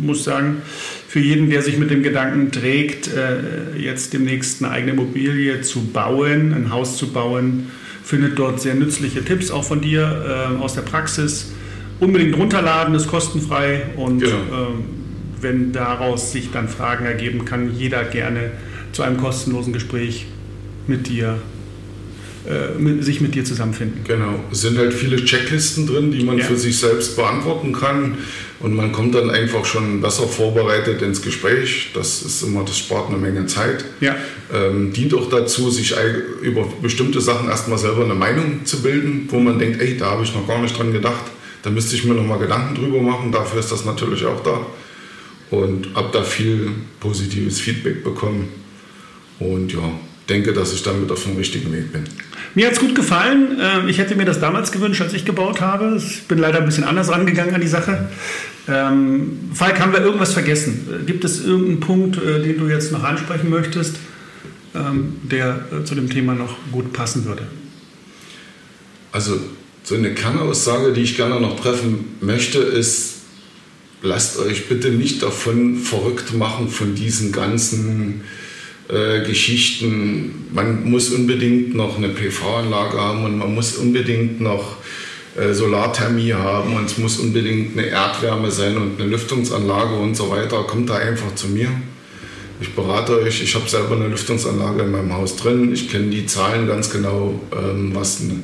muss 0.00 0.22
sagen, 0.22 0.62
für 1.12 1.20
jeden, 1.20 1.50
der 1.50 1.60
sich 1.60 1.76
mit 1.76 1.90
dem 1.90 2.02
Gedanken 2.02 2.52
trägt, 2.52 3.06
äh, 3.08 3.76
jetzt 3.78 4.14
demnächst 4.14 4.64
eine 4.64 4.72
eigene 4.72 4.92
Immobilie 4.92 5.60
zu 5.60 5.84
bauen, 5.84 6.54
ein 6.54 6.72
Haus 6.72 6.96
zu 6.96 7.12
bauen, 7.12 7.70
findet 8.02 8.38
dort 8.38 8.62
sehr 8.62 8.74
nützliche 8.74 9.22
Tipps 9.22 9.50
auch 9.50 9.62
von 9.62 9.82
dir 9.82 10.48
äh, 10.56 10.62
aus 10.62 10.72
der 10.74 10.80
Praxis. 10.80 11.52
Unbedingt 12.00 12.38
runterladen, 12.38 12.94
ist 12.94 13.08
kostenfrei 13.08 13.82
und 13.96 14.20
genau. 14.20 14.36
Ähm, 14.36 14.84
wenn 15.38 15.72
daraus 15.72 16.32
sich 16.32 16.50
dann 16.50 16.66
Fragen 16.66 17.04
ergeben, 17.04 17.44
kann 17.44 17.74
jeder 17.76 18.04
gerne 18.04 18.52
zu 18.92 19.02
einem 19.02 19.18
kostenlosen 19.18 19.74
Gespräch 19.74 20.24
mit 20.86 21.10
dir 21.10 21.36
mit, 22.78 23.04
sich 23.04 23.20
mit 23.20 23.34
dir 23.34 23.44
zusammenfinden. 23.44 24.00
Genau, 24.04 24.40
es 24.50 24.62
sind 24.62 24.76
halt 24.78 24.92
viele 24.92 25.24
Checklisten 25.24 25.86
drin, 25.86 26.10
die 26.10 26.24
man 26.24 26.38
ja. 26.38 26.44
für 26.44 26.56
sich 26.56 26.78
selbst 26.78 27.16
beantworten 27.16 27.72
kann 27.72 28.18
und 28.62 28.76
man 28.76 28.92
kommt 28.92 29.14
dann 29.16 29.28
einfach 29.28 29.64
schon 29.64 30.00
besser 30.00 30.28
vorbereitet 30.28 31.02
ins 31.02 31.20
Gespräch. 31.20 31.90
Das 31.94 32.22
ist 32.22 32.42
immer, 32.42 32.64
das 32.64 32.78
spart 32.78 33.08
eine 33.08 33.18
Menge 33.18 33.46
Zeit. 33.46 33.84
Ja. 34.00 34.16
Ähm, 34.52 34.92
dient 34.92 35.14
auch 35.14 35.28
dazu, 35.28 35.68
sich 35.70 35.94
über 36.42 36.68
bestimmte 36.80 37.20
Sachen 37.20 37.48
erstmal 37.48 37.78
selber 37.78 38.04
eine 38.04 38.14
Meinung 38.14 38.64
zu 38.64 38.82
bilden, 38.82 39.26
wo 39.30 39.40
man 39.40 39.58
denkt, 39.58 39.80
ey, 39.80 39.96
da 39.96 40.12
habe 40.12 40.22
ich 40.22 40.32
noch 40.32 40.46
gar 40.46 40.60
nicht 40.62 40.78
dran 40.78 40.92
gedacht. 40.92 41.24
Da 41.62 41.70
müsste 41.70 41.96
ich 41.96 42.04
mir 42.04 42.14
noch 42.14 42.24
mal 42.24 42.38
Gedanken 42.38 42.76
drüber 42.76 43.00
machen. 43.00 43.32
Dafür 43.32 43.58
ist 43.58 43.72
das 43.72 43.84
natürlich 43.84 44.24
auch 44.26 44.42
da. 44.44 44.64
Und 45.50 45.88
habe 45.94 46.10
da 46.12 46.22
viel 46.22 46.70
positives 47.00 47.60
Feedback 47.60 48.04
bekommen. 48.04 48.48
Und 49.40 49.72
ja, 49.72 49.92
denke, 50.28 50.52
dass 50.52 50.72
ich 50.72 50.82
damit 50.82 51.10
auf 51.10 51.24
dem 51.24 51.36
richtigen 51.36 51.72
Weg 51.72 51.92
bin. 51.92 52.04
Mir 52.54 52.66
hat 52.66 52.74
es 52.74 52.80
gut 52.80 52.94
gefallen. 52.94 53.58
Ähm, 53.60 53.88
ich 53.88 53.98
hätte 53.98 54.14
mir 54.14 54.24
das 54.24 54.40
damals 54.40 54.72
gewünscht, 54.72 55.00
als 55.00 55.14
ich 55.14 55.24
gebaut 55.24 55.60
habe. 55.60 55.96
Ich 55.96 56.22
bin 56.24 56.38
leider 56.38 56.58
ein 56.58 56.66
bisschen 56.66 56.84
anders 56.84 57.10
rangegangen 57.10 57.54
an 57.54 57.60
die 57.60 57.68
Sache. 57.68 58.08
Ähm, 58.68 59.50
Falk, 59.54 59.80
haben 59.80 59.92
wir 59.92 60.00
irgendwas 60.00 60.32
vergessen? 60.32 61.04
Gibt 61.06 61.24
es 61.24 61.44
irgendeinen 61.44 61.80
Punkt, 61.80 62.16
äh, 62.22 62.42
den 62.42 62.58
du 62.58 62.68
jetzt 62.68 62.92
noch 62.92 63.02
ansprechen 63.02 63.50
möchtest, 63.50 63.96
ähm, 64.74 65.14
der 65.22 65.64
äh, 65.72 65.84
zu 65.84 65.94
dem 65.94 66.08
Thema 66.08 66.34
noch 66.34 66.56
gut 66.70 66.92
passen 66.92 67.24
würde? 67.24 67.46
Also 69.10 69.38
so 69.82 69.94
eine 69.96 70.14
Kernaussage, 70.14 70.92
die 70.92 71.02
ich 71.02 71.16
gerne 71.16 71.40
noch 71.40 71.58
treffen 71.58 72.16
möchte, 72.20 72.58
ist, 72.58 73.22
lasst 74.02 74.38
euch 74.38 74.68
bitte 74.68 74.90
nicht 74.90 75.22
davon 75.22 75.78
verrückt 75.78 76.34
machen 76.34 76.68
von 76.68 76.94
diesen 76.94 77.32
ganzen 77.32 78.22
äh, 78.92 79.26
Geschichten. 79.26 80.48
Man 80.52 80.90
muss 80.90 81.10
unbedingt 81.10 81.74
noch 81.74 81.96
eine 81.96 82.10
PV-Anlage 82.10 83.00
haben 83.00 83.24
und 83.24 83.38
man 83.38 83.54
muss 83.54 83.76
unbedingt 83.76 84.40
noch 84.40 84.76
äh, 85.34 85.54
Solarthermie 85.54 86.34
haben 86.34 86.76
und 86.76 86.84
es 86.84 86.98
muss 86.98 87.18
unbedingt 87.18 87.78
eine 87.78 87.86
Erdwärme 87.86 88.50
sein 88.50 88.76
und 88.76 89.00
eine 89.00 89.08
Lüftungsanlage 89.08 89.94
und 89.94 90.14
so 90.14 90.30
weiter. 90.30 90.62
Kommt 90.64 90.90
da 90.90 90.96
einfach 90.96 91.34
zu 91.34 91.48
mir. 91.48 91.68
Ich 92.60 92.74
berate 92.74 93.18
euch. 93.18 93.42
Ich 93.42 93.54
habe 93.54 93.68
selber 93.68 93.96
eine 93.96 94.08
Lüftungsanlage 94.08 94.82
in 94.82 94.90
meinem 94.92 95.14
Haus 95.14 95.36
drin. 95.36 95.72
Ich 95.72 95.90
kenne 95.90 96.10
die 96.10 96.26
Zahlen 96.26 96.66
ganz 96.68 96.90
genau, 96.90 97.40
ähm, 97.50 97.92
was 97.94 98.20
eine 98.20 98.40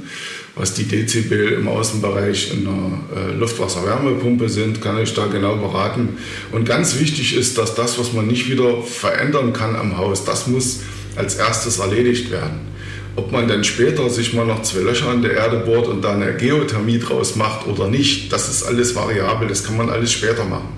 was 0.59 0.75
die 0.75 0.85
Dezibel 0.85 1.53
im 1.53 1.69
Außenbereich 1.69 2.53
in 2.53 2.67
einer 2.67 3.01
äh, 3.15 3.35
Luftwasserwärmepumpe 3.35 4.49
sind, 4.49 4.83
kann 4.83 5.01
ich 5.01 5.15
da 5.15 5.27
genau 5.27 5.57
beraten. 5.57 6.19
Und 6.51 6.65
ganz 6.69 6.99
wichtig 6.99 7.37
ist, 7.37 7.57
dass 7.57 7.77
das, 7.77 7.99
was 7.99 8.13
man 8.13 8.27
nicht 8.27 8.51
wieder 8.51 8.83
verändern 8.83 9.53
kann 9.53 9.77
am 9.77 9.97
Haus, 9.97 10.25
das 10.25 10.49
muss 10.49 10.81
als 11.15 11.37
erstes 11.37 11.79
erledigt 11.79 12.31
werden. 12.33 12.69
Ob 13.15 13.33
man 13.33 13.49
dann 13.49 13.65
später 13.65 14.11
sich 14.11 14.35
mal 14.35 14.47
noch 14.47 14.63
zwei 14.63 14.81
Löcher 14.81 15.13
in 15.13 15.23
der 15.23 15.33
Erde 15.33 15.59
bohrt 15.59 15.87
und 15.87 16.03
da 16.03 16.13
eine 16.13 16.35
Geothermie 16.35 16.99
draus 16.99 17.37
macht 17.37 17.67
oder 17.67 17.89
nicht, 17.89 18.33
das 18.33 18.49
ist 18.49 18.65
alles 18.65 18.95
variabel, 18.95 19.49
das 19.49 19.65
kann 19.65 19.77
man 19.77 19.91
alles 19.91 20.13
später 20.13 20.45
machen. 20.45 20.69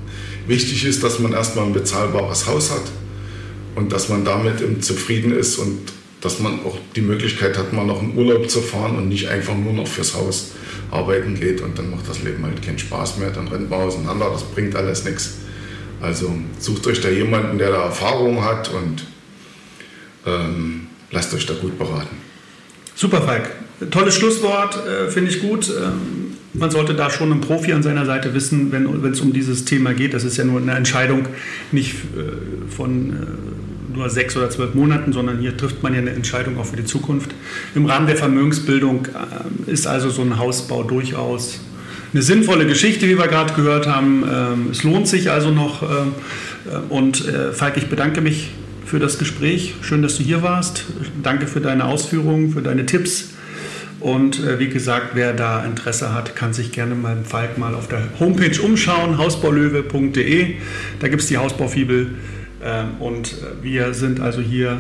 Wichtig 0.47 0.85
ist, 0.85 1.03
dass 1.03 1.19
man 1.19 1.33
erstmal 1.33 1.67
ein 1.67 1.73
bezahlbares 1.73 2.47
Haus 2.47 2.71
hat 2.71 2.85
und 3.77 3.93
dass 3.93 4.09
man 4.09 4.25
damit 4.25 4.85
zufrieden 4.85 5.33
ist 5.33 5.59
und 5.59 5.79
dass 6.21 6.39
man 6.41 6.61
auch 6.65 6.77
die 6.95 7.01
Möglichkeit 7.01 7.57
hat, 7.57 7.73
mal 7.73 7.87
noch 7.87 8.03
in 8.03 8.17
Urlaub 8.17 8.51
zu 8.51 8.61
fahren 8.61 8.97
und 8.97 9.09
nicht 9.09 9.29
einfach 9.29 9.57
nur 9.57 9.73
noch 9.73 9.87
fürs 9.87 10.15
Haus 10.15 10.53
arbeiten 10.91 11.39
geht 11.39 11.61
und 11.61 11.79
dann 11.79 11.91
macht 11.91 12.09
das 12.09 12.23
Leben 12.23 12.45
halt 12.45 12.63
keinen 12.63 12.79
Spaß 12.79 13.19
mehr, 13.19 13.31
dann 13.31 13.49
rennt 13.49 13.71
man 13.71 13.81
auseinander, 13.81 14.31
das 14.31 14.43
bringt 14.43 14.77
alles 14.77 15.05
nichts. 15.05 15.39
Also 16.01 16.35
sucht 16.59 16.87
euch 16.87 17.01
da 17.01 17.09
jemanden, 17.09 17.59
der 17.59 17.71
da 17.71 17.85
Erfahrung 17.85 18.45
hat 18.45 18.71
und 18.71 19.05
ähm, 20.27 20.87
lasst 21.11 21.35
euch 21.35 21.47
da 21.47 21.55
gut 21.55 21.79
beraten. 21.79 22.17
Super, 22.95 23.23
Falk. 23.23 23.51
Tolles 23.91 24.15
Schlusswort, 24.15 24.77
äh, 24.87 25.11
finde 25.11 25.31
ich 25.31 25.41
gut. 25.41 25.71
Ähm, 25.71 26.37
man 26.53 26.71
sollte 26.71 26.95
da 26.95 27.11
schon 27.11 27.31
einen 27.31 27.41
Profi 27.41 27.73
an 27.73 27.83
seiner 27.83 28.05
Seite 28.05 28.35
wissen, 28.35 28.73
wenn 28.73 29.13
es 29.13 29.21
um 29.21 29.33
dieses 29.33 29.65
Thema 29.65 29.95
geht. 29.95 30.15
Das 30.15 30.25
ist 30.25 30.37
ja 30.37 30.45
nur 30.45 30.61
eine 30.61 30.73
Entscheidung 30.73 31.27
nicht 31.71 31.95
äh, 31.95 32.71
von 32.75 33.11
äh, 33.11 33.15
nur 33.95 34.11
sechs 34.11 34.37
oder 34.37 34.51
zwölf 34.51 34.75
Monaten, 34.75 35.13
sondern 35.13 35.39
hier 35.39 35.57
trifft 35.57 35.83
man 35.83 35.93
ja 35.95 36.01
eine 36.01 36.11
Entscheidung 36.11 36.59
auch 36.59 36.67
für 36.67 36.77
die 36.77 36.85
Zukunft. 36.85 37.31
Im 37.75 37.87
Rahmen 37.87 38.07
der 38.07 38.17
Vermögensbildung 38.17 39.07
äh, 39.07 39.71
ist 39.71 39.87
also 39.87 40.11
so 40.11 40.23
ein 40.23 40.39
Hausbau 40.39 40.83
durchaus 40.83 41.61
eine 42.13 42.23
sinnvolle 42.23 42.67
Geschichte, 42.67 43.09
wie 43.09 43.19
wir 43.19 43.29
gerade 43.29 43.55
gehört 43.55 43.87
haben. 43.87 44.25
Ähm, 44.25 44.69
es 44.71 44.83
lohnt 44.83 45.07
sich 45.09 45.31
also 45.31 45.51
noch. 45.51 45.83
Ähm, 45.83 46.13
äh, 46.67 46.93
und 46.93 47.27
äh, 47.27 47.53
Falk, 47.53 47.77
ich 47.77 47.89
bedanke 47.89 48.21
mich 48.21 48.51
für 48.85 48.99
das 48.99 49.19
Gespräch. 49.19 49.75
Schön, 49.83 50.03
dass 50.03 50.17
du 50.17 50.25
hier 50.25 50.43
warst. 50.43 50.85
Danke 51.23 51.47
für 51.47 51.61
deine 51.61 51.85
Ausführungen, 51.85 52.51
für 52.51 52.63
deine 52.63 52.87
Tipps. 52.87 53.31
Und 54.01 54.41
wie 54.59 54.69
gesagt, 54.69 55.09
wer 55.13 55.35
da 55.35 55.63
Interesse 55.63 56.15
hat, 56.15 56.35
kann 56.35 56.55
sich 56.55 56.73
gerne 56.73 56.95
mal 56.95 57.19
Falk 57.23 57.59
mal 57.59 57.75
auf 57.75 57.87
der 57.87 58.01
Homepage 58.19 58.59
umschauen, 58.63 59.19
hausbaulöwe.de. 59.19 60.55
Da 61.01 61.09
gibt 61.09 61.21
es 61.21 61.29
die 61.29 61.37
Hausbaufibel 61.37 62.15
und 62.99 63.37
wir 63.63 63.95
sind 63.95 64.21
also 64.21 64.41
hier 64.41 64.79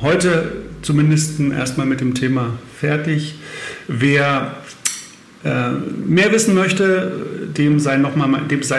heute 0.00 0.52
zumindest 0.82 1.40
erstmal 1.40 1.86
mit 1.86 2.00
dem 2.00 2.14
Thema 2.14 2.58
fertig. 2.78 3.36
Wer 3.88 4.56
äh, 5.44 5.70
mehr 6.06 6.32
wissen 6.32 6.54
möchte, 6.54 7.12
dem 7.56 7.78
seien 7.78 8.02
nochmal 8.02 8.28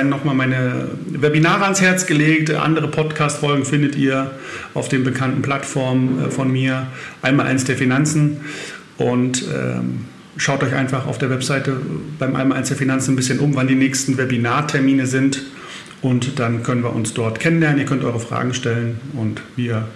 noch 0.04 0.24
meine 0.24 0.90
Webinare 1.08 1.64
ans 1.64 1.82
Herz 1.82 2.06
gelegt. 2.06 2.52
Andere 2.52 2.90
Podcast-Folgen 2.90 3.64
findet 3.64 3.96
ihr 3.96 4.32
auf 4.74 4.90
den 4.90 5.04
bekannten 5.04 5.42
Plattformen 5.42 6.26
äh, 6.26 6.32
von 6.32 6.52
mir. 6.52 6.88
Einmal 7.22 7.48
eins 7.48 7.64
der 7.66 7.78
Finanzen. 7.78 8.42
Und 8.98 9.44
ähm, 9.44 10.06
schaut 10.36 10.64
euch 10.64 10.74
einfach 10.74 11.08
auf 11.08 11.18
der 11.18 11.30
Webseite 11.30 11.78
beim 12.20 12.36
einmal 12.36 12.58
eins 12.58 12.68
der 12.68 12.78
Finanzen 12.78 13.14
ein 13.14 13.16
bisschen 13.16 13.40
um, 13.40 13.56
wann 13.56 13.68
die 13.68 13.76
nächsten 13.76 14.18
Webinartermine 14.18 15.06
sind. 15.06 15.44
Und 16.02 16.40
dann 16.40 16.64
können 16.64 16.84
wir 16.84 16.94
uns 16.94 17.14
dort 17.14 17.40
kennenlernen. 17.40 17.80
Ihr 17.80 17.86
könnt 17.86 18.04
eure 18.04 18.20
Fragen 18.20 18.54
stellen 18.54 19.00
und 19.14 19.42
wir 19.56 19.88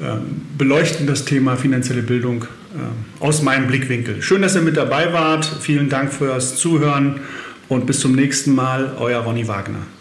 ähm, 0.00 0.42
beleuchten 0.56 1.06
das 1.06 1.24
Thema 1.24 1.56
finanzielle 1.56 2.02
Bildung 2.02 2.42
äh, 2.42 3.22
aus 3.22 3.42
meinem 3.42 3.66
Blickwinkel. 3.66 4.22
Schön, 4.22 4.42
dass 4.42 4.54
ihr 4.54 4.62
mit 4.62 4.76
dabei 4.76 5.12
wart. 5.12 5.44
Vielen 5.60 5.88
Dank 5.88 6.12
fürs 6.12 6.56
Zuhören 6.56 7.20
und 7.68 7.86
bis 7.86 8.00
zum 8.00 8.14
nächsten 8.14 8.54
Mal. 8.54 8.96
Euer 8.98 9.20
Ronny 9.20 9.48
Wagner. 9.48 9.97